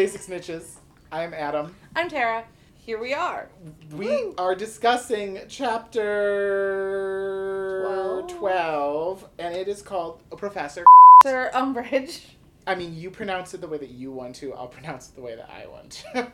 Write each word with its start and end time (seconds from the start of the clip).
Basic 0.00 0.22
Snitches. 0.22 0.76
I'm 1.12 1.34
Adam. 1.34 1.76
I'm 1.94 2.08
Tara. 2.08 2.44
Here 2.78 2.98
we 2.98 3.12
are. 3.12 3.50
We 3.92 4.06
Woo. 4.06 4.34
are 4.38 4.54
discussing 4.54 5.40
chapter 5.46 6.06
Twelve. 8.26 9.20
12, 9.20 9.28
and 9.40 9.54
it 9.54 9.68
is 9.68 9.82
called 9.82 10.22
Professor. 10.38 10.86
Sir 11.22 11.50
Umbridge. 11.52 12.22
I 12.66 12.76
mean, 12.76 12.96
you 12.96 13.10
pronounce 13.10 13.52
it 13.52 13.60
the 13.60 13.68
way 13.68 13.76
that 13.76 13.90
you 13.90 14.10
want 14.10 14.36
to, 14.36 14.54
I'll 14.54 14.68
pronounce 14.68 15.10
it 15.10 15.16
the 15.16 15.20
way 15.20 15.36
that 15.36 15.50
I 15.50 15.66
want 15.66 16.02
to. 16.14 16.32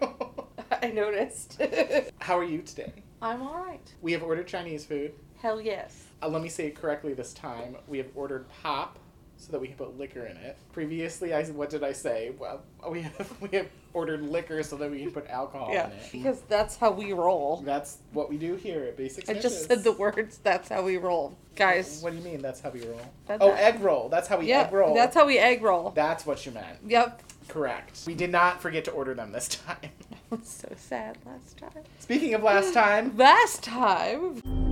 I 0.84 0.92
noticed. 0.92 1.60
How 2.20 2.38
are 2.38 2.44
you 2.44 2.62
today? 2.62 2.92
I'm 3.20 3.42
alright. 3.42 3.92
We 4.00 4.12
have 4.12 4.22
ordered 4.22 4.46
Chinese 4.46 4.84
food. 4.86 5.12
Hell 5.38 5.60
yes. 5.60 6.04
Uh, 6.22 6.28
let 6.28 6.40
me 6.40 6.48
say 6.48 6.68
it 6.68 6.76
correctly 6.76 7.14
this 7.14 7.34
time. 7.34 7.78
We 7.88 7.98
have 7.98 8.10
ordered 8.14 8.46
pop 8.62 9.00
so 9.38 9.52
that 9.52 9.60
we 9.60 9.68
can 9.68 9.76
put 9.76 9.98
liquor 9.98 10.26
in 10.26 10.36
it. 10.36 10.56
Previously, 10.72 11.34
I 11.34 11.44
what 11.44 11.70
did 11.70 11.84
I 11.84 11.92
say? 11.92 12.32
Well, 12.38 12.62
oh, 12.82 12.90
we 12.90 13.02
have 13.02 13.36
we 13.40 13.48
have 13.56 13.68
ordered 13.92 14.22
liquor 14.22 14.62
so 14.62 14.76
that 14.76 14.90
we 14.90 15.00
can 15.00 15.10
put 15.10 15.26
alcohol 15.28 15.70
yeah, 15.72 15.86
in 15.86 15.92
it. 15.92 16.08
because 16.12 16.40
that's 16.42 16.76
how 16.76 16.90
we 16.90 17.12
roll. 17.12 17.62
That's 17.64 17.98
what 18.12 18.28
we 18.28 18.36
do 18.36 18.56
here 18.56 18.84
at 18.84 18.96
Basic 18.96 19.28
I 19.28 19.34
just 19.34 19.66
said 19.66 19.84
the 19.84 19.92
words, 19.92 20.38
that's 20.38 20.68
how 20.68 20.82
we 20.82 20.96
roll. 20.96 21.36
Guys. 21.54 22.02
What 22.02 22.10
do 22.10 22.18
you 22.18 22.24
mean? 22.24 22.42
That's 22.42 22.60
how 22.60 22.70
we 22.70 22.82
roll. 22.82 23.00
That's 23.26 23.42
oh, 23.42 23.52
egg 23.52 23.80
roll. 23.80 24.08
That's 24.08 24.28
how 24.28 24.38
we 24.38 24.48
yeah, 24.48 24.62
egg 24.62 24.72
roll. 24.72 24.94
that's 24.94 25.14
how 25.14 25.26
we 25.26 25.38
egg 25.38 25.62
roll. 25.62 25.90
That's 25.90 26.26
what 26.26 26.44
you 26.44 26.52
meant. 26.52 26.78
Yep. 26.86 27.22
Correct. 27.48 28.02
We 28.06 28.14
did 28.14 28.30
not 28.30 28.60
forget 28.60 28.84
to 28.86 28.90
order 28.90 29.14
them 29.14 29.32
this 29.32 29.48
time. 29.66 29.90
was 30.30 30.40
so 30.48 30.68
sad 30.76 31.18
last 31.24 31.56
time. 31.58 31.84
Speaking 31.98 32.34
of 32.34 32.42
last 32.42 32.74
time. 32.74 33.16
Last 33.16 33.62
time. 33.62 34.65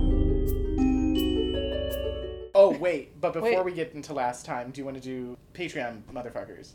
Oh 2.55 2.71
wait, 2.77 3.19
but 3.19 3.33
before 3.33 3.49
Wait. 3.49 3.65
we 3.65 3.73
get 3.73 3.93
into 3.93 4.13
last 4.13 4.45
time, 4.45 4.71
do 4.71 4.79
you 4.79 4.85
want 4.85 4.95
to 4.95 5.03
do 5.03 5.37
Patreon 5.53 6.01
motherfuckers, 6.13 6.71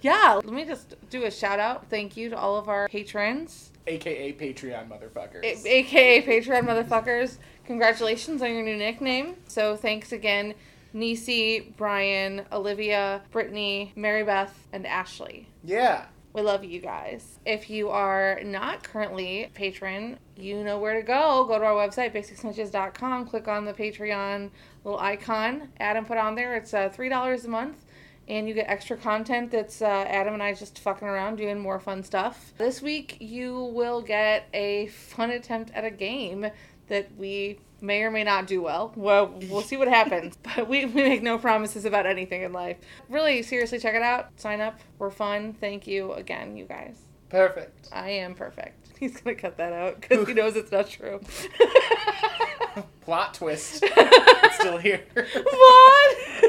Yeah, 0.00 0.34
let 0.44 0.52
me 0.54 0.64
just 0.64 0.94
do 1.10 1.24
a 1.24 1.30
shout 1.30 1.58
out. 1.58 1.90
Thank 1.90 2.16
you 2.16 2.30
to 2.30 2.38
all 2.38 2.56
of 2.56 2.68
our 2.68 2.88
patrons, 2.88 3.72
aka 3.88 4.32
Patreon 4.32 4.88
motherfuckers? 4.88 5.42
a- 5.42 5.68
aka 5.78 6.22
Patreon 6.22 6.62
motherfuckers. 6.62 7.38
Congratulations 7.66 8.40
on 8.42 8.52
your 8.52 8.62
new 8.62 8.76
nickname. 8.76 9.34
So 9.48 9.74
thanks 9.76 10.12
again, 10.12 10.54
Nisi, 10.92 11.74
Brian, 11.76 12.44
Olivia, 12.52 13.22
Brittany, 13.32 13.92
Mary 13.96 14.22
Beth, 14.22 14.68
and 14.72 14.86
Ashley. 14.86 15.48
yeah. 15.64 16.06
We 16.34 16.42
love 16.42 16.62
you 16.62 16.80
guys. 16.80 17.38
If 17.46 17.70
you 17.70 17.88
are 17.88 18.40
not 18.44 18.82
currently 18.82 19.44
a 19.44 19.48
patron, 19.48 20.18
you 20.36 20.62
know 20.62 20.78
where 20.78 20.94
to 20.94 21.02
go. 21.02 21.44
Go 21.48 21.58
to 21.58 21.64
our 21.64 21.72
website, 21.72 22.14
basicsnitches.com, 22.14 23.26
click 23.26 23.48
on 23.48 23.64
the 23.64 23.72
Patreon 23.72 24.50
little 24.84 25.00
icon 25.00 25.68
Adam 25.80 26.04
put 26.04 26.16
on 26.16 26.34
there. 26.34 26.56
It's 26.56 26.72
uh, 26.72 26.88
$3 26.88 27.44
a 27.44 27.48
month, 27.48 27.84
and 28.26 28.48
you 28.48 28.54
get 28.54 28.68
extra 28.68 28.96
content 28.96 29.50
that's 29.50 29.82
uh, 29.82 29.86
Adam 29.86 30.34
and 30.34 30.42
I 30.42 30.54
just 30.54 30.78
fucking 30.78 31.06
around 31.06 31.36
doing 31.36 31.58
more 31.58 31.80
fun 31.80 32.02
stuff. 32.02 32.52
This 32.58 32.80
week, 32.82 33.16
you 33.20 33.70
will 33.74 34.00
get 34.00 34.48
a 34.54 34.86
fun 34.88 35.30
attempt 35.30 35.72
at 35.74 35.84
a 35.84 35.90
game 35.90 36.46
that 36.88 37.08
we 37.16 37.58
may 37.80 38.02
or 38.02 38.10
may 38.10 38.24
not 38.24 38.46
do 38.46 38.62
well. 38.62 38.92
Well, 38.96 39.34
we'll 39.48 39.62
see 39.62 39.76
what 39.76 39.88
happens. 39.88 40.36
But 40.56 40.68
we, 40.68 40.84
we 40.86 41.02
make 41.02 41.22
no 41.22 41.38
promises 41.38 41.84
about 41.84 42.06
anything 42.06 42.42
in 42.42 42.52
life. 42.52 42.78
Really, 43.08 43.42
seriously, 43.42 43.78
check 43.78 43.94
it 43.94 44.02
out. 44.02 44.28
Sign 44.36 44.60
up. 44.60 44.80
We're 44.98 45.10
fun. 45.10 45.52
Thank 45.52 45.86
you 45.86 46.12
again, 46.14 46.56
you 46.56 46.64
guys. 46.64 46.98
Perfect. 47.28 47.88
I 47.92 48.10
am 48.10 48.34
perfect. 48.34 48.88
He's 48.98 49.20
going 49.20 49.36
to 49.36 49.40
cut 49.40 49.56
that 49.58 49.72
out 49.72 50.00
because 50.00 50.26
he 50.26 50.34
knows 50.40 50.56
it's 50.56 50.72
not 50.72 50.88
true. 50.88 51.20
Plot 53.02 53.34
twist. 53.34 53.84
It's 53.84 54.56
still 54.56 54.78
here. 54.78 55.04
what? 55.14 56.44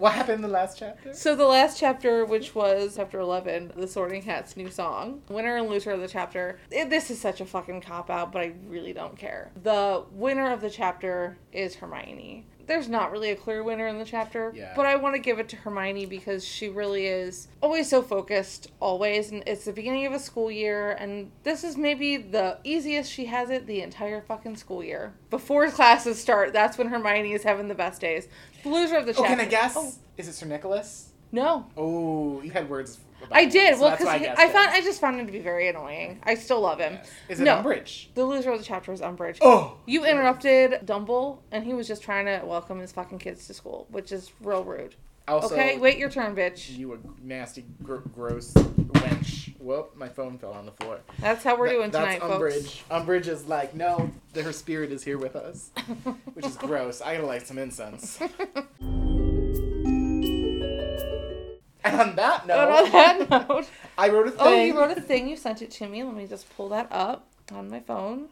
What 0.00 0.14
happened 0.14 0.36
in 0.36 0.42
the 0.42 0.48
last 0.48 0.78
chapter? 0.78 1.12
So 1.14 1.36
the 1.36 1.46
last 1.46 1.78
chapter, 1.78 2.24
which 2.24 2.54
was 2.54 2.96
chapter 2.96 3.20
eleven, 3.20 3.72
the 3.76 3.86
Sorting 3.86 4.22
Hat's 4.22 4.56
new 4.56 4.70
song, 4.70 5.22
winner 5.28 5.56
and 5.56 5.68
loser 5.68 5.92
of 5.92 6.00
the 6.00 6.08
chapter. 6.08 6.58
It, 6.70 6.90
this 6.90 7.10
is 7.10 7.20
such 7.20 7.40
a 7.40 7.46
fucking 7.46 7.82
cop 7.82 8.10
out, 8.10 8.32
but 8.32 8.42
I 8.42 8.54
really 8.66 8.92
don't 8.92 9.16
care. 9.16 9.52
The 9.62 10.04
winner 10.10 10.50
of 10.50 10.60
the 10.60 10.70
chapter 10.70 11.36
is 11.52 11.76
Hermione. 11.76 12.46
There's 12.70 12.88
not 12.88 13.10
really 13.10 13.32
a 13.32 13.34
clear 13.36 13.64
winner 13.64 13.88
in 13.88 13.98
the 13.98 14.04
chapter, 14.04 14.52
Yeah. 14.54 14.72
but 14.76 14.86
I 14.86 14.94
want 14.94 15.16
to 15.16 15.20
give 15.20 15.40
it 15.40 15.48
to 15.48 15.56
Hermione 15.56 16.06
because 16.06 16.44
she 16.46 16.68
really 16.68 17.04
is 17.08 17.48
always 17.60 17.88
so 17.88 18.00
focused, 18.00 18.70
always, 18.78 19.32
and 19.32 19.42
it's 19.44 19.64
the 19.64 19.72
beginning 19.72 20.06
of 20.06 20.12
a 20.12 20.20
school 20.20 20.52
year, 20.52 20.92
and 20.92 21.32
this 21.42 21.64
is 21.64 21.76
maybe 21.76 22.16
the 22.16 22.58
easiest 22.62 23.10
she 23.10 23.24
has 23.24 23.50
it 23.50 23.66
the 23.66 23.82
entire 23.82 24.20
fucking 24.20 24.54
school 24.54 24.84
year. 24.84 25.14
Before 25.30 25.68
classes 25.72 26.20
start, 26.20 26.52
that's 26.52 26.78
when 26.78 26.86
Hermione 26.86 27.32
is 27.32 27.42
having 27.42 27.66
the 27.66 27.74
best 27.74 28.00
days. 28.00 28.28
The 28.62 28.68
loser 28.68 28.98
of 28.98 29.06
the 29.06 29.14
chapter. 29.14 29.26
Oh, 29.26 29.28
can 29.30 29.40
I 29.40 29.46
guess? 29.46 29.74
Oh, 29.76 29.92
Is 30.16 30.28
it 30.28 30.34
Sir 30.34 30.46
Nicholas? 30.46 31.09
No, 31.32 31.66
Oh, 31.76 32.40
you 32.42 32.50
had 32.50 32.68
words. 32.68 32.98
About 33.22 33.36
I 33.36 33.44
did. 33.44 33.74
so 33.76 33.82
well, 33.82 33.90
because 33.90 34.06
why 34.06 34.34
I, 34.36 34.44
I 34.44 34.48
found 34.48 34.70
I 34.70 34.80
just 34.80 34.98
found 35.00 35.20
him 35.20 35.26
to 35.26 35.32
be 35.32 35.40
very 35.40 35.68
annoying. 35.68 36.20
I 36.22 36.34
still 36.36 36.60
love 36.62 36.78
him. 36.80 36.94
Yes. 36.94 37.10
Is 37.28 37.40
it 37.40 37.44
No. 37.44 37.56
Umbridge? 37.62 38.06
The 38.14 38.24
loser 38.24 38.50
of 38.50 38.58
the 38.58 38.64
chapter 38.64 38.92
is 38.94 39.00
Umbridge. 39.02 39.38
Oh. 39.42 39.76
You 39.86 40.06
interrupted 40.06 40.86
Dumble, 40.86 41.42
and 41.52 41.62
he 41.64 41.74
was 41.74 41.86
just 41.86 42.02
trying 42.02 42.24
to 42.26 42.40
welcome 42.46 42.78
his 42.80 42.92
fucking 42.92 43.18
kids 43.18 43.46
to 43.48 43.54
school, 43.54 43.86
which 43.90 44.10
is 44.10 44.32
real 44.40 44.64
rude. 44.64 44.94
Also, 45.28 45.54
okay, 45.54 45.76
wait 45.78 45.98
your 45.98 46.08
turn, 46.10 46.34
bitch. 46.34 46.76
You 46.76 46.94
a 46.94 46.98
nasty, 47.22 47.64
gr- 47.84 47.96
gross 47.98 48.52
wench. 48.54 49.54
Whoop! 49.60 49.94
My 49.96 50.08
phone 50.08 50.38
fell 50.38 50.52
on 50.54 50.64
the 50.64 50.72
floor. 50.72 51.00
That's 51.20 51.44
how 51.44 51.56
we're 51.58 51.68
Th- 51.68 51.78
doing 51.78 51.90
tonight, 51.90 52.20
that's 52.20 52.32
folks. 52.32 52.54
Umbridge. 52.56 52.80
Umbridge 53.06 53.28
is 53.28 53.44
like, 53.46 53.74
no, 53.74 54.10
her 54.34 54.52
spirit 54.52 54.90
is 54.90 55.04
here 55.04 55.18
with 55.18 55.36
us, 55.36 55.70
which 56.32 56.46
is 56.46 56.56
gross. 56.56 57.02
I 57.02 57.14
gotta 57.16 57.26
light 57.26 57.46
some 57.46 57.58
incense. 57.58 58.18
and 62.00 62.10
on 62.10 62.16
that 62.16 62.46
note, 62.46 62.56
But 62.56 62.84
on 62.84 62.90
that 62.92 63.48
note, 63.48 63.66
I 63.98 64.08
wrote 64.08 64.28
a 64.28 64.30
thing. 64.30 64.40
oh, 64.40 64.62
you 64.64 64.78
wrote 64.78 64.96
a 64.96 65.00
thing. 65.00 65.28
You 65.28 65.36
sent 65.36 65.62
it 65.62 65.70
to 65.72 65.86
me. 65.88 66.02
Let 66.02 66.14
me 66.14 66.26
just 66.26 66.48
pull 66.56 66.68
that 66.70 66.88
up 66.90 67.26
on 67.52 67.68
my 67.70 67.80
phone. 67.80 68.28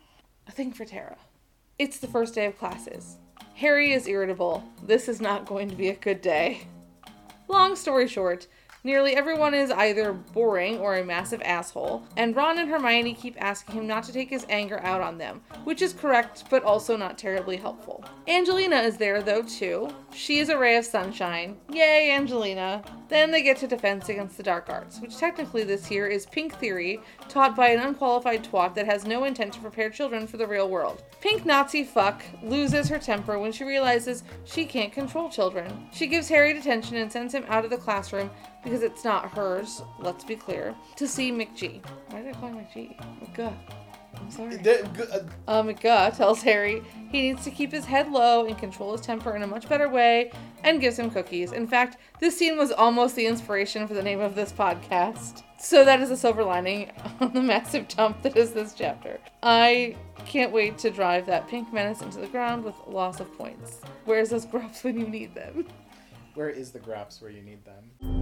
A 0.46 0.50
thing 0.52 0.72
for 0.72 0.84
Tara. 0.84 1.16
It's 1.78 1.98
the 1.98 2.06
first 2.08 2.34
day 2.34 2.46
of 2.46 2.58
classes. 2.58 3.16
Harry 3.54 3.92
is 3.92 4.06
irritable. 4.08 4.64
This 4.82 5.08
is 5.08 5.20
not 5.20 5.46
going 5.46 5.68
to 5.68 5.76
be 5.76 5.88
a 5.88 5.94
good 5.94 6.20
day. 6.20 6.62
Long 7.48 7.76
story 7.76 8.06
short, 8.06 8.46
nearly 8.84 9.16
everyone 9.16 9.54
is 9.54 9.70
either 9.70 10.12
boring 10.12 10.78
or 10.78 10.96
a 10.96 11.04
massive 11.04 11.40
asshole, 11.42 12.04
and 12.16 12.36
Ron 12.36 12.58
and 12.58 12.68
Hermione 12.70 13.14
keep 13.14 13.36
asking 13.42 13.74
him 13.74 13.86
not 13.86 14.04
to 14.04 14.12
take 14.12 14.28
his 14.30 14.46
anger 14.48 14.80
out 14.80 15.00
on 15.00 15.18
them, 15.18 15.40
which 15.64 15.82
is 15.82 15.92
correct 15.92 16.44
but 16.50 16.62
also 16.62 16.96
not 16.96 17.16
terribly 17.18 17.56
helpful. 17.56 18.04
Angelina 18.28 18.76
is 18.76 18.96
there 18.96 19.22
though 19.22 19.42
too. 19.42 19.88
She 20.12 20.38
is 20.38 20.48
a 20.48 20.58
ray 20.58 20.76
of 20.76 20.84
sunshine. 20.84 21.56
Yay, 21.70 22.10
Angelina. 22.10 22.82
Then 23.08 23.30
they 23.30 23.42
get 23.42 23.56
to 23.58 23.66
defense 23.66 24.08
against 24.08 24.36
the 24.36 24.42
dark 24.42 24.68
arts, 24.68 25.00
which 25.00 25.16
technically 25.16 25.64
this 25.64 25.90
year 25.90 26.06
is 26.06 26.26
pink 26.26 26.54
theory, 26.56 27.00
taught 27.28 27.54
by 27.54 27.68
an 27.68 27.80
unqualified 27.80 28.44
twat 28.44 28.74
that 28.74 28.86
has 28.86 29.06
no 29.06 29.24
intent 29.24 29.52
to 29.54 29.60
prepare 29.60 29.90
children 29.90 30.26
for 30.26 30.36
the 30.36 30.46
real 30.46 30.68
world. 30.68 31.02
Pink 31.20 31.46
Nazi 31.46 31.84
fuck 31.84 32.22
loses 32.42 32.88
her 32.88 32.98
temper 32.98 33.38
when 33.38 33.52
she 33.52 33.64
realizes 33.64 34.24
she 34.44 34.64
can't 34.64 34.92
control 34.92 35.30
children. 35.30 35.88
She 35.92 36.06
gives 36.06 36.28
Harry 36.28 36.52
detention 36.52 36.96
and 36.96 37.10
sends 37.10 37.34
him 37.34 37.44
out 37.48 37.64
of 37.64 37.70
the 37.70 37.76
classroom 37.76 38.30
because 38.62 38.82
it's 38.82 39.04
not 39.04 39.30
hers, 39.30 39.82
let's 40.00 40.24
be 40.24 40.36
clear, 40.36 40.74
to 40.96 41.06
see 41.06 41.30
McGee. 41.30 41.84
Why 42.10 42.22
did 42.22 42.34
I 42.34 42.38
call 42.38 42.50
him 42.50 42.66
McGee? 42.66 42.96
McGuh. 43.22 43.54
I'm 44.16 44.30
sorry. 44.30 44.56
The- 44.56 44.84
uh, 45.46 45.50
Uh, 45.50 45.62
McGuh 45.62 46.16
tells 46.16 46.42
Harry 46.42 46.82
he 47.10 47.22
needs 47.22 47.44
to 47.44 47.50
keep 47.50 47.72
his 47.72 47.84
head 47.84 48.10
low 48.10 48.46
and 48.46 48.58
control 48.58 48.92
his 48.92 49.00
temper 49.00 49.34
in 49.36 49.42
a 49.42 49.46
much 49.46 49.68
better 49.68 49.88
way 49.88 50.30
and 50.64 50.80
gives 50.80 50.98
him 50.98 51.10
cookies. 51.10 51.52
In 51.52 51.66
fact, 51.66 51.96
this 52.20 52.36
scene 52.36 52.58
was 52.58 52.70
almost 52.72 53.16
the 53.16 53.26
inspiration 53.26 53.86
for 53.86 53.94
the 53.94 54.02
name 54.02 54.20
of 54.20 54.34
this 54.34 54.52
podcast. 54.52 55.42
So 55.58 55.84
that 55.84 56.00
is 56.00 56.10
a 56.10 56.16
silver 56.16 56.44
lining 56.44 56.90
on 57.20 57.32
the 57.32 57.42
massive 57.42 57.88
dump 57.88 58.22
that 58.22 58.36
is 58.36 58.52
this 58.52 58.74
chapter. 58.74 59.18
I 59.42 59.96
can't 60.26 60.52
wait 60.52 60.78
to 60.78 60.90
drive 60.90 61.26
that 61.26 61.48
pink 61.48 61.72
menace 61.72 62.02
into 62.02 62.18
the 62.18 62.26
ground 62.26 62.64
with 62.64 62.74
loss 62.86 63.20
of 63.20 63.32
points. 63.38 63.80
Where's 64.04 64.30
those 64.30 64.44
grubs 64.52 64.82
when 64.84 64.98
you 64.98 65.06
need 65.06 65.34
them? 65.34 65.66
where 66.34 66.50
is 66.50 66.70
the 66.70 66.78
graps 66.78 67.20
where 67.20 67.32
you 67.32 67.42
need 67.42 67.58
them? 67.64 68.17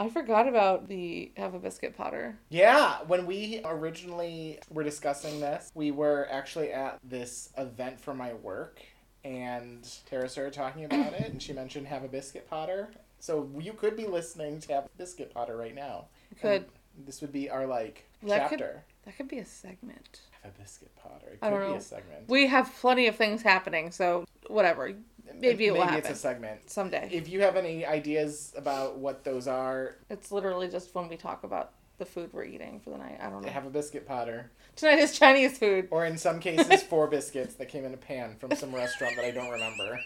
I 0.00 0.08
forgot 0.08 0.48
about 0.48 0.88
the 0.88 1.30
Have 1.36 1.52
a 1.52 1.58
Biscuit 1.58 1.94
Potter. 1.94 2.38
Yeah, 2.48 3.00
when 3.06 3.26
we 3.26 3.60
originally 3.66 4.58
were 4.70 4.82
discussing 4.82 5.40
this, 5.40 5.70
we 5.74 5.90
were 5.90 6.26
actually 6.30 6.72
at 6.72 6.98
this 7.04 7.50
event 7.58 8.00
for 8.00 8.14
my 8.14 8.32
work, 8.32 8.80
and 9.24 9.86
Tara 10.08 10.26
started 10.30 10.54
talking 10.54 10.86
about 10.86 11.12
it, 11.12 11.28
and 11.30 11.42
she 11.42 11.52
mentioned 11.52 11.86
Have 11.86 12.02
a 12.02 12.08
Biscuit 12.08 12.48
Potter. 12.48 12.90
So 13.18 13.50
you 13.58 13.74
could 13.74 13.94
be 13.94 14.06
listening 14.06 14.58
to 14.60 14.72
Have 14.72 14.84
a 14.86 14.90
Biscuit 14.96 15.34
Potter 15.34 15.54
right 15.58 15.74
now. 15.74 16.06
Could. 16.40 16.64
And 16.96 17.06
this 17.06 17.20
would 17.20 17.30
be 17.32 17.50
our, 17.50 17.66
like, 17.66 18.08
That 18.22 18.48
could- 18.48 18.58
chapter. 18.58 18.84
That 19.04 19.16
could 19.18 19.28
be 19.28 19.38
a 19.38 19.44
segment. 19.44 20.20
Have 20.42 20.52
a 20.56 20.62
Biscuit 20.62 20.94
Potter. 20.96 21.28
It 21.32 21.38
I 21.42 21.50
could 21.50 21.72
be 21.72 21.76
a 21.76 21.80
segment. 21.80 22.28
We 22.28 22.46
have 22.46 22.72
plenty 22.80 23.06
of 23.06 23.16
things 23.16 23.42
happening, 23.42 23.90
so 23.90 24.24
whatever. 24.46 24.94
Maybe 25.38 25.66
it 25.66 25.72
will 25.72 25.80
Maybe 25.80 25.96
it's 25.98 26.06
happen 26.06 26.12
a 26.12 26.16
segment. 26.16 26.70
someday. 26.70 27.08
If 27.12 27.28
you 27.28 27.40
have 27.42 27.56
any 27.56 27.84
ideas 27.86 28.52
about 28.56 28.98
what 28.98 29.24
those 29.24 29.46
are, 29.48 29.96
It's 30.08 30.32
literally 30.32 30.68
just 30.68 30.94
when 30.94 31.08
we 31.08 31.16
talk 31.16 31.44
about 31.44 31.72
the 31.98 32.04
food 32.06 32.30
we're 32.32 32.44
eating 32.44 32.80
for 32.80 32.90
the 32.90 32.98
night. 32.98 33.18
I 33.22 33.28
don't 33.28 33.42
know. 33.44 33.50
have 33.50 33.66
a 33.66 33.70
biscuit 33.70 34.06
potter. 34.06 34.50
Tonight 34.76 35.00
is 35.00 35.18
Chinese 35.18 35.58
food. 35.58 35.88
Or 35.90 36.06
in 36.06 36.16
some 36.16 36.40
cases, 36.40 36.82
four 36.82 37.06
biscuits 37.08 37.54
that 37.54 37.68
came 37.68 37.84
in 37.84 37.92
a 37.92 37.98
pan 37.98 38.36
from 38.38 38.54
some 38.56 38.74
restaurant 38.74 39.16
that 39.16 39.24
I 39.26 39.30
don't 39.30 39.50
remember. 39.50 40.00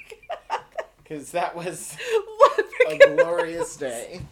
because 1.03 1.31
that 1.33 1.55
was 1.55 1.97
What? 2.39 2.67
a 2.89 3.15
glorious 3.17 3.77
day. 3.77 4.21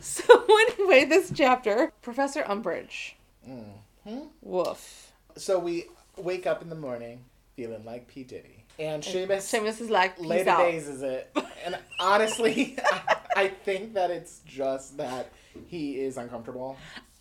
So 0.00 0.22
anyway, 0.48 1.04
this 1.04 1.30
chapter, 1.34 1.92
Professor 2.00 2.42
Umbridge. 2.42 3.12
hmm 3.44 4.20
Woof. 4.40 5.12
So 5.36 5.58
we 5.58 5.86
wake 6.16 6.46
up 6.46 6.62
in 6.62 6.70
the 6.70 6.74
morning 6.74 7.24
feeling 7.54 7.84
like 7.84 8.08
P 8.08 8.24
Diddy, 8.24 8.57
and 8.78 9.02
Seamus 9.02 9.38
Seamus 9.38 9.80
is 9.80 9.90
like, 9.90 10.18
later 10.18 10.50
out. 10.50 10.58
days 10.58 10.88
is 10.88 11.02
it. 11.02 11.36
And 11.64 11.78
honestly, 12.00 12.78
I, 12.84 13.16
I 13.36 13.48
think 13.48 13.94
that 13.94 14.10
it's 14.10 14.40
just 14.46 14.96
that 14.96 15.30
he 15.66 16.00
is 16.00 16.16
uncomfortable. 16.16 16.76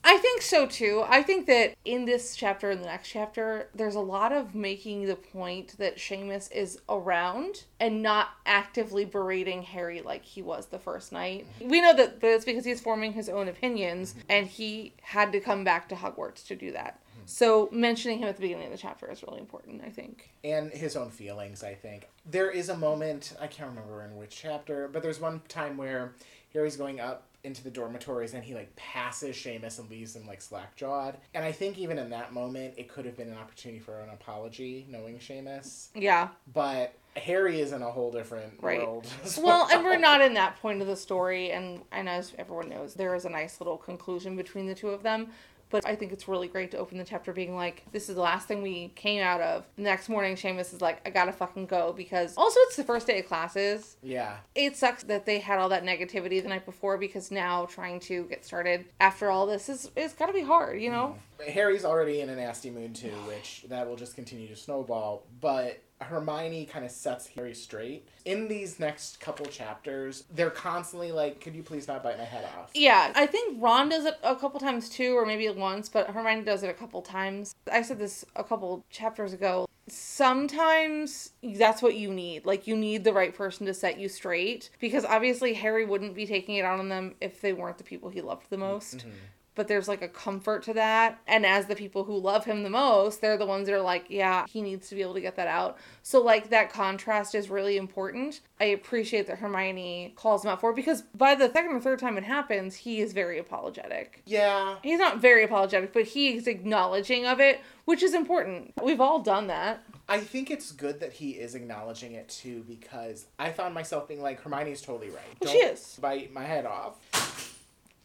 I 0.09 0.18
think 0.19 0.42
so 0.42 0.65
too. 0.65 1.04
I 1.06 1.21
think 1.21 1.48
that 1.48 1.75
in 1.83 2.06
this 2.06 2.33
chapter 2.33 2.69
and 2.69 2.81
the 2.81 2.86
next 2.86 3.09
chapter, 3.09 3.68
there's 3.75 3.95
a 3.95 4.00
lot 4.00 4.31
of 4.31 4.56
making 4.56 5.06
the 5.06 5.18
point 5.18 5.77
that 5.80 5.98
Seamus 5.98 6.50
is 6.54 6.80
around 6.88 7.65
and 7.81 8.01
not 8.01 8.30
actively 8.45 9.03
berating 9.03 9.63
Harry 9.63 10.01
like 10.01 10.24
he 10.24 10.42
was 10.42 10.68
the 10.68 10.80
first 10.80 11.12
night. 11.12 11.45
Mm-hmm. 11.60 11.69
We 11.69 11.81
know 11.81 11.94
that 11.94 12.21
but 12.21 12.27
it's 12.27 12.45
because 12.45 12.63
he's 12.63 12.80
forming 12.80 13.12
his 13.12 13.27
own 13.27 13.50
opinions 13.50 14.15
and 14.30 14.48
he 14.48 14.94
had 15.01 15.33
to 15.33 15.42
come 15.42 15.65
back 15.65 15.89
to 15.89 15.95
Hogwarts 15.95 16.48
to 16.48 16.56
do 16.56 16.71
that. 16.71 17.01
So 17.27 17.69
mentioning 17.71 18.19
him 18.19 18.27
at 18.27 18.35
the 18.35 18.41
beginning 18.41 18.65
of 18.65 18.71
the 18.71 18.77
chapter 18.77 19.09
is 19.12 19.21
really 19.24 19.39
important, 19.39 19.81
I 19.85 19.89
think. 19.89 20.29
and 20.44 20.71
his 20.71 20.95
own 20.95 21.09
feelings, 21.12 21.63
I 21.63 21.74
think. 21.74 22.07
There 22.29 22.50
is 22.50 22.69
a 22.69 22.77
moment, 22.77 23.33
I 23.39 23.47
can't 23.47 23.69
remember 23.69 24.03
in 24.06 24.15
which 24.15 24.35
chapter, 24.41 24.88
but 24.88 25.03
there's 25.03 25.19
one 25.19 25.41
time 25.47 25.77
where 25.77 26.13
Harry's 26.53 26.77
going 26.77 27.00
up 27.00 27.24
into 27.44 27.63
the 27.63 27.69
dormitories 27.69 28.33
and 28.33 28.44
he 28.44 28.53
like 28.53 28.75
passes 28.75 29.35
Seamus 29.35 29.79
and 29.79 29.89
leaves 29.89 30.15
him 30.15 30.25
like 30.27 30.41
slack 30.41 30.75
jawed. 30.75 31.18
And 31.33 31.45
I 31.45 31.51
think 31.51 31.77
even 31.77 31.97
in 31.97 32.09
that 32.09 32.33
moment 32.33 32.74
it 32.77 32.88
could 32.89 33.06
have 33.06 33.15
been 33.15 33.29
an 33.29 33.38
opportunity 33.38 33.79
for 33.79 34.00
an 34.00 34.09
apology, 34.09 34.85
knowing 34.89 35.19
Seamus. 35.19 35.89
Yeah. 35.95 36.29
But 36.53 36.94
Harry 37.15 37.62
is 37.62 37.71
in 37.74 37.81
a 37.83 37.91
whole 37.91 38.12
different 38.12 38.53
Right. 38.62 38.79
world. 38.81 39.07
Well, 39.38 39.68
and 39.71 39.83
we're 39.83 39.97
not 39.97 40.21
in 40.21 40.33
that 40.35 40.57
point 40.62 40.81
of 40.81 40.88
the 40.88 40.95
story, 40.95 41.51
and 41.51 41.81
and 41.91 42.07
as 42.09 42.33
everyone 42.38 42.69
knows, 42.69 42.94
there 42.95 43.15
is 43.15 43.25
a 43.25 43.29
nice 43.29 43.59
little 43.62 43.77
conclusion 43.77 44.35
between 44.35 44.65
the 44.68 44.75
two 44.75 44.89
of 44.89 45.03
them. 45.03 45.29
But 45.69 45.86
I 45.86 45.96
think 45.96 46.12
it's 46.12 46.28
really 46.28 46.48
great 46.48 46.72
to 46.72 46.78
open 46.78 46.98
the 46.98 47.04
chapter 47.04 47.34
being 47.34 47.56
like, 47.56 47.84
this 47.92 48.10
is 48.10 48.16
the 48.16 48.22
last 48.22 48.48
thing 48.48 48.62
we 48.62 48.92
came 48.96 49.22
out 49.22 49.42
of. 49.42 49.66
The 49.75 49.84
next 49.84 50.10
morning, 50.10 50.36
Seamus 50.36 50.74
is 50.74 50.81
like, 50.81 51.02
I 51.06 51.10
gotta 51.10 51.31
fucking 51.31 51.66
go 51.66 51.94
because 51.96 52.36
also 52.38 52.60
it's 52.62 52.75
the 52.75 52.84
first 52.84 53.08
day 53.08 53.19
of 53.19 53.28
classes. 53.28 53.98
Yeah. 54.02 54.38
It 54.56 54.78
sucks 54.78 55.04
that 55.04 55.25
they 55.25 55.40
had 55.40 55.60
all 55.60 55.69
that 55.69 55.84
negativity 55.84 56.42
the 56.42 56.50
night 56.50 56.66
before 56.66 56.98
because 56.98 57.31
now 57.31 57.66
trying 57.66 58.00
to 58.02 58.24
get 58.25 58.46
started 58.46 58.86
after 59.00 59.30
all 59.30 59.46
this 59.46 59.69
is 59.69 59.92
it's 59.96 60.14
gotta 60.14 60.34
be 60.34 60.42
hard, 60.42 60.81
you 60.81 60.90
know? 60.90 61.16
Mm. 61.40 61.50
Harry's 61.50 61.86
already 61.86 62.22
in 62.22 62.30
a 62.30 62.36
nasty 62.36 62.70
mood 62.70 62.96
too, 62.96 63.13
which 63.28 63.66
that 63.70 63.88
will 63.88 63.96
just 63.96 64.16
continue 64.16 64.48
to 64.48 64.56
snowball. 64.56 65.24
But 65.40 65.84
Hermione 66.00 66.66
kind 66.66 66.86
of 66.86 66.92
sets 66.92 67.28
Harry 67.28 67.54
straight. 67.54 68.08
In 68.26 68.48
these 68.48 68.80
next 68.80 69.20
couple 69.20 69.46
chapters, 69.48 70.26
they're 70.34 70.50
constantly 70.50 71.12
like, 71.12 71.42
"Could 71.42 71.56
you 71.56 71.64
please 71.64 71.88
not 71.88 72.04
bite 72.04 72.18
my 72.18 72.24
head 72.24 72.46
off?" 72.58 72.72
Yeah, 72.74 73.12
I 73.16 73.26
think 73.26 73.62
Ron 73.62 73.90
does 73.90 74.06
it 74.06 74.16
a 74.24 74.36
couple 74.36 74.60
times 74.60 74.90
too, 74.90 75.18
or 75.18 75.26
maybe 75.26 75.50
once, 75.50 75.90
but 75.90 76.10
Hermione 76.10 76.44
does 76.44 76.64
it 76.64 76.70
a 76.70 76.74
couple 76.74 77.02
times. 77.02 77.56
I 77.72 77.82
said 77.82 78.00
this 78.00 78.26
a 78.36 78.44
couple 78.44 78.86
chapters 78.90 79.34
ago. 79.34 79.68
Sometimes 79.90 81.32
that's 81.42 81.82
what 81.82 81.96
you 81.96 82.14
need. 82.14 82.46
Like, 82.46 82.68
you 82.68 82.76
need 82.76 83.06
the 83.06 83.14
right 83.14 83.34
person 83.34 83.66
to 83.68 83.74
set 83.74 83.98
you 83.98 84.10
straight. 84.10 84.70
Because 84.80 85.06
obviously, 85.06 85.54
Harry 85.54 85.86
wouldn't 85.86 86.14
be 86.14 86.28
taking 86.28 86.56
it 86.56 86.66
out 86.66 86.80
on 86.80 86.90
them 86.90 87.16
if 87.22 87.40
they 87.40 87.54
weren't 87.54 87.78
the 87.78 87.86
people 87.86 88.10
he 88.10 88.20
loved 88.22 88.50
the 88.50 88.58
most. 88.58 88.98
Mm-hmm. 88.98 89.10
But 89.57 89.68
there's 89.68 89.88
like 89.88 90.04
a 90.04 90.07
comfort 90.07 90.62
to 90.63 90.74
that. 90.75 91.19
And 91.27 91.45
as 91.45 91.65
the 91.65 91.75
people 91.75 92.04
who 92.04 92.15
love 92.15 92.45
him 92.45 92.62
the 92.62 92.69
most, 92.69 93.21
they're 93.21 93.38
the 93.38 93.45
ones 93.45 93.68
that 93.68 93.74
are 93.74 93.81
like, 93.81 94.06
yeah, 94.07 94.45
he 94.48 94.62
needs 94.62 94.88
to 94.89 94.95
be 94.95 95.01
able 95.01 95.15
to 95.15 95.21
get 95.21 95.36
that 95.36 95.48
out. 95.48 95.77
So, 96.04 96.21
like, 96.21 96.51
that 96.51 96.71
contrast 96.71 97.33
is 97.33 97.50
really 97.50 97.75
important. 97.75 98.42
I 98.59 98.65
appreciate 98.65 99.25
that 99.27 99.39
Hermione 99.39 100.13
calls 100.15 100.45
him 100.45 100.51
out 100.51 100.62
for 100.62 100.69
it 100.69 100.75
because 100.75 101.01
by 101.15 101.33
the 101.33 101.51
second 101.51 101.71
or 101.75 101.81
third 101.81 101.98
time 101.98 102.18
it 102.19 102.24
happens, 102.24 102.75
he 102.75 103.01
is 103.01 103.13
very 103.13 103.39
apologetic. 103.39 104.21
Yeah. 104.27 104.75
He's 104.83 105.00
not 105.00 105.19
very 105.19 105.44
apologetic, 105.44 105.92
but 105.92 106.03
he 106.03 106.36
is 106.36 106.45
acknowledging 106.45 107.25
of 107.25 107.39
it, 107.39 107.60
which 107.86 108.03
is 108.03 108.13
important. 108.13 108.74
We've 108.81 109.01
all 109.01 109.19
done 109.19 109.48
that. 109.48 109.83
I 110.07 110.19
think 110.19 110.51
it's 110.51 110.71
good 110.71 111.00
that 111.00 111.13
he 111.13 111.31
is 111.31 111.56
acknowledging 111.56 112.13
it 112.13 112.30
too 112.30 112.63
because 112.68 113.25
I 113.39 113.51
found 113.51 113.74
myself 113.74 114.07
being 114.07 114.21
like, 114.21 114.39
Hermione's 114.39 114.81
totally 114.81 115.10
right. 115.10 115.36
Well, 115.42 115.51
she 115.51 115.57
is. 115.57 115.98
bite 116.00 116.31
my 116.31 116.44
head 116.44 116.68
off. 116.68 116.95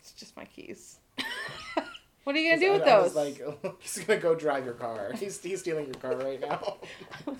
It's 0.00 0.12
just 0.12 0.34
my 0.36 0.46
keys. 0.46 0.98
What 2.24 2.36
are 2.36 2.38
you 2.38 2.50
gonna 2.50 2.60
do 2.60 2.70
I- 2.70 2.78
with 2.78 2.88
I 2.88 2.98
was 3.00 3.14
those? 3.14 3.42
like, 3.64 3.76
he's 3.80 3.98
gonna 4.04 4.20
go 4.20 4.34
drive 4.34 4.64
your 4.64 4.74
car. 4.74 5.12
He's 5.18 5.40
he's 5.42 5.60
stealing 5.60 5.86
your 5.86 5.94
car 5.94 6.16
right 6.16 6.40
now. 6.40 6.76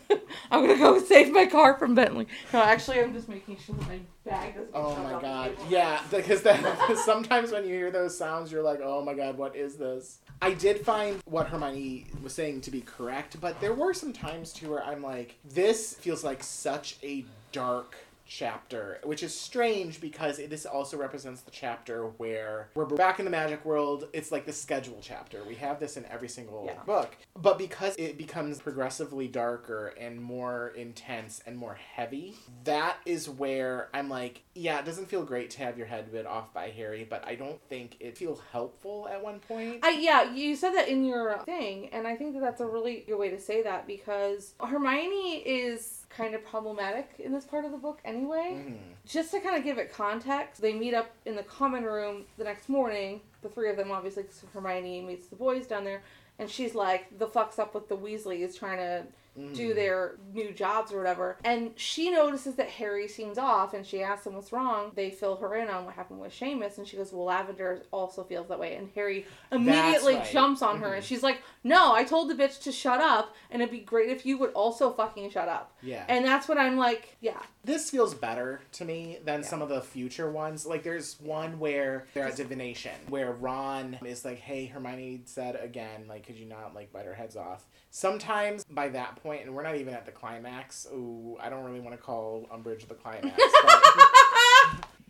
I'm 0.51 0.67
gonna 0.67 0.79
go 0.79 0.99
save 1.03 1.33
my 1.33 1.47
car 1.47 1.77
from 1.79 1.95
Bentley. 1.95 2.27
No, 2.53 2.63
actually, 2.63 3.01
I'm 3.01 3.13
just 3.13 3.29
making 3.29 3.57
sure 3.59 3.75
that 3.77 3.89
my 3.89 4.01
bag 4.25 4.55
doesn't. 4.55 4.71
Oh 4.75 4.91
get 4.95 4.99
Oh 4.99 5.03
my 5.03 5.21
god. 5.21 5.57
table. 5.57 5.71
Yeah, 5.71 6.01
because 6.11 6.43
that 6.43 6.97
sometimes 7.05 7.53
when 7.53 7.65
you 7.65 7.75
hear 7.75 7.91
those 7.91 8.17
sounds, 8.17 8.51
you're 8.53 8.63
like, 8.63 8.81
oh 8.83 9.03
my 9.05 9.15
god, 9.15 9.37
what 9.39 9.57
is 9.57 9.77
this? 9.77 10.19
I 10.41 10.55
did 10.55 10.81
find 10.85 11.21
what 11.25 11.47
Hermione 11.49 12.07
was 12.23 12.33
saying 12.35 12.63
to 12.63 12.71
be 12.71 12.81
correct, 12.81 13.41
but 13.41 13.61
there 13.61 13.75
were 13.75 13.95
some 13.95 14.13
times 14.13 14.53
too 14.53 14.71
where 14.71 14.85
I'm 14.85 15.03
like, 15.03 15.37
this 15.45 15.95
feels 15.95 16.25
like 16.25 16.43
such 16.43 16.97
a 17.03 17.25
dark 17.53 17.95
chapter, 18.39 18.99
which 19.05 19.23
is 19.23 19.39
strange 19.39 20.01
because 20.01 20.39
it, 20.39 20.49
this 20.49 20.65
also 20.65 20.97
represents 20.97 21.43
the 21.43 21.51
chapter 21.51 22.07
where 22.17 22.69
we're 22.75 22.87
back 22.87 23.19
in 23.19 23.25
the 23.27 23.31
magic 23.31 23.65
world. 23.65 24.09
It's 24.13 24.33
like 24.33 24.47
the 24.47 24.53
schedule 24.53 24.99
chapter. 25.03 25.45
We 25.45 25.55
have 25.57 25.79
this 25.79 25.97
in 25.97 26.07
every 26.07 26.29
single 26.29 26.65
Yeah. 26.67 26.83
book. 26.85 27.15
But 27.37 27.59
because 27.59 27.95
it 27.97 28.17
becomes 28.17 28.59
progressively 28.61 29.29
darker 29.29 29.89
and 29.99 30.21
more 30.21 30.69
intense 30.77 31.43
and 31.47 31.57
more 31.59 31.75
heavy, 31.75 32.35
that 32.65 32.97
is 33.05 33.29
where 33.29 33.89
I'm 33.93 34.09
like, 34.09 34.43
yeah, 34.55 34.79
it 34.79 34.85
doesn't 34.87 35.07
feel 35.07 35.25
great 35.25 35.51
to 35.51 35.59
have 35.59 35.77
your 35.77 35.87
head 35.87 36.11
bit 36.11 36.27
off 36.27 36.53
by 36.55 36.71
Harry, 36.71 37.07
but 37.09 37.27
I 37.27 37.35
don't 37.35 37.61
think 37.69 37.97
it 38.01 38.17
feels 38.17 38.41
helpful 38.53 39.09
at 39.11 39.23
one 39.23 39.41
point. 39.41 39.81
I 39.83 39.91
yeah, 39.91 40.33
you 40.33 40.57
said 40.57 40.73
that 40.73 40.89
in 40.89 41.05
your 41.05 41.39
thing, 41.45 41.89
and 41.93 42.07
I 42.07 42.17
think 42.17 42.35
that 42.35 42.41
that's 42.41 42.61
a 42.61 42.67
really 42.67 43.05
good 43.07 43.19
way 43.19 43.31
to 43.31 43.39
say 43.41 43.63
that 43.63 43.87
because 43.87 44.55
Hermione 44.61 45.43
is 45.45 46.02
kind 46.17 46.35
of 46.35 46.45
problematic 46.45 47.11
in 47.19 47.33
this 47.33 47.45
part 47.45 47.65
of 47.65 47.73
the 47.73 47.79
book 47.79 48.01
anyway. 48.05 48.65
Mhm. 48.67 48.79
Just 49.07 49.31
to 49.33 49.41
kind 49.41 49.57
of 49.57 49.65
give 49.65 49.79
it 49.79 49.93
context, 49.93 50.61
they 50.61 50.73
meet 50.73 50.95
up 50.95 51.11
in 51.25 51.37
the 51.37 51.43
common 51.43 51.85
room 51.85 52.27
the 52.39 52.45
next 52.45 52.69
morning. 52.69 53.21
The 53.43 53.49
three 53.49 53.71
of 53.71 53.77
them, 53.77 53.91
obviously, 53.91 54.25
Hermione 54.53 55.01
meets 55.03 55.27
the 55.27 55.37
boys 55.37 55.67
down 55.67 55.85
there, 55.85 56.03
and 56.39 56.51
she's 56.51 56.75
like, 56.75 57.19
"The 57.19 57.27
fuck's 57.27 57.59
up 57.59 57.75
with 57.75 57.89
the 57.89 57.97
Weasleys 57.97 58.57
trying 58.57 58.79
to 58.79 59.07
do 59.37 59.71
mm. 59.71 59.75
their 59.75 60.17
new 60.33 60.53
jobs 60.53 60.93
or 60.93 60.99
whatever?" 60.99 61.39
And 61.45 61.73
she 61.77 62.11
notices 62.11 62.55
that 62.57 62.69
Harry 62.69 63.09
seems 63.09 63.39
off, 63.39 63.75
and 63.75 63.87
she 63.87 64.03
asks 64.03 64.27
him 64.27 64.35
what's 64.35 64.53
wrong. 64.53 64.93
They 64.95 65.11
fill 65.11 65.37
her 65.37 65.55
in 65.55 65.69
on 65.69 65.85
what 65.85 65.95
happened 65.95 66.21
with 66.21 66.33
Seamus, 66.33 66.79
and 66.79 66.87
she 66.87 66.97
goes, 66.97 67.13
"Well, 67.13 67.25
Lavender 67.25 67.83
also 67.91 68.25
feels 68.25 68.49
that 68.49 68.59
way." 68.59 68.77
And 68.77 68.91
Harry 68.95 69.27
immediately 69.51 70.17
right. 70.17 70.31
jumps 70.31 70.63
on 70.63 70.81
her, 70.81 70.95
and 70.95 71.03
mm-hmm. 71.03 71.07
she's 71.07 71.23
like, 71.23 71.43
"No, 71.65 71.95
I 71.95 72.05
told 72.05 72.31
the 72.31 72.35
bitch 72.35 72.63
to 72.63 72.73
shut 72.73 73.01
up, 73.01 73.35
and 73.51 73.63
it'd 73.63 73.73
be 73.73 73.81
great 73.81 74.11
if 74.11 74.27
you 74.27 74.39
would 74.39 74.53
also 74.53 74.93
fucking 74.93 75.31
shut 75.31 75.49
up." 75.49 75.77
Yeah. 75.83 76.05
And 76.09 76.25
that's 76.25 76.49
what 76.49 76.59
I'm 76.59 76.77
like, 76.77 77.17
yeah. 77.21 77.41
This 77.65 77.91
feels 77.91 78.15
better 78.15 78.61
to 78.73 78.85
me 78.85 79.19
than 79.25 79.41
Yeah. 79.43 79.47
some 79.47 79.63
of 79.63 79.69
the 79.69 79.81
future 79.81 80.31
ones. 80.31 80.67
Like 80.67 80.83
there's 80.83 81.21
one 81.21 81.59
where 81.59 82.07
they're 82.15 82.25
at 82.27 82.37
divination, 82.37 82.93
where 83.09 83.33
Ron 83.33 83.99
is 84.05 84.25
like, 84.25 84.39
"Hey, 84.41 84.67
Hermione 84.67 85.23
said 85.27 85.57
again, 85.57 86.07
like, 86.09 86.27
could 86.27 86.37
you 86.37 86.47
not 86.47 86.75
like 86.75 86.93
bite 86.93 87.07
our 87.07 87.15
heads 87.15 87.37
off?" 87.37 87.65
Sometimes 87.91 88.65
by 88.65 88.89
that 88.89 89.17
point, 89.23 89.43
and 89.45 89.55
we're 89.55 89.63
not 89.63 89.77
even 89.77 89.95
at 89.95 90.07
the 90.07 90.13
climax. 90.13 90.87
Ooh, 90.93 91.37
I 91.41 91.51
don't 91.51 91.65
really 91.65 91.81
want 91.81 91.95
to 91.95 92.03
call 92.03 92.49
Umbridge 92.53 92.89
the 92.89 92.95
climax, 92.95 93.37
but 93.37 93.83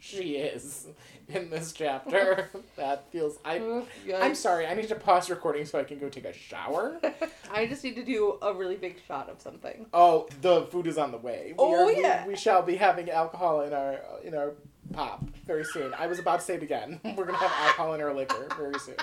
she 0.02 0.34
is 0.34 0.88
in 1.28 1.48
this 1.48 1.72
chapter. 1.72 2.50
that 2.76 3.08
feels. 3.12 3.38
I. 3.44 3.60
Oh, 3.60 3.86
I'm 4.16 4.34
sorry. 4.34 4.66
I 4.66 4.74
need 4.74 4.88
to 4.88 4.96
pause 4.96 5.30
recording 5.30 5.64
so 5.64 5.78
I 5.78 5.84
can 5.84 6.00
go 6.00 6.08
take 6.08 6.24
a 6.24 6.32
shower. 6.32 7.00
I 7.52 7.66
just 7.66 7.84
need 7.84 7.94
to 7.94 8.04
do 8.04 8.36
a 8.42 8.52
really 8.52 8.74
big 8.74 8.96
shot 9.06 9.30
of 9.30 9.40
something. 9.40 9.86
Oh, 9.94 10.28
the 10.40 10.62
food 10.66 10.88
is 10.88 10.98
on 10.98 11.12
the 11.12 11.18
way. 11.18 11.50
We 11.50 11.54
Oh, 11.58 11.86
are- 11.86 11.92
yeah. 11.92 12.26
We, 12.26 12.32
we 12.32 12.36
shall 12.36 12.62
be 12.62 12.74
having 12.74 13.08
alcohol 13.10 13.60
in 13.60 13.72
our 13.72 14.00
in 14.24 14.34
our 14.34 14.54
pop 14.92 15.24
very 15.46 15.64
soon. 15.64 15.94
I 15.94 16.08
was 16.08 16.18
about 16.18 16.40
to 16.40 16.44
say 16.46 16.54
it 16.56 16.64
again. 16.64 16.98
We're 17.16 17.24
gonna 17.24 17.38
have 17.38 17.52
alcohol 17.68 17.94
in 17.94 18.00
our 18.00 18.12
liquor 18.12 18.48
very 18.58 18.78
soon. 18.80 18.96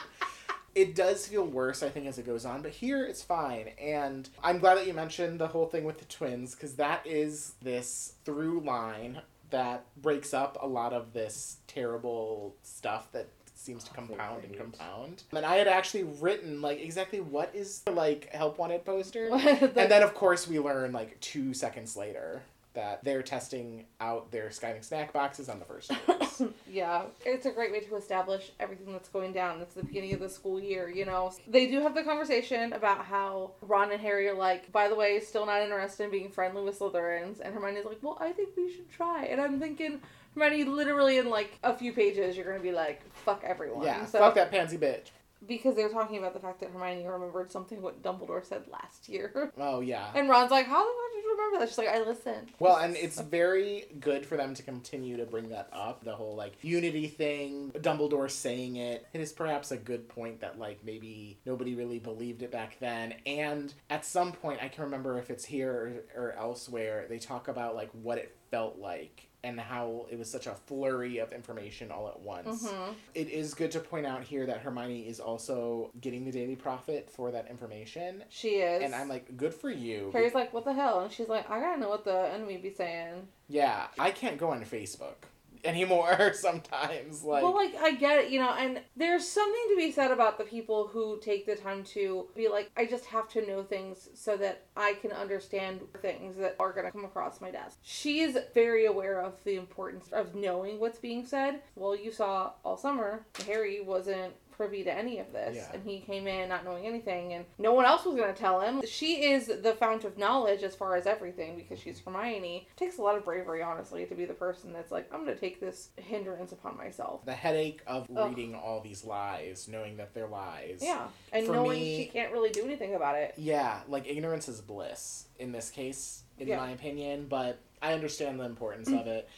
It 0.75 0.95
does 0.95 1.25
feel 1.27 1.45
worse, 1.45 1.81
I 1.81 1.89
think, 1.89 2.05
as 2.07 2.19
it 2.19 2.25
goes 2.27 2.45
on, 2.45 2.61
but 2.61 2.71
here 2.71 3.03
it's 3.05 3.23
fine. 3.23 3.69
And 3.81 4.29
I'm 4.43 4.59
glad 4.59 4.75
that 4.75 4.85
you 4.85 4.93
mentioned 4.93 5.39
the 5.39 5.47
whole 5.47 5.65
thing 5.65 5.83
with 5.83 5.97
the 5.97 6.05
twins, 6.05 6.53
because 6.53 6.75
that 6.75 7.07
is 7.07 7.53
this 7.61 8.13
through 8.23 8.59
line 8.61 9.21
that 9.49 9.85
breaks 10.01 10.33
up 10.33 10.57
a 10.61 10.67
lot 10.67 10.93
of 10.93 11.13
this 11.13 11.57
terrible 11.67 12.55
stuff 12.63 13.11
that 13.11 13.27
seems 13.55 13.83
to 13.83 13.93
compound 13.93 14.43
and 14.45 14.57
compound. 14.57 15.23
And 15.31 15.45
I 15.45 15.55
had 15.55 15.67
actually 15.67 16.03
written 16.03 16.61
like 16.61 16.79
exactly 16.79 17.19
what 17.19 17.53
is 17.53 17.81
the 17.81 17.91
like 17.91 18.29
help 18.33 18.57
wanted 18.57 18.85
poster. 18.85 19.29
and 19.33 19.73
then 19.73 20.01
of 20.01 20.13
course 20.13 20.47
we 20.47 20.59
learn 20.59 20.91
like 20.91 21.19
two 21.19 21.53
seconds 21.53 21.97
later 21.97 22.41
that 22.79 23.03
they're 23.03 23.21
testing 23.21 23.85
out 23.99 24.31
their 24.31 24.47
Skiving 24.47 24.83
snack 24.83 25.11
boxes 25.11 25.49
on 25.49 25.59
the 25.59 25.65
first 25.65 25.91
years. 25.91 26.41
Yeah, 26.71 27.03
it's 27.25 27.45
a 27.45 27.51
great 27.51 27.69
way 27.73 27.81
to 27.81 27.95
establish 27.97 28.51
everything 28.61 28.93
that's 28.93 29.09
going 29.09 29.33
down. 29.33 29.59
It's 29.59 29.73
the 29.73 29.83
beginning 29.83 30.13
of 30.13 30.21
the 30.21 30.29
school 30.29 30.57
year, 30.57 30.87
you 30.89 31.05
know. 31.05 31.33
They 31.47 31.67
do 31.69 31.81
have 31.81 31.93
the 31.93 32.03
conversation 32.03 32.71
about 32.71 33.03
how 33.03 33.51
Ron 33.61 33.91
and 33.91 33.99
Harry 33.99 34.29
are 34.29 34.33
like, 34.35 34.71
by 34.71 34.87
the 34.87 34.95
way, 34.95 35.19
still 35.19 35.45
not 35.45 35.61
interested 35.61 36.05
in 36.05 36.11
being 36.11 36.29
friendly 36.29 36.63
with 36.63 36.79
Slytherins, 36.79 37.41
and 37.43 37.53
Hermione's 37.53 37.85
like, 37.85 37.97
well, 38.01 38.17
I 38.21 38.31
think 38.31 38.49
we 38.55 38.71
should 38.71 38.89
try. 38.89 39.25
And 39.25 39.41
I'm 39.41 39.59
thinking, 39.59 39.99
Hermione, 40.33 40.63
literally 40.63 41.17
in 41.17 41.29
like 41.29 41.59
a 41.63 41.75
few 41.75 41.91
pages, 41.91 42.37
you're 42.37 42.45
gonna 42.45 42.59
be 42.63 42.71
like, 42.71 43.01
fuck 43.13 43.43
everyone. 43.43 43.83
yeah, 43.83 44.05
So 44.05 44.19
fuck 44.19 44.35
that 44.35 44.49
pansy 44.51 44.77
bitch. 44.77 45.07
Because 45.47 45.75
they're 45.75 45.89
talking 45.89 46.17
about 46.17 46.33
the 46.33 46.39
fact 46.39 46.59
that 46.59 46.69
Hermione 46.71 47.07
remembered 47.07 47.51
something 47.51 47.81
what 47.81 48.01
Dumbledore 48.03 48.45
said 48.45 48.63
last 48.71 49.07
year, 49.09 49.51
Oh 49.57 49.79
yeah. 49.81 50.11
and 50.15 50.29
Ron's 50.29 50.51
like, 50.51 50.65
how 50.67 50.79
the 50.83 50.91
fuck 50.91 51.13
did 51.13 51.23
you 51.23 51.31
remember 51.31 51.59
that? 51.59 51.69
She's 51.69 51.77
like, 51.77 51.87
I 51.87 51.99
listened. 52.03 52.49
Well, 52.59 52.77
and 52.77 52.95
it's 52.95 53.19
very 53.19 53.85
good 53.99 54.25
for 54.25 54.37
them 54.37 54.53
to 54.55 54.63
continue 54.63 55.17
to 55.17 55.25
bring 55.25 55.49
that 55.49 55.69
up. 55.71 56.03
The 56.03 56.15
whole 56.15 56.35
like 56.35 56.57
unity 56.61 57.07
thing, 57.07 57.71
Dumbledore 57.77 58.29
saying 58.29 58.75
it. 58.77 59.07
It 59.13 59.21
is 59.21 59.31
perhaps 59.31 59.71
a 59.71 59.77
good 59.77 60.09
point 60.09 60.41
that 60.41 60.59
like 60.59 60.83
maybe 60.83 61.39
nobody 61.45 61.75
really 61.75 61.99
believed 61.99 62.41
it 62.43 62.51
back 62.51 62.77
then. 62.79 63.13
And 63.25 63.73
at 63.89 64.05
some 64.05 64.31
point, 64.31 64.59
I 64.61 64.67
can 64.67 64.83
remember 64.83 65.17
if 65.17 65.29
it's 65.29 65.45
here 65.45 66.03
or, 66.15 66.23
or 66.23 66.31
elsewhere, 66.33 67.05
they 67.09 67.19
talk 67.19 67.47
about 67.47 67.75
like 67.75 67.89
what 67.93 68.17
it 68.17 68.35
felt 68.51 68.77
like 68.77 69.25
and 69.41 69.57
how 69.57 70.05
it 70.11 70.19
was 70.19 70.29
such 70.29 70.47
a 70.47 70.53
flurry 70.53 71.19
of 71.19 71.31
information 71.31 71.91
all 71.91 72.09
at 72.09 72.19
once. 72.19 72.67
Mhm. 72.67 72.93
It 73.15 73.29
is 73.29 73.53
good 73.53 73.71
to 73.71 73.79
point 73.79 74.05
out 74.05 74.21
here 74.21 74.45
that 74.45 74.59
Hermione 74.59 75.07
is 75.07 75.21
also 75.21 75.91
getting 76.01 76.25
the 76.25 76.31
Daily 76.31 76.57
Prophet 76.57 77.09
for 77.09 77.31
that 77.31 77.47
information. 77.49 78.25
She 78.27 78.55
is. 78.57 78.83
And 78.83 78.93
I'm 78.93 79.07
like, 79.07 79.37
good 79.37 79.53
for 79.53 79.69
you. 79.69 80.09
Harry's 80.11 80.33
like, 80.35 80.51
what 80.53 80.65
the 80.65 80.73
hell? 80.73 80.99
And 80.99 81.11
she's 81.11 81.29
like, 81.29 81.49
I 81.49 81.61
gotta 81.61 81.79
know 81.79 81.87
what 81.87 82.03
the 82.03 82.29
enemy 82.33 82.57
be 82.57 82.71
saying. 82.73 83.29
Yeah, 83.47 83.87
I 83.97 84.11
can't 84.11 84.37
go 84.37 84.49
on 84.49 84.63
Facebook 84.65 85.15
anymore 85.63 86.33
sometimes. 86.33 87.23
Like, 87.23 87.43
well, 87.43 87.55
like 87.55 87.75
I 87.75 87.91
get 87.91 88.19
it, 88.19 88.31
you 88.31 88.39
know, 88.39 88.53
and 88.53 88.81
there's 88.95 89.27
something 89.27 89.61
to 89.69 89.75
be 89.77 89.91
said 89.91 90.11
about 90.11 90.37
the 90.37 90.43
people 90.43 90.87
who 90.87 91.19
take 91.21 91.45
the 91.45 91.55
time 91.55 91.83
to 91.85 92.27
be 92.35 92.47
like, 92.47 92.71
I 92.77 92.85
just 92.85 93.05
have 93.05 93.29
to 93.29 93.45
know 93.45 93.63
things 93.63 94.09
so 94.13 94.37
that 94.37 94.65
I 94.75 94.93
can 95.01 95.11
understand 95.11 95.81
things 96.01 96.37
that 96.37 96.55
are 96.59 96.73
gonna 96.73 96.91
come 96.91 97.05
across 97.05 97.41
my 97.41 97.51
desk. 97.51 97.77
She 97.81 98.21
is 98.21 98.37
very 98.53 98.85
aware 98.85 99.21
of 99.21 99.43
the 99.43 99.55
importance 99.55 100.09
of 100.11 100.35
knowing 100.35 100.79
what's 100.79 100.99
being 100.99 101.25
said. 101.25 101.61
Well, 101.75 101.95
you 101.95 102.11
saw 102.11 102.53
all 102.63 102.77
summer, 102.77 103.25
Harry 103.45 103.81
wasn't 103.81 104.33
privy 104.59 104.83
to 104.83 104.93
any 104.93 105.19
of 105.19 105.31
this 105.31 105.55
Yeah. 105.55 105.71
and 105.73 105.81
he 105.85 106.01
came 106.01 106.27
in 106.27 106.49
not 106.49 106.65
knowing 106.65 106.85
anything 106.85 107.31
and 107.31 107.45
no 107.57 107.73
one 107.73 107.85
else 107.85 108.03
was 108.03 108.13
going 108.17 108.27
to 108.33 108.37
tell 108.37 108.59
him 108.59 108.81
she 108.85 109.31
is 109.31 109.47
the 109.47 109.73
fount 109.79 110.03
of 110.03 110.17
knowledge 110.17 110.63
as 110.63 110.75
far 110.75 110.97
as 110.97 111.07
everything 111.07 111.55
because 111.55 111.79
she's 111.79 112.01
hermione 112.01 112.67
it 112.69 112.75
takes 112.77 112.97
a 112.97 113.01
lot 113.01 113.15
of 113.15 113.23
bravery 113.23 113.63
honestly 113.63 114.05
to 114.05 114.13
be 114.15 114.25
the 114.25 114.33
person 114.33 114.73
that's 114.73 114.91
like 114.91 115.09
i'm 115.13 115.23
going 115.23 115.33
to 115.33 115.39
take 115.39 115.61
this 115.61 115.91
hindrance 115.95 116.51
upon 116.51 116.75
myself 116.75 117.23
the 117.23 117.31
headache 117.31 117.79
of 117.87 118.05
Ugh. 118.13 118.27
reading 118.27 118.53
all 118.53 118.81
these 118.81 119.05
lies, 119.05 119.69
knowing 119.71 119.95
that 119.95 120.13
they're 120.13 120.27
lies. 120.27 120.79
yeah 120.83 121.07
and 121.31 121.45
For 121.45 121.53
knowing 121.53 121.79
me- 121.79 121.95
she 122.03 122.09
can't 122.11 122.33
really 122.33 122.49
do 122.49 122.65
anything 122.65 122.95
about 122.95 123.15
it 123.15 123.35
Yeah, 123.37 123.79
like 123.87 124.07
ignorance 124.09 124.49
is 124.49 124.59
bliss 124.59 125.27
in 125.39 125.53
this 125.53 125.69
case, 125.69 126.23
in 126.37 126.49
Yeah. 126.49 126.57
my 126.57 126.71
opinion, 126.71 127.27
but 127.29 127.59
I 127.81 127.93
understand 127.93 128.41
the 128.41 128.43
importance 128.43 128.89
of 128.89 129.05
mm. 129.05 129.07
it. 129.07 129.29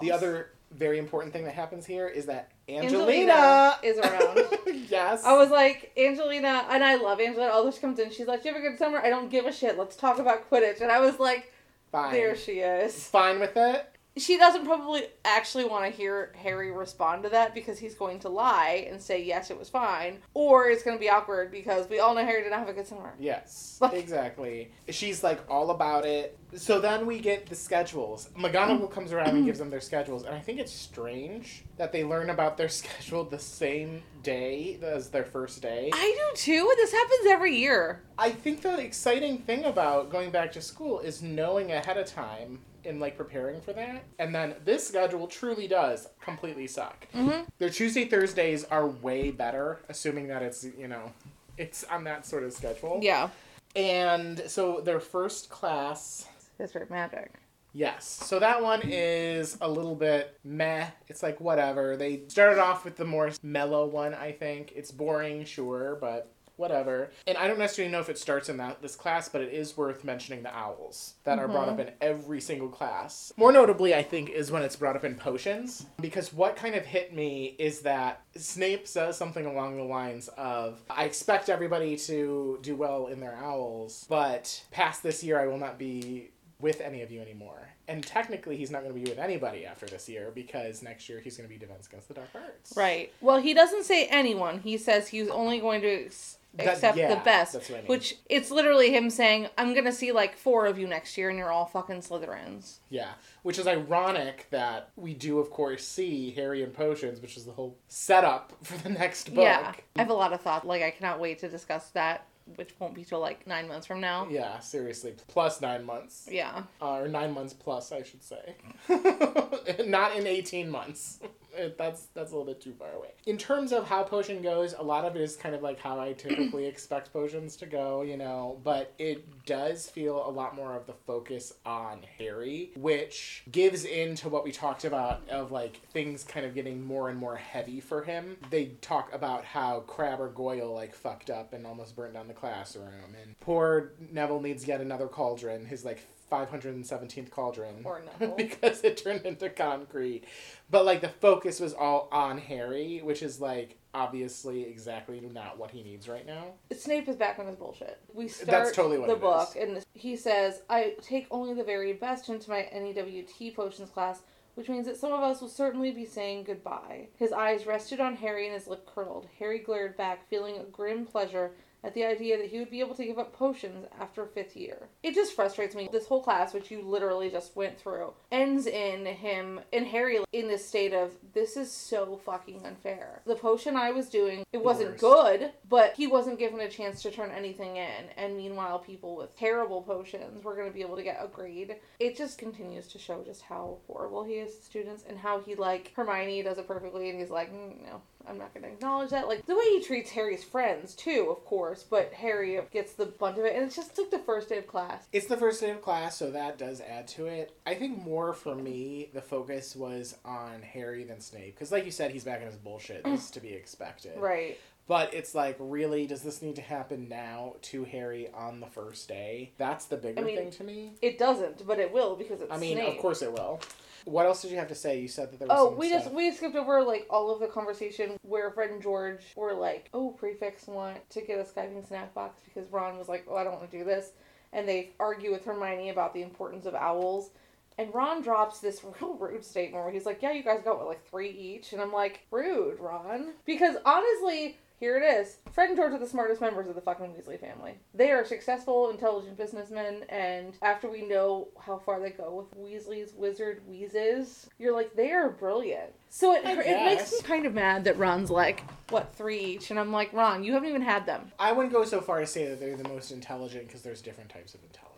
The 0.00 0.10
other 0.12 0.52
very 0.72 0.98
important 0.98 1.32
thing 1.32 1.44
that 1.44 1.54
happens 1.54 1.84
here 1.84 2.08
is 2.08 2.26
that 2.26 2.52
Angelina, 2.68 3.32
Angelina 3.32 3.78
is 3.82 3.98
around. 3.98 4.86
yes. 4.88 5.24
I 5.24 5.36
was 5.36 5.50
like, 5.50 5.92
Angelina, 5.96 6.64
and 6.70 6.84
I 6.84 6.94
love 6.94 7.20
Angelina. 7.20 7.52
Although 7.52 7.72
she 7.72 7.80
comes 7.80 7.98
in, 7.98 8.10
she's 8.10 8.26
like, 8.26 8.44
"You 8.44 8.52
have 8.52 8.62
a 8.62 8.66
good 8.66 8.78
summer." 8.78 8.98
I 8.98 9.10
don't 9.10 9.30
give 9.30 9.46
a 9.46 9.52
shit. 9.52 9.76
Let's 9.76 9.96
talk 9.96 10.18
about 10.18 10.48
Quidditch. 10.48 10.80
And 10.80 10.90
I 10.90 11.00
was 11.00 11.18
like, 11.18 11.52
fine. 11.90 12.12
"There 12.12 12.36
she 12.36 12.60
is." 12.60 13.06
Fine 13.08 13.40
with 13.40 13.56
it. 13.56 13.89
She 14.16 14.36
doesn't 14.36 14.64
probably 14.64 15.04
actually 15.24 15.64
want 15.64 15.84
to 15.84 15.90
hear 15.90 16.32
Harry 16.36 16.70
respond 16.72 17.22
to 17.22 17.28
that 17.28 17.54
because 17.54 17.78
he's 17.78 17.94
going 17.94 18.18
to 18.20 18.28
lie 18.28 18.86
and 18.90 19.00
say 19.00 19.22
yes, 19.22 19.50
it 19.50 19.58
was 19.58 19.68
fine, 19.68 20.18
or 20.34 20.68
it's 20.68 20.82
going 20.82 20.96
to 20.96 21.00
be 21.00 21.08
awkward 21.08 21.50
because 21.50 21.88
we 21.88 22.00
all 22.00 22.14
know 22.14 22.24
Harry 22.24 22.42
did 22.42 22.50
not 22.50 22.58
have 22.60 22.68
a 22.68 22.72
good 22.72 22.86
summer. 22.86 23.14
Yes, 23.18 23.78
Like- 23.80 23.94
exactly. 23.94 24.72
She's 24.88 25.22
like 25.22 25.40
all 25.48 25.70
about 25.70 26.04
it. 26.04 26.36
So 26.56 26.80
then 26.80 27.06
we 27.06 27.20
get 27.20 27.46
the 27.46 27.54
schedules. 27.54 28.28
McGonagall 28.36 28.80
mm-hmm. 28.80 28.92
comes 28.92 29.12
around 29.12 29.28
and 29.28 29.46
gives 29.46 29.60
them 29.60 29.70
their 29.70 29.80
schedules, 29.80 30.24
and 30.24 30.34
I 30.34 30.40
think 30.40 30.58
it's 30.58 30.72
strange 30.72 31.64
that 31.76 31.92
they 31.92 32.02
learn 32.02 32.30
about 32.30 32.56
their 32.56 32.68
schedule 32.80 33.24
the 33.24 33.38
same 33.38 34.02
day 34.24 34.78
as 34.82 35.10
their 35.10 35.24
first 35.24 35.62
day. 35.62 35.90
I 35.92 36.16
do 36.16 36.36
too. 36.36 36.72
This 36.76 36.92
happens 36.92 37.26
every 37.28 37.54
year. 37.54 38.02
I 38.18 38.30
think 38.30 38.62
the 38.62 38.78
exciting 38.80 39.38
thing 39.38 39.64
about 39.64 40.10
going 40.10 40.30
back 40.30 40.52
to 40.52 40.60
school 40.60 40.98
is 40.98 41.22
knowing 41.22 41.70
ahead 41.70 41.96
of 41.96 42.06
time 42.06 42.58
and 42.84 43.00
like 43.00 43.16
preparing 43.16 43.60
for 43.60 43.72
that. 43.72 44.04
And 44.18 44.34
then 44.34 44.54
this 44.64 44.86
schedule 44.86 45.26
truly 45.26 45.68
does 45.68 46.08
completely 46.20 46.66
suck. 46.66 47.06
Mm-hmm. 47.14 47.42
Their 47.58 47.70
Tuesday 47.70 48.04
Thursdays 48.04 48.64
are 48.64 48.86
way 48.86 49.30
better, 49.30 49.80
assuming 49.88 50.28
that 50.28 50.42
it's 50.42 50.66
you 50.78 50.88
know 50.88 51.12
it's 51.58 51.84
on 51.84 52.04
that 52.04 52.26
sort 52.26 52.42
of 52.44 52.52
schedule. 52.52 53.00
Yeah. 53.02 53.28
And 53.76 54.42
so 54.46 54.80
their 54.80 54.98
first 55.00 55.48
class, 55.50 56.26
History 56.58 56.82
of 56.82 56.90
Magic. 56.90 57.32
yes. 57.72 58.04
So 58.24 58.40
that 58.40 58.60
one 58.62 58.80
is 58.84 59.56
a 59.60 59.68
little 59.70 59.94
bit 59.94 60.36
meh. 60.42 60.88
It's 61.08 61.22
like 61.22 61.40
whatever. 61.40 61.96
They 61.96 62.22
started 62.28 62.58
off 62.60 62.84
with 62.84 62.96
the 62.96 63.04
more 63.04 63.30
mellow 63.42 63.86
one, 63.86 64.12
I 64.14 64.32
think. 64.32 64.72
It's 64.74 64.90
boring, 64.90 65.44
sure, 65.44 65.96
but 66.00 66.32
whatever. 66.60 67.10
And 67.26 67.36
I 67.36 67.48
don't 67.48 67.58
necessarily 67.58 67.90
know 67.90 68.00
if 68.00 68.08
it 68.08 68.18
starts 68.18 68.48
in 68.48 68.58
that 68.58 68.80
this 68.82 68.94
class, 68.94 69.28
but 69.28 69.40
it 69.40 69.52
is 69.52 69.76
worth 69.76 70.04
mentioning 70.04 70.42
the 70.42 70.54
owls 70.54 71.14
that 71.24 71.38
are 71.38 71.48
brought 71.48 71.68
up 71.68 71.78
mm-hmm. 71.78 71.88
in 71.88 71.94
every 72.00 72.40
single 72.40 72.68
class. 72.68 73.32
More 73.36 73.50
notably, 73.50 73.94
I 73.94 74.02
think, 74.02 74.30
is 74.30 74.52
when 74.52 74.62
it's 74.62 74.76
brought 74.76 74.94
up 74.94 75.04
in 75.04 75.14
potions. 75.14 75.86
Because 76.00 76.32
what 76.32 76.54
kind 76.56 76.74
of 76.74 76.84
hit 76.84 77.14
me 77.14 77.56
is 77.58 77.80
that 77.80 78.22
Snape 78.36 78.86
says 78.86 79.16
something 79.16 79.46
along 79.46 79.76
the 79.76 79.82
lines 79.82 80.28
of, 80.36 80.80
I 80.88 81.04
expect 81.04 81.48
everybody 81.48 81.96
to 81.96 82.58
do 82.62 82.76
well 82.76 83.06
in 83.06 83.20
their 83.20 83.34
owls, 83.34 84.06
but 84.08 84.64
past 84.70 85.02
this 85.02 85.24
year 85.24 85.40
I 85.40 85.46
will 85.46 85.58
not 85.58 85.78
be 85.78 86.30
with 86.60 86.80
any 86.80 87.02
of 87.02 87.10
you 87.10 87.20
anymore. 87.20 87.68
And 87.88 88.04
technically 88.06 88.56
he's 88.56 88.70
not 88.70 88.82
going 88.82 88.94
to 88.94 89.00
be 89.00 89.08
with 89.10 89.18
anybody 89.18 89.66
after 89.66 89.86
this 89.86 90.08
year 90.08 90.30
because 90.34 90.82
next 90.82 91.08
year 91.08 91.20
he's 91.20 91.36
going 91.36 91.48
to 91.48 91.52
be 91.52 91.58
Defense 91.58 91.86
Against 91.86 92.08
the 92.08 92.14
Dark 92.14 92.28
Arts. 92.34 92.72
Right. 92.76 93.12
Well, 93.20 93.40
he 93.40 93.54
doesn't 93.54 93.84
say 93.84 94.06
anyone. 94.06 94.60
He 94.60 94.76
says 94.76 95.08
he's 95.08 95.28
only 95.28 95.58
going 95.60 95.80
to 95.82 96.04
ex- 96.06 96.38
That- 96.54 96.66
accept 96.68 96.96
yeah, 96.98 97.08
the 97.14 97.20
best. 97.20 97.56
I 97.56 97.72
mean. 97.72 97.82
Which 97.86 98.16
it's 98.28 98.50
literally 98.50 98.90
him 98.94 99.08
saying, 99.10 99.48
"I'm 99.56 99.72
gonna 99.74 99.92
see 99.92 100.10
like 100.12 100.36
four 100.36 100.66
of 100.66 100.78
you 100.80 100.86
next 100.88 101.16
year, 101.16 101.28
and 101.28 101.38
you're 101.38 101.50
all 101.52 101.66
fucking 101.66 102.00
Slytherins." 102.00 102.78
Yeah, 102.90 103.10
which 103.44 103.56
is 103.58 103.66
ironic 103.68 104.48
that 104.50 104.90
we 104.96 105.14
do, 105.14 105.38
of 105.38 105.50
course, 105.50 105.86
see 105.86 106.32
Harry 106.32 106.62
and 106.64 106.74
Potions, 106.74 107.20
which 107.20 107.36
is 107.36 107.44
the 107.44 107.52
whole 107.52 107.76
setup 107.86 108.52
for 108.64 108.76
the 108.78 108.88
next 108.90 109.32
book. 109.34 109.44
Yeah. 109.44 109.72
I 109.96 110.00
have 110.00 110.10
a 110.10 110.14
lot 110.14 110.32
of 110.32 110.40
thought. 110.40 110.66
Like 110.66 110.82
I 110.82 110.90
cannot 110.90 111.20
wait 111.20 111.38
to 111.40 111.48
discuss 111.48 111.90
that, 111.90 112.26
which 112.56 112.74
won't 112.78 112.94
be 112.94 113.04
till 113.04 113.20
like 113.20 113.46
nine 113.46 113.68
months 113.68 113.86
from 113.86 114.00
now. 114.00 114.26
Yeah, 114.30 114.58
seriously. 114.60 115.14
Plus 115.28 115.60
nine 115.60 115.84
months. 115.84 116.28
Yeah. 116.30 116.64
Uh, 116.80 116.96
or 116.96 117.08
nine 117.08 117.32
months 117.32 117.52
plus, 117.52 117.92
I 117.92 118.02
should 118.02 118.22
say. 118.22 118.54
Not 119.86 120.16
in 120.16 120.26
18 120.26 120.70
months. 120.70 121.20
It- 121.54 121.76
That's 121.78 122.06
that's 122.14 122.32
a 122.32 122.36
little 122.36 122.46
bit 122.52 122.60
too 122.60 122.72
far 122.74 122.92
away. 122.92 123.08
In 123.26 123.36
terms 123.38 123.72
of 123.72 123.86
how 123.86 124.02
potion 124.02 124.40
goes, 124.42 124.74
a 124.78 124.82
lot 124.82 125.04
of 125.04 125.14
it 125.16 125.22
is 125.22 125.36
kind 125.36 125.54
of 125.54 125.62
like 125.62 125.78
how 125.80 125.98
I 126.00 126.12
typically 126.14 126.66
expect 126.72 127.12
potions 127.12 127.56
to 127.56 127.66
go, 127.66 128.02
you 128.02 128.16
know, 128.16 128.58
but 128.64 128.92
it 128.98 129.44
does 129.46 129.88
feel 129.88 130.26
a 130.26 130.30
lot 130.30 130.54
more 130.56 130.74
of 130.74 130.86
the 130.86 130.94
focus 131.06 131.52
on 131.66 132.00
Harry, 132.18 132.70
which 132.76 133.44
gives 133.50 133.84
into 133.84 134.28
what 134.28 134.44
we 134.44 134.52
talked 134.52 134.84
about 134.84 135.28
of 135.28 135.50
like 135.52 135.80
things 135.92 136.24
kind 136.24 136.46
of 136.46 136.54
getting 136.54 136.84
more 136.84 137.08
and 137.10 137.18
more 137.18 137.36
heavy 137.36 137.80
for 137.80 138.02
him. 138.02 138.36
They 138.50 138.66
talk 138.80 139.12
about 139.12 139.44
how 139.44 139.80
Crabbe 139.80 140.20
or 140.20 140.28
Goyle 140.28 140.72
like 140.74 140.94
fucked 140.94 141.30
up 141.30 141.52
and 141.52 141.66
almost 141.66 141.94
burnt 141.96 142.14
down 142.14 142.28
the 142.28 142.34
classroom, 142.34 143.14
and 143.22 143.38
poor 143.40 143.92
Neville 144.12 144.40
needs 144.40 144.66
yet 144.66 144.80
another 144.80 145.08
cauldron, 145.08 145.66
his 145.66 145.84
like 145.84 146.00
517th 146.30 147.30
cauldron 147.30 147.82
Or 147.84 148.02
because 148.36 148.82
it 148.82 148.96
turned 148.96 149.26
into 149.26 149.50
concrete. 149.50 150.24
But 150.70 150.84
like 150.84 151.00
the 151.00 151.08
focus 151.08 151.60
was 151.60 151.74
all 151.74 152.08
on 152.12 152.38
Harry, 152.38 153.00
which 153.02 153.22
is 153.22 153.40
like 153.40 153.76
obviously 153.92 154.62
exactly 154.62 155.20
not 155.32 155.58
what 155.58 155.70
he 155.70 155.82
needs 155.82 156.08
right 156.08 156.26
now. 156.26 156.52
Snape 156.72 157.08
is 157.08 157.16
back 157.16 157.38
on 157.38 157.46
his 157.46 157.56
bullshit. 157.56 157.98
We 158.14 158.28
start 158.28 158.50
That's 158.50 158.76
totally 158.76 158.98
what 158.98 159.08
the 159.08 159.16
book, 159.16 159.50
is. 159.56 159.56
and 159.56 159.84
he 159.94 160.16
says, 160.16 160.62
"I 160.70 160.94
take 161.02 161.26
only 161.30 161.54
the 161.54 161.64
very 161.64 161.92
best 161.92 162.28
into 162.28 162.50
my 162.50 162.68
NEWT 162.72 163.54
potions 163.54 163.90
class." 163.90 164.22
Which 164.56 164.68
means 164.68 164.86
that 164.86 164.96
some 164.96 165.12
of 165.12 165.20
us 165.20 165.40
will 165.40 165.48
certainly 165.48 165.92
be 165.92 166.04
saying 166.04 166.42
goodbye. 166.42 167.08
His 167.16 167.32
eyes 167.32 167.66
rested 167.66 168.00
on 168.00 168.16
Harry 168.16 168.46
and 168.46 168.54
his 168.54 168.66
lip 168.66 168.84
curled. 168.84 169.28
Harry 169.38 169.60
glared 169.60 169.96
back, 169.96 170.28
feeling 170.28 170.56
a 170.58 170.64
grim 170.64 171.06
pleasure 171.06 171.52
at 171.82 171.94
the 171.94 172.04
idea 172.04 172.36
that 172.36 172.48
he 172.48 172.58
would 172.58 172.70
be 172.70 172.80
able 172.80 172.94
to 172.94 173.04
give 173.04 173.18
up 173.18 173.32
potions 173.32 173.86
after 173.98 174.26
fifth 174.26 174.56
year. 174.56 174.88
It 175.02 175.14
just 175.14 175.34
frustrates 175.34 175.74
me. 175.74 175.88
This 175.90 176.06
whole 176.06 176.22
class, 176.22 176.52
which 176.52 176.70
you 176.70 176.82
literally 176.82 177.30
just 177.30 177.56
went 177.56 177.78
through, 177.78 178.12
ends 178.30 178.66
in 178.66 179.06
him 179.06 179.60
and 179.72 179.86
Harry 179.86 180.18
in 180.32 180.48
this 180.48 180.66
state 180.66 180.92
of 180.92 181.12
this 181.32 181.56
is 181.56 181.70
so 181.70 182.20
fucking 182.24 182.66
unfair. 182.66 183.22
The 183.26 183.34
potion 183.34 183.76
I 183.76 183.90
was 183.90 184.08
doing, 184.08 184.44
it 184.52 184.62
wasn't 184.62 184.98
good, 184.98 185.52
but 185.68 185.94
he 185.94 186.06
wasn't 186.06 186.38
given 186.38 186.60
a 186.60 186.68
chance 186.68 187.02
to 187.02 187.10
turn 187.10 187.30
anything 187.30 187.76
in. 187.76 188.04
And 188.16 188.36
meanwhile, 188.36 188.78
people 188.78 189.16
with 189.16 189.36
terrible 189.36 189.82
potions 189.82 190.44
were 190.44 190.54
going 190.54 190.68
to 190.68 190.74
be 190.74 190.82
able 190.82 190.96
to 190.96 191.02
get 191.02 191.20
a 191.22 191.28
grade. 191.28 191.76
It 191.98 192.16
just 192.16 192.38
continues 192.38 192.86
to 192.88 192.98
show 192.98 193.22
just 193.24 193.42
how 193.42 193.78
horrible 193.86 194.24
he 194.24 194.34
is 194.34 194.56
to 194.56 194.64
students 194.64 195.04
and 195.08 195.18
how 195.18 195.40
he, 195.40 195.54
like, 195.54 195.92
Hermione 195.94 196.42
does 196.42 196.58
it 196.58 196.68
perfectly 196.68 197.10
and 197.10 197.18
he's 197.18 197.30
like, 197.30 197.52
mm, 197.52 197.82
no, 197.82 198.02
I'm 198.26 198.38
not 198.38 198.52
going 198.54 198.64
to 198.64 198.70
acknowledge 198.70 199.10
that. 199.10 199.28
Like, 199.28 199.46
the 199.46 199.56
way 199.56 199.64
he 199.64 199.82
treats 199.82 200.10
Harry's 200.10 200.44
friends, 200.44 200.94
too, 200.94 201.28
of 201.30 201.44
course, 201.44 201.82
but 201.82 202.12
Harry 202.12 202.58
gets 202.72 202.92
the 202.92 203.06
brunt 203.06 203.38
of 203.38 203.44
it. 203.44 203.54
And 203.54 203.64
it's 203.64 203.76
just 203.76 203.96
like 203.98 204.10
the 204.10 204.18
first 204.18 204.48
day 204.48 204.58
of 204.58 204.66
class. 204.66 205.06
It's 205.12 205.26
the 205.26 205.36
first 205.36 205.60
day 205.60 205.70
of 205.70 205.82
class, 205.82 206.16
so 206.16 206.30
that 206.30 206.58
does 206.58 206.80
add 206.80 207.08
to 207.08 207.26
it. 207.26 207.56
I 207.66 207.74
think 207.74 208.02
more 208.02 208.32
for 208.32 208.54
me, 208.54 209.10
the 209.12 209.22
focus 209.22 209.74
was 209.74 210.16
on 210.24 210.62
Harry 210.62 211.04
than 211.04 211.20
Snape. 211.20 211.54
Because, 211.54 211.72
like 211.72 211.84
you 211.84 211.90
said, 211.90 212.10
he's 212.10 212.24
back 212.24 212.40
in 212.40 212.46
his 212.46 212.56
bullshit. 212.56 213.04
This 213.04 213.24
is 213.24 213.30
to 213.32 213.40
be 213.40 213.50
expected. 213.52 214.12
Right. 214.20 214.58
But 214.86 215.14
it's 215.14 215.36
like, 215.36 215.56
really, 215.60 216.08
does 216.08 216.22
this 216.22 216.42
need 216.42 216.56
to 216.56 216.62
happen 216.62 217.08
now 217.08 217.54
to 217.62 217.84
Harry 217.84 218.28
on 218.34 218.58
the 218.58 218.66
first 218.66 219.06
day? 219.06 219.52
That's 219.56 219.84
the 219.84 219.96
bigger 219.96 220.20
I 220.20 220.24
mean, 220.24 220.36
thing 220.36 220.50
to 220.50 220.64
me. 220.64 220.94
It 221.00 221.16
doesn't, 221.16 221.64
but 221.64 221.78
it 221.78 221.92
will 221.92 222.16
because 222.16 222.40
it's 222.40 222.52
I 222.52 222.56
mean, 222.56 222.76
Snape. 222.76 222.96
of 222.96 222.98
course 222.98 223.22
it 223.22 223.32
will. 223.32 223.60
What 224.04 224.26
else 224.26 224.42
did 224.42 224.50
you 224.50 224.56
have 224.58 224.68
to 224.68 224.74
say? 224.74 225.00
You 225.00 225.08
said 225.08 225.30
that 225.30 225.38
there 225.38 225.48
was 225.48 225.56
Oh, 225.58 225.70
we 225.70 225.88
stuff. 225.88 226.04
just 226.04 226.14
we 226.14 226.30
skipped 226.32 226.56
over 226.56 226.82
like 226.82 227.06
all 227.10 227.30
of 227.30 227.40
the 227.40 227.46
conversation 227.46 228.16
where 228.22 228.50
Fred 228.50 228.70
and 228.70 228.82
George 228.82 229.22
were 229.36 229.52
like, 229.54 229.90
"Oh, 229.94 230.10
prefects 230.10 230.66
want 230.66 231.08
to 231.10 231.20
get 231.20 231.38
a 231.38 231.44
skiving 231.44 231.86
snack 231.86 232.14
box 232.14 232.40
because 232.44 232.70
Ron 232.70 232.98
was 232.98 233.08
like, 233.08 233.26
"Oh, 233.28 233.36
I 233.36 233.44
don't 233.44 233.54
want 233.58 233.70
to 233.70 233.78
do 233.78 233.84
this," 233.84 234.12
and 234.52 234.68
they 234.68 234.90
argue 234.98 235.30
with 235.30 235.44
Hermione 235.44 235.90
about 235.90 236.14
the 236.14 236.22
importance 236.22 236.66
of 236.66 236.74
owls. 236.74 237.30
And 237.78 237.94
Ron 237.94 238.20
drops 238.22 238.58
this 238.60 238.82
real 239.00 239.14
rude 239.14 239.44
statement 239.44 239.82
where 239.84 239.92
he's 239.92 240.06
like, 240.06 240.22
"Yeah, 240.22 240.32
you 240.32 240.42
guys 240.42 240.60
got 240.64 240.78
what, 240.78 240.86
like 240.86 241.04
three 241.08 241.30
each," 241.30 241.72
and 241.72 241.80
I'm 241.82 241.92
like, 241.92 242.20
"Rude, 242.30 242.80
Ron," 242.80 243.34
because 243.44 243.76
honestly. 243.84 244.58
Here 244.80 244.96
it 244.96 245.02
is. 245.02 245.36
Fred 245.52 245.68
and 245.68 245.76
George 245.76 245.92
are 245.92 245.98
the 245.98 246.06
smartest 246.06 246.40
members 246.40 246.66
of 246.66 246.74
the 246.74 246.80
fucking 246.80 247.12
Weasley 247.12 247.38
family. 247.38 247.74
They 247.92 248.12
are 248.12 248.24
successful, 248.24 248.88
intelligent 248.88 249.36
businessmen, 249.36 250.04
and 250.08 250.54
after 250.62 250.90
we 250.90 251.02
know 251.02 251.48
how 251.60 251.76
far 251.76 252.00
they 252.00 252.08
go 252.08 252.34
with 252.34 252.58
Weasley's 252.58 253.12
wizard 253.12 253.60
wheezes, 253.68 254.48
you're 254.58 254.74
like, 254.74 254.96
they 254.96 255.12
are 255.12 255.28
brilliant. 255.28 255.92
So 256.08 256.34
it, 256.34 256.44
it 256.46 256.84
makes 256.84 257.12
me 257.12 257.18
kind 257.20 257.44
of 257.44 257.52
mad 257.52 257.84
that 257.84 257.98
Ron's 257.98 258.30
like, 258.30 258.64
what, 258.88 259.14
three 259.14 259.38
each? 259.40 259.70
And 259.70 259.78
I'm 259.78 259.92
like, 259.92 260.14
Ron, 260.14 260.42
you 260.44 260.54
haven't 260.54 260.70
even 260.70 260.80
had 260.82 261.04
them. 261.04 261.30
I 261.38 261.52
wouldn't 261.52 261.74
go 261.74 261.84
so 261.84 262.00
far 262.00 262.20
as 262.20 262.32
to 262.32 262.38
say 262.38 262.48
that 262.48 262.58
they're 262.58 262.76
the 262.76 262.88
most 262.88 263.10
intelligent 263.10 263.66
because 263.66 263.82
there's 263.82 264.00
different 264.00 264.30
types 264.30 264.54
of 264.54 264.62
intelligence. 264.62 264.90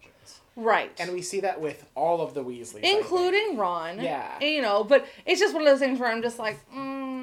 Right. 0.54 0.92
And 1.00 1.12
we 1.12 1.22
see 1.22 1.40
that 1.40 1.60
with 1.60 1.86
all 1.94 2.20
of 2.20 2.34
the 2.34 2.44
Weasleys. 2.44 2.82
Including 2.82 3.56
Ron. 3.56 4.00
Yeah. 4.00 4.38
You 4.40 4.62
know, 4.62 4.84
but 4.84 5.06
it's 5.26 5.40
just 5.40 5.54
one 5.54 5.62
of 5.62 5.68
those 5.68 5.80
things 5.80 5.98
where 5.98 6.10
I'm 6.10 6.22
just 6.22 6.38
like, 6.38 6.58
mm, 6.70 7.22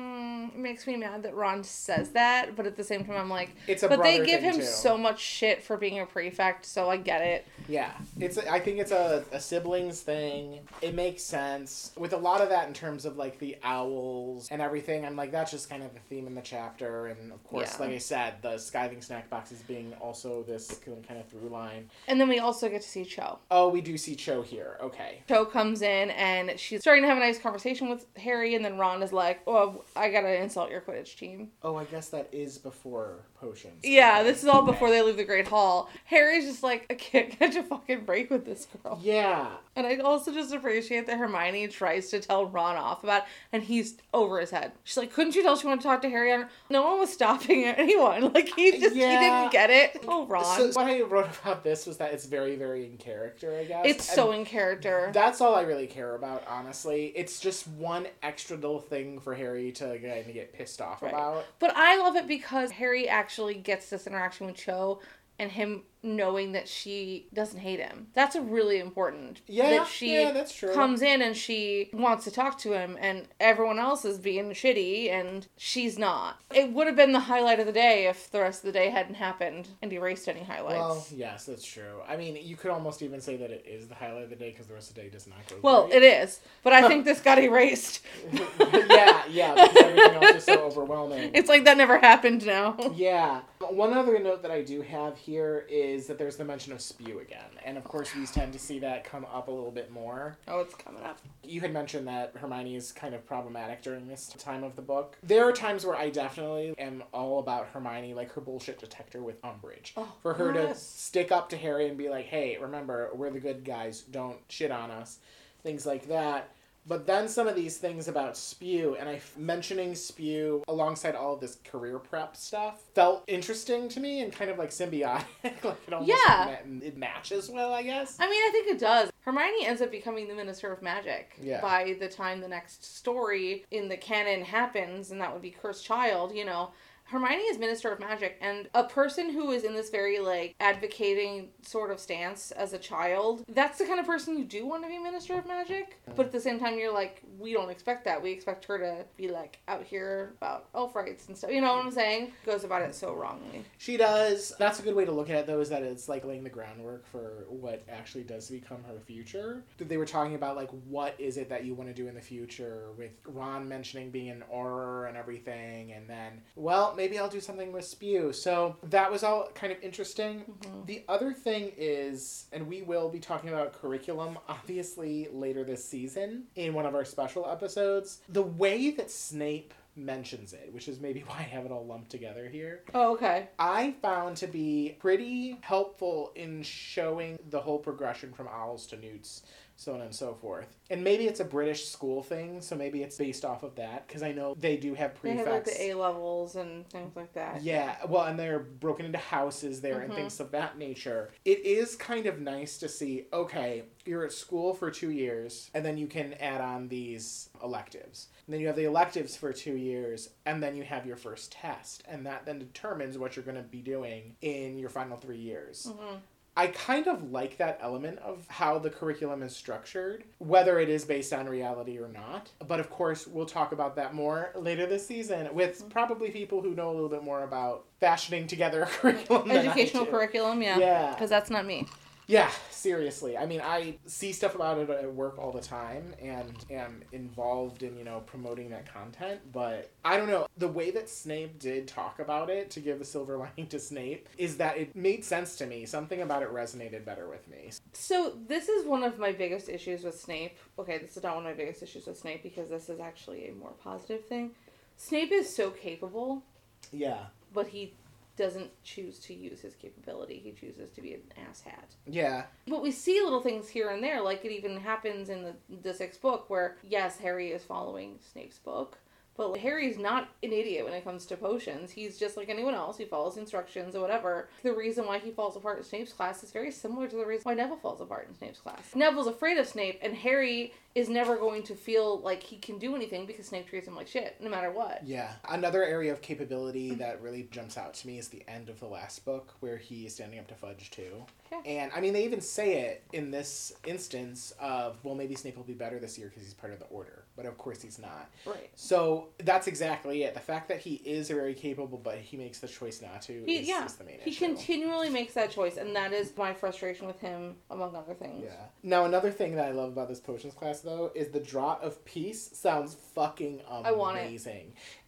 it 0.54 0.58
makes 0.60 0.86
me 0.88 0.96
mad 0.98 1.24
that 1.24 1.36
Ron 1.36 1.64
says 1.64 2.10
that, 2.12 2.56
but 2.56 2.66
at 2.66 2.76
the 2.76 2.84
same 2.84 3.06
time, 3.06 3.16
I'm 3.18 3.30
like, 3.30 3.56
It's 3.68 3.84
a 3.84 3.88
but 3.90 4.04
they 4.04 4.24
give 4.26 4.42
him 4.42 4.56
too. 4.58 4.62
so 4.64 4.98
much 4.98 5.20
shit 5.20 5.64
for 5.64 5.78
being 5.78 6.00
a 6.00 6.06
prefect, 6.06 6.66
so 6.66 6.90
I 6.90 6.98
get 6.98 7.22
it. 7.22 7.48
Yeah, 7.68 7.92
it's. 8.20 8.38
I 8.38 8.60
think 8.60 8.80
it's 8.80 8.92
a, 8.92 9.24
a 9.32 9.40
siblings 9.40 10.02
thing. 10.02 10.60
It 10.82 10.96
makes 10.96 11.24
sense 11.24 11.92
with 11.98 12.14
a 12.14 12.18
lot 12.18 12.42
of 12.42 12.50
that 12.50 12.68
in 12.68 12.74
terms 12.74 13.06
of 13.06 13.18
like 13.18 13.40
the 13.40 13.58
owls 13.64 14.48
and 14.52 14.62
everything. 14.62 15.06
I'm 15.06 15.16
like 15.16 15.32
that's 15.32 15.52
just 15.52 15.70
kind 15.70 15.84
of 15.84 15.94
the 15.94 16.00
theme 16.10 16.28
in 16.28 16.36
the 16.36 16.42
chapter, 16.42 17.08
and 17.08 17.32
of 17.32 17.44
course, 17.44 17.76
Yeah. 17.76 17.86
like 17.86 17.96
I 17.96 17.98
said, 18.00 18.36
the 18.42 18.56
skiving 18.56 19.04
snack 19.04 19.30
boxes 19.30 19.62
being 19.68 19.94
also 20.02 20.44
this 20.44 20.80
kind 21.08 21.20
of 21.20 21.28
through 21.28 21.50
line. 21.50 21.90
And 22.08 22.20
then 22.20 22.28
we 22.30 22.40
also 22.40 22.70
get 22.70 22.82
to 22.82 22.90
see 22.90 23.06
Cho. 23.06 23.40
Oh, 23.52 23.70
we 23.70 23.82
do 23.82 23.98
see 23.98 24.16
Cho 24.16 24.42
here. 24.42 24.78
Okay. 24.82 25.22
Cho 25.28 25.46
comes 25.46 25.82
in 25.82 26.10
and 26.12 26.60
she's 26.60 26.82
starting 26.82 27.04
to 27.04 27.08
have 27.08 27.18
a 27.18 27.22
nice 27.22 27.40
conversation 27.40 27.90
with 27.90 28.06
Harry, 28.18 28.56
and 28.56 28.64
then 28.66 28.78
Ron 28.78 29.04
is 29.04 29.14
like, 29.14 29.42
"Oh, 29.48 29.84
I 29.96 30.10
gotta 30.10 30.39
insult 30.40 30.72
your 30.72 30.82
Quidditch 30.82 31.18
team." 31.18 31.50
Oh, 31.64 31.76
I 31.76 31.86
guess 31.86 32.10
that 32.10 32.30
is 32.32 32.58
before 32.58 33.26
potions. 33.40 33.82
Yeah, 33.84 34.24
this 34.24 34.44
is 34.44 34.50
all 34.50 34.64
before 34.64 34.90
they 34.90 35.02
leave 35.02 35.18
the 35.18 35.24
Great 35.24 35.48
Hall. 35.48 35.90
Harry's 36.06 36.46
just 36.46 36.64
like, 36.64 36.86
"I 36.90 36.96
can't 36.96 37.30
catch 37.40 37.56
a 37.56 37.64
fucking 37.64 38.06
break 38.06 38.30
with 38.30 38.46
this 38.46 38.68
girl." 38.84 39.00
Yeah. 39.02 39.48
And 39.76 39.88
I 39.88 39.98
also 39.98 40.34
just 40.34 40.54
appreciate 40.54 41.08
that 41.08 41.18
Hermione 41.18 41.68
tries 41.70 42.10
to 42.10 42.20
tell 42.20 42.46
Ron 42.46 42.76
off 42.76 43.04
about, 43.04 43.22
it, 43.22 43.28
and 43.54 43.64
he's 43.64 43.96
over 44.14 44.40
his 44.40 44.52
head. 44.52 44.74
She's 44.84 44.98
like, 44.98 45.14
"Couldn't 45.14 45.36
you 45.36 45.44
tell 45.44 45.56
she 45.56 45.68
wanted 45.68 45.82
to 45.82 45.88
talk 45.88 46.02
to 46.02 46.10
Harry?" 46.10 46.30
No 46.70 46.84
one 46.84 47.00
was 47.00 47.12
stopping 47.12 47.66
anyone. 47.66 48.34
Like 48.34 48.50
he 48.56 48.70
uh, 48.70 48.80
just 48.80 48.96
he 48.96 49.02
didn't 49.02 49.52
get 49.52 49.70
it. 49.70 50.04
Oh, 50.08 50.26
Ron, 50.28 50.44
So 50.58 50.68
what 50.80 50.88
I 50.88 51.02
wrote 51.02 51.30
about 51.42 51.64
this 51.64 51.86
was 51.86 51.98
that 51.98 52.14
it's 52.14 52.26
very, 52.26 52.56
very 52.56 52.86
in 52.86 52.98
character. 52.98 53.58
I 53.58 53.66
guess 53.66 53.86
it's 53.86 54.10
And 54.10 54.16
so 54.16 54.32
in 54.32 54.46
character. 54.46 55.12
That's 55.14 55.42
all 55.42 55.56
I 55.56 55.62
really 55.62 55.88
care 55.88 56.16
about, 56.16 56.44
honestly. 56.48 57.14
It's 57.16 57.40
just 57.40 57.68
one 57.68 58.08
extra 58.22 58.56
little 58.56 58.80
thing 58.80 59.20
for 59.20 59.34
Harry 59.34 59.72
to 59.74 59.98
kind 60.00 60.06
of 60.30 60.36
get 60.36 60.54
pissed 60.54 60.82
off 60.82 61.02
Right. 61.02 61.14
about. 61.14 61.46
But 61.60 61.76
I 61.76 61.98
love 61.98 62.16
it 62.16 62.28
because 62.28 62.72
Harry 62.72 63.08
actually 63.10 63.56
gets 63.56 63.90
this 63.90 64.08
interaction 64.08 64.48
with 64.48 64.56
Cho 64.56 65.02
and 65.38 65.52
him 65.52 65.84
knowing 66.02 66.54
that 66.54 66.68
she 66.68 67.28
doesn't 67.34 67.60
hate 67.60 67.80
him. 67.80 68.08
That's 68.14 68.36
a 68.36 68.42
really 68.42 68.80
important. 68.80 69.42
Yeah, 69.48 69.70
that 69.72 69.88
she 69.88 70.14
yeah, 70.14 70.32
that's 70.32 70.54
true. 70.54 70.74
comes 70.74 71.02
in 71.02 71.22
and 71.22 71.36
she 71.36 71.90
wants 71.94 72.24
to 72.26 72.32
talk 72.32 72.58
to 72.60 72.74
him 72.74 72.98
and 73.00 73.28
everyone 73.40 73.80
else 73.80 74.06
is 74.06 74.18
being 74.18 74.52
shitty 74.52 75.12
and 75.12 75.48
she's 75.58 76.00
not. 76.00 76.42
It 76.54 76.72
would 76.72 76.88
have 76.88 76.96
been 76.96 77.12
the 77.12 77.20
highlight 77.20 77.60
of 77.60 77.66
the 77.66 77.74
day 77.74 78.08
if 78.08 78.32
the 78.32 78.40
rest 78.40 78.64
of 78.64 78.68
the 78.68 78.80
day 78.80 78.90
hadn't 78.90 79.16
happened 79.16 79.68
and 79.82 79.92
erased 79.92 80.30
any 80.30 80.44
highlights. 80.44 80.80
Well, 80.80 81.06
yes, 81.14 81.46
that's 81.46 81.66
true. 81.66 82.02
I 82.08 82.16
mean, 82.16 82.38
you 82.42 82.56
could 82.56 82.72
almost 82.72 83.02
even 83.02 83.20
say 83.20 83.36
that 83.38 83.52
it 83.52 83.66
is 83.68 83.88
the 83.88 83.96
highlight 83.96 84.24
of 84.24 84.30
the 84.30 84.36
day 84.36 84.52
because 84.52 84.68
the 84.68 84.74
rest 84.74 84.90
of 84.90 84.96
the 84.96 85.02
day 85.02 85.10
does 85.10 85.28
not 85.28 85.40
go. 85.50 85.58
Well, 85.62 85.88
great. 85.88 86.02
it 86.02 86.24
is, 86.24 86.40
but 86.64 86.74
I 86.74 86.88
think 86.88 87.06
this 87.06 87.20
got 87.20 87.40
erased. 87.44 88.02
yeah, 88.32 89.24
yeah, 89.30 89.54
because 89.54 89.78
everything 89.78 90.24
else 90.24 90.36
is 90.38 90.44
so 90.46 90.60
overwhelming. 90.66 91.32
It's 91.34 91.50
like 91.50 91.66
that 91.66 91.78
never 91.78 91.98
happened 91.98 92.46
now. 92.46 92.78
Yeah. 92.96 93.42
One 93.68 93.92
other 93.94 94.18
note 94.20 94.42
that 94.44 94.52
I 94.52 94.62
do 94.62 94.82
have 94.82 95.18
here 95.18 95.66
is 95.70 96.08
that 96.08 96.18
there's 96.18 96.38
the 96.38 96.46
mention 96.46 96.72
of 96.72 96.80
spew 96.80 97.20
again, 97.20 97.50
and 97.66 97.78
of 97.78 97.84
course 97.84 98.16
we 98.16 98.26
tend 98.26 98.54
to 98.54 98.60
see 98.60 98.80
that 98.80 99.04
come 99.04 99.26
up 99.26 99.50
a 99.50 99.52
little 99.52 99.70
bit 99.70 99.92
more. 99.92 100.38
Oh, 100.48 100.62
it's 100.62 100.74
coming 100.76 101.04
up. 101.04 101.20
You 101.44 101.60
had 101.60 101.74
mentioned 101.74 102.08
that 102.08 102.34
Hermione 102.38 102.78
is 102.78 102.94
kind 102.94 103.14
of 103.14 103.26
problematic 103.28 103.82
during 103.82 104.08
this 104.08 104.28
time 104.38 104.64
of 104.64 104.78
the 104.78 104.82
book. 104.82 105.18
There 105.24 105.44
are 105.44 105.52
times 105.52 105.86
where 105.86 105.98
I 105.98 106.10
definitely 106.10 106.74
am 106.78 107.04
all 107.12 107.40
about 107.40 107.68
Hermione, 107.68 108.14
like 108.14 108.32
her 108.32 108.42
bullshit 108.42 108.80
detector 108.80 109.22
with 109.22 109.42
Umbridge. 109.42 109.92
Oh, 109.98 110.08
For 110.22 110.34
her 110.36 110.54
to 110.54 110.74
stick 110.74 111.30
up 111.30 111.50
to 111.50 111.58
Harry 111.58 111.90
and 111.90 111.98
be 111.98 112.08
like, 112.08 112.28
hey, 112.28 112.58
remember, 112.60 113.10
we're 113.14 113.30
the 113.30 113.42
good 113.42 113.66
guys, 113.66 114.02
don't 114.02 114.40
shit 114.48 114.72
on 114.72 114.90
us. 114.90 115.20
Things 115.64 115.86
like 115.86 116.08
that. 116.08 116.50
But 116.88 117.06
then 117.06 117.28
some 117.28 117.48
of 117.48 117.56
these 117.56 117.78
things 117.78 118.08
about 118.08 118.36
Spew, 118.36 118.96
and 119.00 119.08
I 119.08 119.22
mentioning 119.38 119.94
Spew 119.94 120.64
alongside 120.68 121.14
all 121.16 121.36
of 121.36 121.40
this 121.40 121.58
career 121.64 122.00
prep 122.00 122.36
stuff 122.36 122.82
felt 122.96 123.24
interesting 123.28 123.90
to 123.90 124.00
me 124.00 124.22
and 124.22 124.32
kind 124.34 124.50
of 124.50 124.58
like 124.58 124.70
symbiotic. 124.72 125.24
like 125.44 125.78
it 125.88 125.94
almost 125.94 126.10
Yeah. 126.28 126.58
ma- 126.66 126.86
it 126.86 126.98
matches 126.98 127.50
well, 127.50 127.74
I 127.74 127.84
guess. 127.84 128.18
I 128.20 128.28
mean, 128.30 128.42
I 128.42 128.50
think 128.52 128.68
it 128.70 128.80
does. 128.80 129.12
Hermione 129.22 129.66
ends 129.68 129.82
up 129.82 129.92
becoming 129.92 130.28
the 130.28 130.34
Minister 130.34 130.72
of 130.72 130.82
Magic 130.82 131.36
Yeah. 131.42 131.62
by 131.62 131.96
the 132.00 132.08
time 132.08 132.40
the 132.42 132.48
next 132.48 132.84
story 132.84 133.66
in 133.70 133.88
the 133.88 133.98
canon 133.98 134.44
happens, 134.44 135.12
and 135.12 135.22
that 135.22 135.32
would 135.32 135.42
be 135.44 135.52
Cursed 135.52 135.86
Child, 135.86 136.34
you 136.34 136.46
know. 136.46 136.72
Hermione 137.10 137.42
is 137.42 137.58
Minister 137.58 137.92
of 137.92 138.00
Magic, 138.00 138.38
and 138.40 138.70
a 138.76 138.84
person 138.84 139.32
who 139.32 139.50
is 139.50 139.64
in 139.64 139.74
this 139.74 139.90
very, 139.90 140.20
like, 140.20 140.54
advocating 140.60 141.50
sort 141.64 141.90
of 141.90 142.00
stance 142.00 142.52
as 142.52 142.72
a 142.74 142.78
child, 142.78 143.44
that's 143.50 143.80
the 143.80 143.86
kind 143.86 144.00
of 144.00 144.06
person 144.06 144.38
you 144.38 144.44
do 144.44 144.68
want 144.68 144.84
to 144.84 144.90
be 144.90 145.00
Minister 145.00 145.36
of 145.36 145.48
Magic. 145.48 145.98
But 146.16 146.28
at 146.28 146.32
the 146.32 146.40
same 146.40 146.60
time, 146.60 146.78
you're 146.78 146.94
like, 146.94 147.24
we 147.40 147.52
don't 147.52 147.72
expect 147.72 148.06
that. 148.06 148.22
We 148.22 148.32
expect 148.32 148.66
her 148.66 148.78
to 148.78 149.06
be, 149.18 149.28
like, 149.28 149.58
out 149.68 149.84
here 149.84 150.34
about 150.38 150.68
elf 150.76 150.96
rights 150.96 151.28
and 151.28 151.36
stuff. 151.36 151.52
You 151.52 151.62
know 151.62 151.74
what 151.74 151.86
I'm 151.86 151.92
saying? 151.92 152.32
Goes 152.46 152.64
about 152.64 152.84
it 152.84 152.94
so 152.94 153.16
wrongly. 153.16 153.66
She 153.80 153.98
does. 153.98 154.54
That's 154.60 154.80
a 154.80 154.84
good 154.84 154.94
way 154.94 155.06
to 155.06 155.12
look 155.12 155.32
at 155.32 155.38
it, 155.38 155.48
though, 155.48 155.62
is 155.62 155.70
that 155.70 155.82
it's 155.82 156.08
like 156.08 156.26
laying 156.26 156.44
the 156.44 156.50
groundwork 156.52 157.08
for 157.08 157.46
what 157.50 157.82
actually 157.90 158.24
does 158.24 158.52
become 158.52 158.84
her 158.84 159.00
future. 159.00 159.64
They 159.80 159.98
were 159.98 160.06
talking 160.06 160.36
about, 160.36 160.56
like, 160.56 160.70
what 160.88 161.16
is 161.18 161.38
it 161.38 161.50
that 161.50 161.66
you 161.66 161.74
want 161.74 161.90
to 161.90 161.96
do 161.96 162.08
in 162.08 162.14
the 162.14 162.22
future, 162.22 162.90
with 163.00 163.12
Ron 163.26 163.68
mentioning 163.68 164.12
being 164.12 164.30
an 164.30 164.44
Auror 164.54 165.08
and 165.08 165.18
everything, 165.18 165.94
and 165.94 166.08
then, 166.08 166.42
well, 166.56 166.94
maybe 167.00 167.18
I'll 167.18 167.30
do 167.30 167.40
something 167.40 167.72
with 167.72 167.86
Spew. 167.86 168.34
So 168.34 168.76
that 168.84 169.10
was 169.10 169.24
all 169.24 169.48
kind 169.56 169.72
of 169.72 169.82
interesting. 169.82 170.42
Mm-hmm. 170.42 170.86
The 170.86 171.06
other 171.08 171.32
thing 171.32 171.72
is, 171.78 172.48
and 172.52 172.68
we 172.68 172.82
will 172.82 173.08
be 173.08 173.20
talking 173.20 173.50
about 173.50 173.72
curriculum, 173.72 174.38
obviously, 174.50 175.30
later 175.32 175.64
this 175.64 175.84
season 175.84 176.44
in 176.58 176.74
one 176.74 176.86
of 176.86 176.96
our 176.96 177.06
special 177.06 177.50
episodes, 177.50 178.20
the 178.28 178.44
way 178.44 178.92
that 178.92 179.10
Snape 179.10 179.74
mentions 179.96 180.52
it, 180.52 180.70
which 180.74 180.90
is 180.90 181.00
maybe 181.00 181.22
why 181.28 181.38
I 181.38 181.44
have 181.44 181.66
it 181.66 181.72
all 181.72 181.86
lumped 181.86 182.12
together 182.12 182.50
here. 182.50 182.84
Oh, 182.94 183.14
okay. 183.14 183.48
I 183.58 183.96
found 184.02 184.36
to 184.38 184.48
be 184.48 184.98
pretty 185.00 185.58
helpful 185.62 186.34
in 186.36 186.64
showing 186.64 187.40
the 187.50 187.62
whole 187.62 187.80
progression 187.80 188.34
from 188.34 188.50
owls 188.50 188.86
to 188.88 188.98
newts 188.98 189.44
so 189.80 189.94
on 189.94 190.02
and 190.02 190.14
so 190.14 190.34
forth. 190.34 190.76
And 190.90 191.06
maybe 191.06 191.26
it's 191.26 191.40
a 191.40 191.46
British 191.46 191.88
school 191.88 192.22
thing, 192.22 192.60
so 192.60 192.76
maybe 192.76 193.02
it's 193.02 193.16
based 193.18 193.46
off 193.46 193.64
of 193.64 193.76
that 193.76 194.06
because 194.06 194.22
I 194.22 194.34
know 194.34 194.54
they 194.60 194.76
do 194.76 194.94
have 194.94 195.16
prefects. 195.16 195.46
They 195.46 195.52
have 195.52 195.66
like 195.68 195.78
the 195.78 195.84
A 195.84 195.94
levels 195.94 196.58
and 196.58 196.86
things 196.90 197.16
like 197.16 197.32
that. 197.34 197.62
Yeah, 197.64 197.96
well, 198.10 198.26
and 198.26 198.38
they're 198.38 198.60
broken 198.60 199.06
into 199.06 199.20
houses 199.20 199.80
there 199.80 200.02
and 200.02 200.12
Mhm. 200.12 200.16
things 200.16 200.40
of 200.42 200.52
that 200.52 200.78
nature. 200.78 201.30
It 201.46 201.60
is 201.66 201.96
kind 201.96 202.26
of 202.26 202.42
nice 202.42 202.78
to 202.80 202.90
see, 202.90 203.28
okay, 203.32 203.84
you're 204.06 204.26
at 204.26 204.34
school 204.34 204.74
for 204.74 204.92
two 204.92 205.12
years, 205.12 205.72
and 205.74 205.86
then 205.86 205.98
you 205.98 206.08
can 206.08 206.34
add 206.34 206.60
on 206.60 206.90
these 206.90 207.50
electives. 207.64 208.28
And 208.46 208.54
then 208.54 208.60
you 208.60 208.68
have 208.68 208.76
the 208.76 208.84
electives 208.84 209.38
for 209.38 209.54
two 209.54 209.78
years, 209.78 210.32
and 210.46 210.62
then 210.62 210.76
you 210.76 210.84
have 210.84 211.06
your 211.06 211.16
first 211.16 211.54
test. 211.54 212.04
And 212.06 212.26
that 212.26 212.46
then 212.46 212.60
determines 212.60 213.18
what 213.18 213.38
you're 213.38 213.46
going 213.46 213.56
to 213.56 213.64
be 213.64 213.82
doing 213.82 214.36
in 214.42 214.78
your 214.78 214.90
final 214.90 215.16
three 215.16 215.38
years. 215.40 215.86
hmm 215.90 216.16
I 216.60 216.68
kind 216.68 217.08
of 217.08 217.32
like 217.32 217.56
that 217.60 217.80
element 217.82 218.20
of 218.20 218.46
how 218.50 218.80
the 218.80 218.90
curriculum 218.90 219.44
is 219.44 219.56
structured, 219.56 220.26
whether 220.40 220.78
it 220.78 220.90
is 220.90 221.06
based 221.06 221.32
on 221.32 221.48
reality 221.48 221.98
or 221.98 222.10
not. 222.10 222.52
But 222.68 222.82
of 222.82 222.90
course, 222.90 223.26
we'll 223.26 223.46
talk 223.46 223.72
about 223.72 223.96
that 223.96 224.14
more 224.14 224.52
later 224.58 224.86
this 224.86 225.08
season 225.08 225.54
with 225.54 225.80
mm-hmm. 225.80 225.88
probably 225.88 226.32
people 226.32 226.62
who 226.62 226.76
know 226.76 226.90
a 226.90 226.92
little 226.92 227.08
bit 227.08 227.24
more 227.24 227.44
about 227.44 227.86
fashioning 228.02 228.48
together 228.48 228.84
a 228.84 228.86
curriculum. 228.88 229.50
Educational 229.50 230.06
curriculum, 230.06 230.62
yeah. 230.62 230.78
Yeah. 230.78 231.12
Because 231.12 231.30
that's 231.30 231.50
not 231.50 231.66
me. 231.66 231.88
Yeah, 232.30 232.52
seriously. 232.70 233.36
I 233.36 233.48
mean, 233.48 233.60
I 233.60 233.98
see 234.06 234.34
stuff 234.34 234.54
about 234.54 234.78
it 234.78 234.88
at 234.88 235.16
work 235.16 235.40
all 235.40 235.52
the 235.52 235.62
time 235.62 236.14
and 236.22 236.54
am 236.70 237.02
involved 237.12 237.82
in, 237.82 237.98
you 237.98 238.04
know, 238.04 238.20
promoting 238.20 238.70
that 238.70 238.94
content, 238.94 239.40
but 239.52 239.90
I 240.06 240.16
don't 240.16 240.28
know. 240.28 240.46
The 240.60 240.68
way 240.68 240.92
that 240.92 241.10
Snape 241.10 241.58
did 241.58 241.88
talk 241.88 242.20
about 242.20 242.52
it 242.52 242.70
to 242.70 242.82
give 242.82 243.00
the 243.00 243.06
silver 243.06 243.36
lining 243.58 243.66
to 243.70 243.80
Snape 243.80 244.30
is 244.38 244.58
that 244.58 244.78
it 244.78 244.96
made 244.96 245.26
sense 245.26 245.56
to 245.56 245.66
me. 245.66 245.88
Something 245.88 246.22
about 246.22 246.44
it 246.44 246.54
resonated 246.54 247.04
better 247.04 247.28
with 247.28 247.48
me. 247.50 247.72
So 247.94 248.38
this 248.48 248.70
is 248.70 248.86
one 248.86 249.04
of 249.04 249.18
my 249.18 249.32
biggest 249.32 249.68
issues 249.68 250.04
with 250.04 250.20
Snape. 250.20 250.56
Okay, 250.78 251.00
this 251.00 251.18
is 251.18 251.24
not 251.24 251.36
one 251.36 251.48
of 251.48 251.58
my 251.58 251.58
biggest 251.58 251.82
issues 251.82 252.06
with 252.06 252.20
Snape 252.20 252.44
because 252.44 252.70
this 252.70 252.90
is 252.90 253.00
actually 253.00 253.50
a 253.50 253.54
more 253.56 253.74
positive 253.84 254.24
thing. 254.26 254.52
Snape 254.98 255.32
is 255.32 255.52
so 255.56 255.72
capable, 255.72 256.44
Yeah. 256.92 257.26
but 257.56 257.70
he 257.70 257.96
doesn't 258.40 258.72
choose 258.84 259.20
to 259.20 259.34
use 259.34 259.60
his 259.60 259.76
capability. 259.76 260.40
He 260.40 260.54
chooses 260.54 260.90
to 260.92 261.02
be 261.02 261.14
an 261.14 261.22
asshat. 261.38 261.96
Yeah. 262.08 262.44
But 262.68 262.82
we 262.82 262.90
see 262.90 263.22
little 263.22 263.42
things 263.42 263.68
here 263.68 263.90
and 263.90 264.02
there, 264.02 264.22
like 264.22 264.44
it 264.46 264.52
even 264.52 264.78
happens 264.78 265.30
in 265.30 265.44
the 265.44 265.56
the 265.84 265.94
sixth 265.94 266.22
book, 266.22 266.50
where 266.50 266.78
yes, 266.84 267.20
Harry 267.20 267.52
is 267.52 267.64
following 267.64 268.18
Snape's 268.32 268.58
book, 268.58 268.98
but 269.36 269.58
Harry's 269.58 269.98
not 269.98 270.30
an 270.42 270.54
idiot 270.54 270.86
when 270.86 270.94
it 270.94 271.04
comes 271.04 271.26
to 271.28 271.38
potions. 271.38 271.92
He's 271.92 272.18
just 272.18 272.38
like 272.38 272.50
anyone 272.50 272.74
else. 272.74 272.98
He 272.98 273.06
follows 273.06 273.38
instructions 273.38 273.96
or 273.96 274.02
whatever. 274.02 274.50
The 274.64 274.74
reason 274.74 275.06
why 275.06 275.20
he 275.20 275.32
falls 275.32 275.56
apart 275.56 275.78
in 275.78 275.84
Snape's 275.84 276.14
class 276.14 276.42
is 276.44 276.52
very 276.52 276.72
similar 276.72 277.08
to 277.08 277.16
the 277.18 277.26
reason 277.26 277.44
why 277.44 277.54
Neville 277.54 277.78
falls 277.78 278.02
apart 278.02 278.28
in 278.30 278.36
Snape's 278.36 278.60
class. 278.60 278.96
Neville's 278.96 279.28
afraid 279.28 279.58
of 279.58 279.68
Snape, 279.68 280.00
and 280.02 280.16
Harry 280.16 280.74
is 280.96 281.08
never 281.08 281.38
going 281.38 281.64
to 281.64 281.76
feel 281.76 282.20
like 282.22 282.42
he 282.42 282.58
can 282.58 282.80
do 282.80 282.96
anything 282.96 283.26
because 283.26 283.46
Snape 283.46 283.70
treats 283.70 283.88
him 283.88 283.96
like 283.96 284.08
shit, 284.08 284.36
no 284.42 284.50
matter 284.50 284.72
what. 284.72 285.02
Yeah. 285.06 285.34
Another 285.48 285.84
area 285.84 286.12
of 286.12 286.22
capability 286.22 286.96
that 286.96 287.22
really 287.22 287.48
jumps 287.52 287.78
out 287.78 287.94
to 287.96 288.08
me 288.08 288.18
is 288.18 288.28
the 288.30 288.44
end 288.48 288.70
of 288.70 288.80
the 288.80 288.88
last 288.88 289.24
book 289.24 289.54
where 289.60 289.78
he 289.78 290.06
is 290.06 290.16
standing 290.16 290.40
up 290.40 290.48
to 290.48 290.56
Fudge 290.56 290.90
too. 290.92 291.26
Okay. 291.52 291.78
And 291.80 291.92
I 291.96 292.02
mean, 292.02 292.14
they 292.14 292.26
even 292.26 292.42
say 292.42 292.82
it 292.82 293.04
in 293.14 293.32
this 293.32 293.74
instance 293.86 294.54
of, 294.60 294.98
well, 295.04 295.16
maybe 295.16 295.36
Snape 295.36 295.58
will 295.58 295.64
be 295.64 295.74
better 295.74 296.00
this 296.00 296.18
year 296.18 296.28
because 296.28 296.44
he's 296.44 296.54
part 296.54 296.74
of 296.74 296.80
the 296.80 296.86
Order. 296.86 297.24
But 297.36 297.46
of 297.46 297.58
course 297.58 297.82
he's 297.82 298.00
not. 298.00 298.30
Right. 298.46 298.70
So 298.76 299.30
that's 299.38 299.68
exactly 299.68 300.24
it. 300.24 300.34
The 300.34 300.40
fact 300.40 300.68
that 300.70 300.80
he 300.80 300.96
is 301.06 301.30
very 301.30 301.54
capable, 301.54 301.98
but 301.98 302.18
he 302.18 302.36
makes 302.36 302.60
the 302.60 302.68
choice 302.68 303.02
not 303.02 303.22
to, 303.24 303.44
He, 303.46 303.58
is, 303.58 303.68
yeah, 303.68 303.86
is 303.86 303.94
the 303.94 304.04
main 304.04 304.20
he 304.24 304.32
issue. 304.32 304.46
continually 304.46 305.10
makes 305.10 305.34
that 305.36 305.50
choice, 305.50 305.78
and 305.78 305.96
that 305.96 306.14
is 306.14 306.34
my 306.38 306.54
frustration 306.54 307.08
with 307.08 307.20
him, 307.20 307.56
among 307.72 307.96
other 307.96 308.14
things. 308.14 308.44
Yeah. 308.46 308.66
Now 308.84 309.06
another 309.06 309.32
thing 309.32 309.56
that 309.56 309.66
I 309.68 309.72
love 309.72 309.92
about 309.92 310.10
this 310.10 310.20
potions 310.20 310.54
class 310.54 310.79
though 310.82 311.12
is 311.16 311.30
the 311.30 311.40
draught 311.40 311.82
of 311.82 312.04
peace 312.06 312.50
sounds 312.54 312.96
fucking 313.16 313.62
amazing. 313.70 313.86
I 313.86 313.92
want 313.92 314.18
it. 314.18 314.46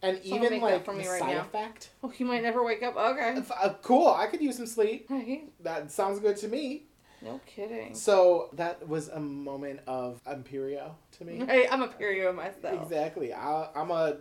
And 0.02 0.20
Someone 0.24 0.46
even 0.46 0.62
like 0.62 0.86
the 0.86 0.94
me 0.94 1.08
right 1.08 1.20
side 1.20 1.36
now. 1.36 1.42
effect. 1.42 1.90
Oh, 2.04 2.10
he 2.10 2.24
might 2.24 2.44
never 2.44 2.64
wake 2.64 2.84
up. 2.84 2.96
Okay. 2.96 3.38
Uh, 3.62 3.74
cool. 3.82 4.08
I 4.08 4.28
could 4.28 4.42
use 4.42 4.58
some 4.58 4.66
sleep. 4.68 5.08
Right. 5.10 5.44
That 5.62 5.92
sounds 5.92 6.20
good 6.20 6.38
to 6.38 6.48
me. 6.48 6.84
No 7.22 7.40
kidding. 7.46 7.94
So 7.94 8.50
that 8.54 8.88
was 8.88 9.10
a 9.10 9.20
moment 9.20 9.82
of 9.86 10.20
Imperio 10.26 10.96
to 11.18 11.26
me. 11.26 11.44
Hey, 11.46 11.68
I'm 11.70 11.84
a 11.84 11.88
period 11.88 12.34
myself. 12.36 12.82
Exactly. 12.82 13.32
I, 13.34 13.68
I'm 13.76 13.92
a 13.92 14.18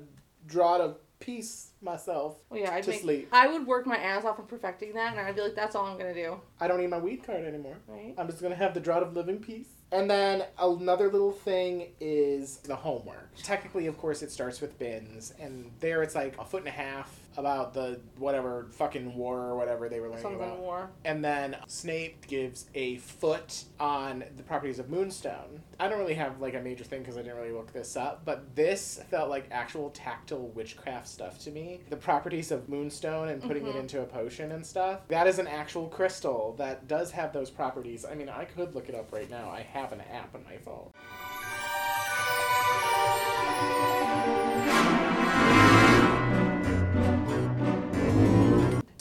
draught 0.47 0.81
of 0.81 0.97
peace 1.19 1.73
myself 1.83 2.37
Well, 2.49 2.61
yeah, 2.61 2.73
I'd 2.75 2.83
to 2.85 2.91
make. 2.91 3.01
sleep. 3.01 3.29
I 3.33 3.47
would 3.47 3.67
work 3.67 3.87
my 3.87 3.97
ass 3.97 4.25
off 4.25 4.39
on 4.39 4.47
perfecting 4.47 4.95
that, 4.95 5.13
and 5.13 5.21
I'd 5.21 5.35
be 5.35 5.43
like, 5.43 5.55
"That's 5.55 5.75
all 5.77 5.85
I'm 5.87 5.99
gonna 5.99 6.15
do." 6.15 6.41
I 6.59 6.67
don't 6.67 6.81
need 6.81 6.89
my 6.89 6.99
weed 6.99 7.23
card 7.23 7.45
anymore. 7.45 7.77
Right. 7.87 8.15
I'm 8.17 8.27
just 8.27 8.41
gonna 8.43 8.55
have 8.55 8.73
the 8.75 8.81
draught 8.81 9.03
of 9.03 9.15
living 9.15 9.39
peace. 9.39 9.69
And 9.93 10.09
then 10.09 10.45
another 10.59 11.11
little 11.11 11.33
thing 11.33 11.89
is 12.01 12.59
the 12.59 12.77
homework. 12.77 13.31
Technically, 13.43 13.87
of 13.87 13.99
course, 13.99 14.23
it 14.23 14.31
starts 14.31 14.61
with 14.61 14.79
Binns, 14.79 15.35
and 15.41 15.71
there 15.81 16.03
it's 16.03 16.15
like 16.15 16.39
a 16.39 16.45
foot 16.45 16.61
and 16.61 16.69
a 16.69 16.73
half 16.73 17.19
about 17.37 17.73
the 17.75 18.01
whatever 18.19 18.67
fucking 18.73 19.15
war 19.15 19.39
or 19.41 19.57
whatever 19.57 19.89
they 19.89 20.01
were 20.01 20.09
learning 20.09 20.23
Something 20.23 20.41
about. 20.43 20.59
war. 20.59 20.91
And 21.05 21.25
then 21.25 21.57
Snape 21.69 22.27
gives 22.27 22.67
a 22.75 22.97
foot 22.99 23.65
on 23.79 24.25
the 24.37 24.43
properties 24.43 24.79
of 24.79 24.91
Moonstone. 24.91 25.61
I 25.79 25.89
don't 25.89 25.99
really 25.99 26.15
have 26.15 26.41
like 26.41 26.55
a 26.55 26.61
major 26.61 26.85
thing 26.85 27.01
because 27.01 27.17
I 27.17 27.23
didn't 27.23 27.37
really 27.39 27.53
look 27.53 27.73
this 27.73 27.97
up, 27.97 28.23
but 28.25 28.55
this 28.57 29.01
felt 29.11 29.31
like 29.31 29.47
actual 29.51 29.91
tactile 29.91 30.49
witchcraft 30.49 31.09
stuff 31.09 31.39
to 31.41 31.51
me. 31.51 31.81
The 31.89 31.97
properties 31.97 32.51
of 32.51 32.69
Moonstone 32.69 33.29
and 33.29 33.41
putting 33.43 33.67
it 33.67 33.75
Mhm. 33.75 33.81
into 33.81 34.03
a 34.03 34.07
potion 34.07 34.53
and 34.53 34.67
stuff. 34.67 35.07
That 35.09 35.27
is 35.27 35.39
an 35.39 35.47
actual 35.47 35.87
crystal 35.89 36.55
that 36.59 36.89
does 36.89 37.13
have 37.13 37.33
those 37.33 37.49
properties. 37.51 38.05
I 38.05 38.15
mean, 38.15 38.29
I 38.29 38.45
could 38.45 38.75
look 38.75 38.89
it 38.89 38.95
up 38.95 39.13
right 39.13 39.31
now. 39.31 39.51
I 39.51 39.61
have 39.63 39.93
an 39.93 40.01
app 40.13 40.35
on 40.35 40.45
my 40.45 40.57
phone. 40.59 40.91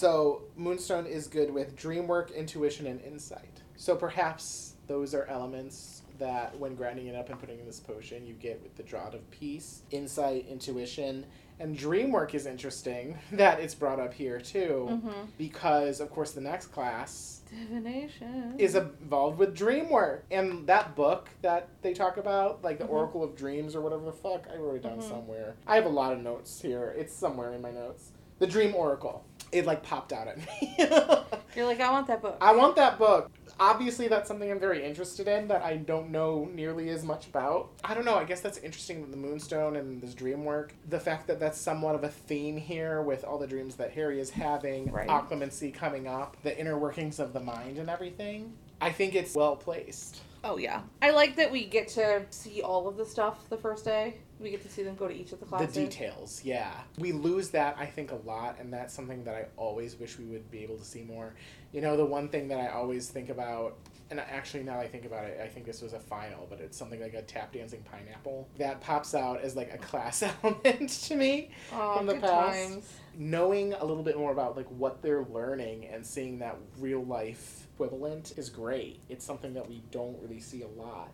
So, 0.04 0.44
Moonstone 0.56 1.06
is 1.06 1.28
good 1.28 1.54
with 1.54 1.76
dream 1.76 2.08
work, 2.08 2.32
intuition, 2.32 2.88
and 2.88 3.02
insight. 3.02 3.60
So, 3.76 3.98
perhaps 3.98 4.76
those 4.88 5.14
are 5.14 5.26
elements 5.26 6.04
that, 6.20 6.58
when 6.58 6.74
grinding 6.76 7.08
it 7.08 7.16
up 7.18 7.28
and 7.30 7.38
putting 7.38 7.60
in 7.60 7.66
this 7.66 7.82
potion, 7.82 8.26
you 8.26 8.34
get 8.34 8.62
with 8.64 8.78
the 8.78 8.84
Draught 8.84 9.14
of 9.14 9.30
Peace, 9.30 9.82
insight, 9.92 10.46
intuition, 10.50 11.26
and 11.60 11.76
dream 11.78 12.14
work 12.14 12.34
is 12.34 12.46
interesting 12.46 13.18
that 13.34 13.60
it's 13.60 13.76
brought 13.76 14.00
up 14.00 14.14
here 14.14 14.40
too, 14.40 14.88
Mm-hmm. 14.90 15.26
because, 15.38 16.00
of 16.00 16.10
course, 16.10 16.32
the 16.32 16.40
next 16.40 16.68
class 16.68 17.42
Divination. 17.50 18.56
is 18.58 18.76
involved 18.76 19.38
with 19.38 19.54
dream 19.54 19.90
work. 19.90 20.24
And 20.32 20.66
that 20.68 20.96
book 20.96 21.28
that 21.42 21.68
they 21.82 21.94
talk 21.94 22.16
about, 22.16 22.64
like 22.64 22.78
the 22.78 22.86
Mhm. 22.86 22.92
Oracle 22.92 23.22
of 23.22 23.36
Dreams 23.36 23.76
or 23.76 23.82
whatever 23.82 24.06
the 24.06 24.14
fuck, 24.14 24.48
I 24.50 24.56
wrote 24.56 24.76
it 24.78 24.84
down 24.84 25.00
Mhm. 25.00 25.10
somewhere. 25.10 25.56
I 25.68 25.76
have 25.76 25.86
a 25.86 25.90
lot 25.90 26.14
of 26.14 26.20
notes 26.22 26.62
here. 26.62 26.96
It's 26.98 27.14
somewhere 27.14 27.52
in 27.52 27.62
my 27.62 27.72
notes. 27.72 28.14
The 28.38 28.48
Dream 28.48 28.74
Oracle. 28.74 29.26
It 29.52 29.66
like 29.66 29.84
popped 29.84 30.14
out 30.14 30.28
at 30.28 30.38
me. 30.38 30.76
You're 31.56 31.66
like, 31.66 31.80
I 31.80 31.92
want 31.92 32.08
that 32.08 32.22
book. 32.22 32.38
I 32.42 32.54
want 32.54 32.76
that 32.76 33.00
book. 33.00 33.32
Obviously, 33.60 34.08
that's 34.08 34.28
something 34.28 34.50
I'm 34.50 34.60
very 34.60 34.86
interested 34.86 35.28
in 35.28 35.48
that 35.50 35.62
I 35.64 35.76
don't 35.78 36.12
know 36.12 36.50
nearly 36.54 36.90
as 36.90 37.04
much 37.04 37.28
about. 37.28 37.72
I 37.84 37.94
don't 37.94 38.06
know. 38.06 38.16
I 38.16 38.24
guess 38.24 38.40
that's 38.40 38.58
interesting 38.60 39.02
with 39.02 39.12
the 39.12 39.18
Moonstone 39.18 39.76
and 39.76 40.00
this 40.02 40.14
dream 40.14 40.46
work. 40.46 40.74
The 40.88 41.00
fact 41.00 41.28
that 41.28 41.40
that's 41.42 41.60
somewhat 41.60 41.96
of 41.96 42.04
a 42.06 42.10
theme 42.10 42.56
here 42.56 43.02
with 43.02 43.26
all 43.26 43.38
the 43.38 43.48
dreams 43.48 43.76
that 43.76 43.92
Harry 43.92 44.22
is 44.22 44.30
having, 44.30 44.92
Right. 44.92 45.10
occlumency 45.10 45.74
coming 45.74 46.08
up, 46.08 46.38
the 46.44 46.58
inner 46.58 46.78
workings 46.78 47.20
of 47.20 47.34
the 47.34 47.42
mind 47.42 47.78
and 47.78 47.90
everything. 47.90 48.54
I 48.80 48.92
think 48.92 49.14
it's 49.14 49.36
well 49.36 49.58
placed. 49.58 50.22
Oh 50.44 50.58
yeah, 50.58 50.82
I 51.02 51.12
like 51.12 51.36
that 51.36 51.52
we 51.52 51.66
get 51.66 51.88
to 51.90 52.24
see 52.30 52.62
all 52.62 52.88
of 52.88 52.96
the 52.98 53.06
stuff 53.06 53.50
the 53.50 53.58
first 53.58 53.84
day. 53.84 54.16
We 54.40 54.52
get 54.52 54.62
to 54.64 54.70
see 54.70 54.84
them 54.84 54.96
go 54.96 55.08
to 55.08 55.14
each 55.14 55.34
of 55.34 55.42
the 55.42 55.46
classes. 55.46 55.74
The 55.74 55.82
details, 55.82 56.42
yeah. 56.46 56.72
We 56.98 57.12
lose 57.12 57.50
that, 57.50 57.76
I 57.78 57.86
think, 57.86 58.12
a 58.12 58.16
lot, 58.26 58.58
and 58.58 58.72
that's 58.72 58.94
something 58.94 59.26
that 59.26 59.36
I 59.36 59.46
always 59.58 59.98
wish 59.98 60.18
we 60.18 60.24
would 60.26 60.50
be 60.50 60.64
able 60.64 60.78
to 60.78 60.86
see 60.86 61.02
more. 61.04 61.34
You 61.74 61.82
know, 61.82 61.98
the 61.98 62.06
one 62.06 62.30
thing 62.30 62.48
that 62.48 62.60
I 62.60 62.70
always 62.70 63.10
think 63.10 63.28
about, 63.28 63.78
and 64.10 64.20
actually 64.20 64.64
now 64.64 64.80
I 64.80 64.88
think 64.88 65.04
about 65.04 65.26
it, 65.26 65.42
I 65.44 65.48
think 65.48 65.66
this 65.66 65.82
was 65.82 65.92
a 65.92 66.00
final, 66.00 66.48
but 66.50 66.62
it's 66.62 66.78
something 66.78 67.02
like 67.02 67.16
a 67.16 67.22
tap 67.22 67.52
dancing 67.52 67.84
pineapple 67.92 68.48
that 68.58 68.80
pops 68.80 69.14
out 69.14 69.42
as 69.42 69.58
like 69.58 69.74
a 69.74 69.78
class 69.78 70.24
element 70.44 70.90
to 70.90 71.16
me. 71.16 71.52
Oh, 71.74 71.98
from 71.98 72.06
the 72.06 72.16
past. 72.16 72.58
times. 72.58 72.94
Knowing 73.18 73.74
a 73.74 73.84
little 73.84 74.04
bit 74.04 74.18
more 74.18 74.32
about 74.32 74.56
like 74.56 74.68
what 74.68 75.02
they're 75.02 75.26
learning 75.26 75.88
and 75.88 76.06
seeing 76.06 76.40
that 76.40 76.56
real 76.78 77.04
life 77.04 77.68
equivalent 77.90 78.34
is 78.38 78.50
great. 78.50 79.00
It's 79.10 79.26
something 79.26 79.54
that 79.54 79.68
we 79.70 79.82
don't 79.92 80.18
really 80.22 80.40
see 80.42 80.64
a 80.64 80.68
lot. 80.68 81.12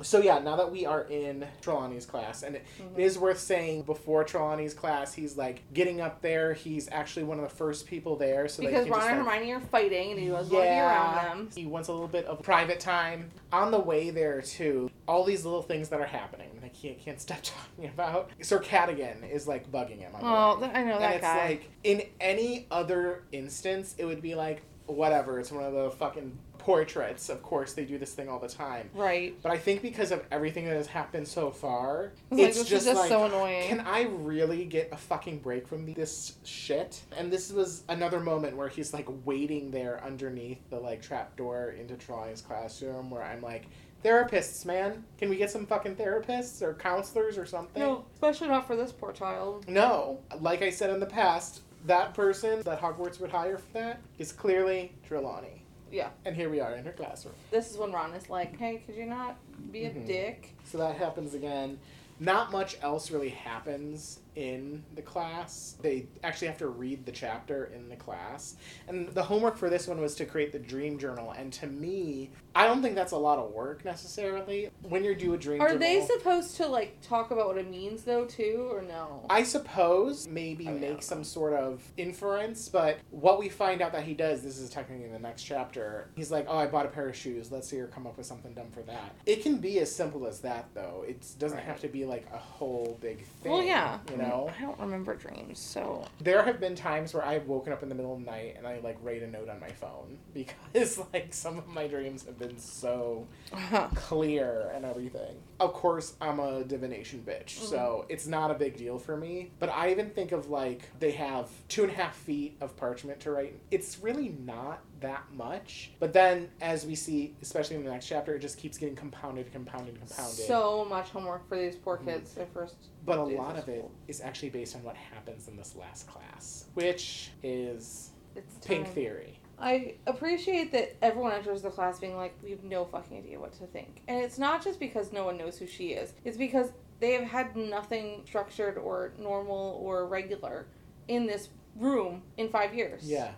So 0.00 0.20
yeah, 0.22 0.38
now 0.38 0.56
that 0.56 0.72
we 0.72 0.86
are 0.86 1.02
in 1.02 1.46
Trelawney's 1.60 2.06
class, 2.06 2.42
and 2.42 2.56
it, 2.56 2.64
Mhm. 2.80 2.98
it 2.98 3.02
is 3.04 3.18
worth 3.18 3.38
saying 3.38 3.82
before 3.82 4.24
Trelawney's 4.24 4.72
class, 4.72 5.12
he's 5.12 5.36
like 5.36 5.62
getting 5.74 6.00
up 6.00 6.22
there. 6.22 6.54
He's 6.54 6.88
actually 6.90 7.24
one 7.24 7.38
of 7.38 7.44
the 7.44 7.54
first 7.54 7.86
people 7.86 8.16
there, 8.16 8.48
so 8.48 8.62
because 8.62 8.88
Ron 8.88 9.00
and 9.00 9.18
like, 9.26 9.34
Hermione 9.36 9.52
are 9.52 9.60
fighting, 9.60 10.12
and 10.12 10.20
he 10.20 10.28
doesn't 10.28 10.52
want 10.52 10.64
to 10.64 10.70
be 10.70 10.78
around 10.78 11.14
them. 11.16 11.50
he 11.54 11.66
wants 11.66 11.88
a 11.88 11.92
little 11.92 12.08
bit 12.08 12.24
of 12.24 12.42
private 12.42 12.80
time. 12.80 13.30
On 13.52 13.70
the 13.70 13.78
way 13.80 14.08
there, 14.08 14.40
too, 14.40 14.90
all 15.06 15.24
these 15.24 15.44
little 15.44 15.62
things 15.62 15.90
that 15.90 16.00
are 16.00 16.06
happening 16.06 16.48
that 16.54 16.64
I 16.64 16.70
can't, 16.70 16.98
can't 16.98 17.20
stop 17.20 17.38
talking 17.42 17.90
about. 17.90 18.30
Sir 18.40 18.60
Cadogan 18.60 19.24
is 19.24 19.46
like 19.46 19.70
bugging 19.70 19.98
him. 19.98 20.12
Oh. 20.20 20.56
I 20.72 20.82
know 20.84 20.94
and 20.94 21.02
that 21.02 21.16
it's 21.16 21.20
guy. 21.22 21.46
like, 21.48 21.70
in 21.84 22.02
any 22.18 22.66
other 22.70 23.24
instance, 23.30 23.94
it 23.98 24.06
would 24.06 24.22
be 24.22 24.34
like, 24.34 24.62
whatever, 24.86 25.38
it's 25.38 25.52
one 25.52 25.64
of 25.64 25.72
the 25.72 25.90
fucking 25.90 26.38
portraits. 26.58 27.28
Of 27.28 27.42
course, 27.42 27.72
they 27.72 27.84
do 27.84 27.98
this 27.98 28.14
thing 28.14 28.28
all 28.28 28.38
the 28.38 28.48
time. 28.48 28.90
Right. 28.94 29.34
But 29.42 29.52
I 29.52 29.58
think 29.58 29.82
because 29.82 30.12
of 30.12 30.24
everything 30.30 30.64
that 30.66 30.76
has 30.76 30.86
happened 30.86 31.26
so 31.26 31.50
far, 31.50 32.12
It's 32.30 32.38
like, 32.38 32.48
it's 32.48 32.58
just, 32.58 32.86
just 32.86 32.94
like, 32.94 33.08
so 33.08 33.24
annoying. 33.24 33.68
Can 33.68 33.80
I 33.80 34.02
really 34.02 34.64
get 34.64 34.90
a 34.92 34.96
fucking 34.96 35.40
break 35.40 35.66
from 35.66 35.92
this 35.92 36.36
shit? 36.44 37.02
And 37.16 37.32
this 37.32 37.52
was 37.52 37.82
another 37.88 38.20
moment 38.20 38.56
where 38.56 38.68
he's 38.68 38.92
like 38.92 39.08
waiting 39.24 39.70
there 39.70 40.02
underneath 40.04 40.60
the 40.70 40.78
like 40.78 41.02
trap 41.02 41.36
door 41.36 41.74
into 41.78 41.96
Trelawney's 41.96 42.42
classroom, 42.42 43.10
where 43.10 43.22
I'm 43.22 43.42
like, 43.42 43.66
therapists, 44.04 44.64
man, 44.64 45.04
can 45.18 45.30
we 45.30 45.36
get 45.36 45.50
some 45.50 45.66
fucking 45.66 45.96
therapists 45.96 46.62
or 46.62 46.74
counselors 46.74 47.38
or 47.38 47.46
something? 47.46 47.82
No, 47.82 48.04
especially 48.14 48.48
not 48.48 48.66
for 48.66 48.76
this 48.76 48.92
poor 48.92 49.12
child. 49.12 49.68
No, 49.68 50.20
like 50.40 50.62
I 50.62 50.70
said 50.70 50.90
in 50.90 51.00
the 51.00 51.06
past, 51.06 51.62
that 51.86 52.14
person 52.14 52.62
that 52.62 52.80
Hogwarts 52.80 53.20
would 53.20 53.30
hire 53.30 53.58
for 53.58 53.72
that 53.74 54.00
is 54.18 54.32
clearly 54.32 54.92
Trelawney. 55.06 55.62
Yeah. 55.90 56.08
And 56.24 56.34
here 56.34 56.48
we 56.48 56.60
are 56.60 56.74
in 56.74 56.84
her 56.84 56.92
classroom. 56.92 57.34
This 57.50 57.70
is 57.70 57.76
when 57.76 57.92
Ron 57.92 58.14
is 58.14 58.30
like, 58.30 58.56
hey, 58.58 58.82
could 58.86 58.94
you 58.94 59.04
not 59.04 59.36
be 59.70 59.84
a 59.84 59.90
Mhm. 59.90 60.06
dick? 60.06 60.54
So 60.64 60.78
that 60.78 60.96
happens 60.96 61.34
again. 61.34 61.78
Not 62.18 62.50
much 62.52 62.76
else 62.82 63.10
really 63.10 63.30
happens 63.30 64.20
in 64.36 64.82
the 64.94 65.02
class. 65.02 65.76
They 65.82 66.06
actually 66.22 66.48
have 66.48 66.58
to 66.58 66.68
read 66.68 67.04
the 67.06 67.12
chapter 67.12 67.66
in 67.74 67.88
the 67.88 67.96
class. 67.96 68.56
And 68.88 69.08
the 69.08 69.22
homework 69.22 69.56
for 69.56 69.68
this 69.70 69.86
one 69.86 70.00
was 70.00 70.14
to 70.16 70.24
create 70.24 70.52
the 70.52 70.58
dream 70.58 70.98
journal. 70.98 71.32
And 71.32 71.52
to 71.54 71.66
me, 71.66 72.30
I 72.54 72.66
don't 72.66 72.82
think 72.82 72.94
that's 72.94 73.12
a 73.12 73.16
lot 73.18 73.38
of 73.38 73.50
work 73.52 73.84
necessarily. 73.84 74.70
When 74.82 75.04
you 75.04 75.14
do 75.14 75.34
a 75.34 75.38
dream 75.38 75.60
Are 75.60 75.68
journal. 75.68 75.80
they 75.80 76.00
supposed 76.04 76.56
to, 76.56 76.66
like, 76.66 77.00
talk 77.02 77.30
about 77.30 77.46
what 77.48 77.58
it 77.58 77.70
means, 77.70 78.04
though, 78.04 78.24
too, 78.24 78.68
or 78.72 78.82
no? 78.82 79.26
I 79.30 79.42
suppose 79.42 80.26
maybe 80.28 80.66
oh, 80.66 80.70
I 80.70 80.72
mean, 80.72 80.80
make 80.80 81.02
some 81.02 81.24
sort 81.24 81.54
of 81.54 81.82
inference, 81.96 82.68
but 82.68 82.98
what 83.10 83.38
we 83.38 83.48
find 83.48 83.80
out 83.82 83.92
that 83.92 84.04
he 84.04 84.14
does, 84.14 84.42
this 84.42 84.58
is 84.58 84.70
technically 84.70 85.06
in 85.06 85.12
the 85.12 85.18
next 85.18 85.42
chapter, 85.42 86.08
he's 86.16 86.30
like, 86.30 86.46
Oh, 86.48 86.56
I 86.58 86.66
bought 86.66 86.86
a 86.86 86.90
pair 86.90 87.08
of 87.08 87.16
shoes. 87.16 87.50
Let's 87.52 87.68
see 87.68 87.78
her 87.78 87.86
come 87.86 88.06
up 88.06 88.16
with 88.16 88.26
something 88.26 88.52
dumb 88.54 88.70
for 88.70 88.82
that. 88.82 89.14
It 89.26 89.42
can 89.42 89.56
be 89.58 89.78
as 89.80 89.94
simple 89.94 90.26
as 90.26 90.40
that, 90.40 90.68
though. 90.74 91.04
It 91.06 91.20
doesn't 91.38 91.58
Right. 91.58 91.66
have 91.66 91.80
to 91.80 91.88
be 91.88 92.04
like 92.04 92.26
a 92.32 92.38
whole 92.38 92.98
big 93.00 93.24
thing. 93.42 93.52
well, 93.52 93.62
yeah. 93.62 93.98
You 94.10 94.16
know? 94.16 94.21
I 94.58 94.60
don't 94.60 94.78
remember 94.78 95.14
dreams, 95.14 95.58
so. 95.58 96.06
There 96.20 96.42
have 96.42 96.60
been 96.60 96.74
times 96.74 97.14
where 97.14 97.24
I've 97.24 97.46
woken 97.46 97.72
up 97.72 97.82
in 97.82 97.88
the 97.88 97.94
middle 97.94 98.14
of 98.14 98.20
the 98.20 98.30
night 98.30 98.54
and 98.56 98.66
I 98.66 98.80
like 98.80 98.98
write 99.02 99.22
a 99.22 99.26
note 99.26 99.48
on 99.48 99.60
my 99.60 99.70
phone 99.70 100.18
because 100.34 101.00
like 101.12 101.32
some 101.32 101.58
of 101.58 101.66
my 101.68 101.86
dreams 101.86 102.24
have 102.26 102.38
been 102.38 102.58
so 102.58 103.26
clear 103.94 104.70
and 104.74 104.84
everything. 104.84 105.36
Of 105.60 105.72
course, 105.72 106.14
I'm 106.20 106.40
a 106.40 106.64
divination 106.64 107.24
bitch, 107.26 107.50
so 107.50 107.76
mm-hmm. 107.76 108.12
it's 108.12 108.26
not 108.26 108.50
a 108.50 108.54
big 108.54 108.76
deal 108.76 108.98
for 108.98 109.16
me. 109.16 109.50
But 109.58 109.70
I 109.70 109.90
even 109.90 110.10
think 110.10 110.32
of 110.32 110.48
like 110.48 110.88
they 110.98 111.12
have 111.12 111.48
two 111.68 111.82
and 111.84 111.92
a 111.92 111.94
half 111.94 112.16
feet 112.16 112.56
of 112.60 112.76
parchment 112.76 113.20
to 113.20 113.30
write. 113.30 113.58
It's 113.70 113.98
really 114.00 114.34
not 114.44 114.82
that 115.02 115.24
much. 115.34 115.90
But 116.00 116.12
then, 116.12 116.48
as 116.60 116.86
we 116.86 116.94
see, 116.94 117.34
especially 117.42 117.76
in 117.76 117.84
the 117.84 117.90
next 117.90 118.06
chapter, 118.06 118.34
it 118.34 118.40
just 118.40 118.58
keeps 118.58 118.78
getting 118.78 118.96
compounded, 118.96 119.52
compounded, 119.52 119.98
compounded. 119.98 120.34
So 120.46 120.84
much 120.88 121.10
homework 121.10 121.48
for 121.48 121.56
these 121.58 121.76
poor 121.76 121.98
kids. 121.98 122.32
Their 122.34 122.46
first. 122.46 122.74
but 123.04 123.18
a 123.18 123.22
lot 123.22 123.58
of 123.58 123.68
it 123.68 123.78
school. 123.78 123.92
is 124.08 124.20
actually 124.20 124.50
based 124.50 124.74
on 124.76 124.82
what 124.82 124.96
happens 124.96 125.48
in 125.48 125.56
this 125.56 125.76
last 125.76 126.06
class, 126.06 126.66
which 126.74 127.30
is 127.42 128.10
It's 128.34 128.66
Pink 128.66 128.86
time. 128.86 128.94
Theory. 128.94 129.38
I 129.58 129.94
appreciate 130.06 130.72
that 130.72 130.96
everyone 131.02 131.32
enters 131.32 131.62
the 131.62 131.70
class 131.70 132.00
being 132.00 132.16
like, 132.16 132.34
we 132.42 132.50
have 132.50 132.64
no 132.64 132.84
fucking 132.84 133.16
idea 133.16 133.38
what 133.38 133.52
to 133.54 133.66
think. 133.66 134.02
And 134.08 134.18
it's 134.18 134.38
not 134.38 134.64
just 134.64 134.80
because 134.80 135.12
no 135.12 135.24
one 135.24 135.36
knows 135.36 135.58
who 135.58 135.66
she 135.66 135.90
is, 135.90 136.14
it's 136.24 136.36
because 136.36 136.70
they 136.98 137.12
have 137.12 137.24
had 137.24 137.56
nothing 137.56 138.22
structured 138.26 138.76
or 138.78 139.12
normal 139.18 139.78
or 139.80 140.06
regular 140.06 140.66
in 141.08 141.26
this 141.26 141.48
room 141.76 142.22
in 142.36 142.48
five 142.48 142.74
years. 142.74 143.02
Yeah. 143.04 143.32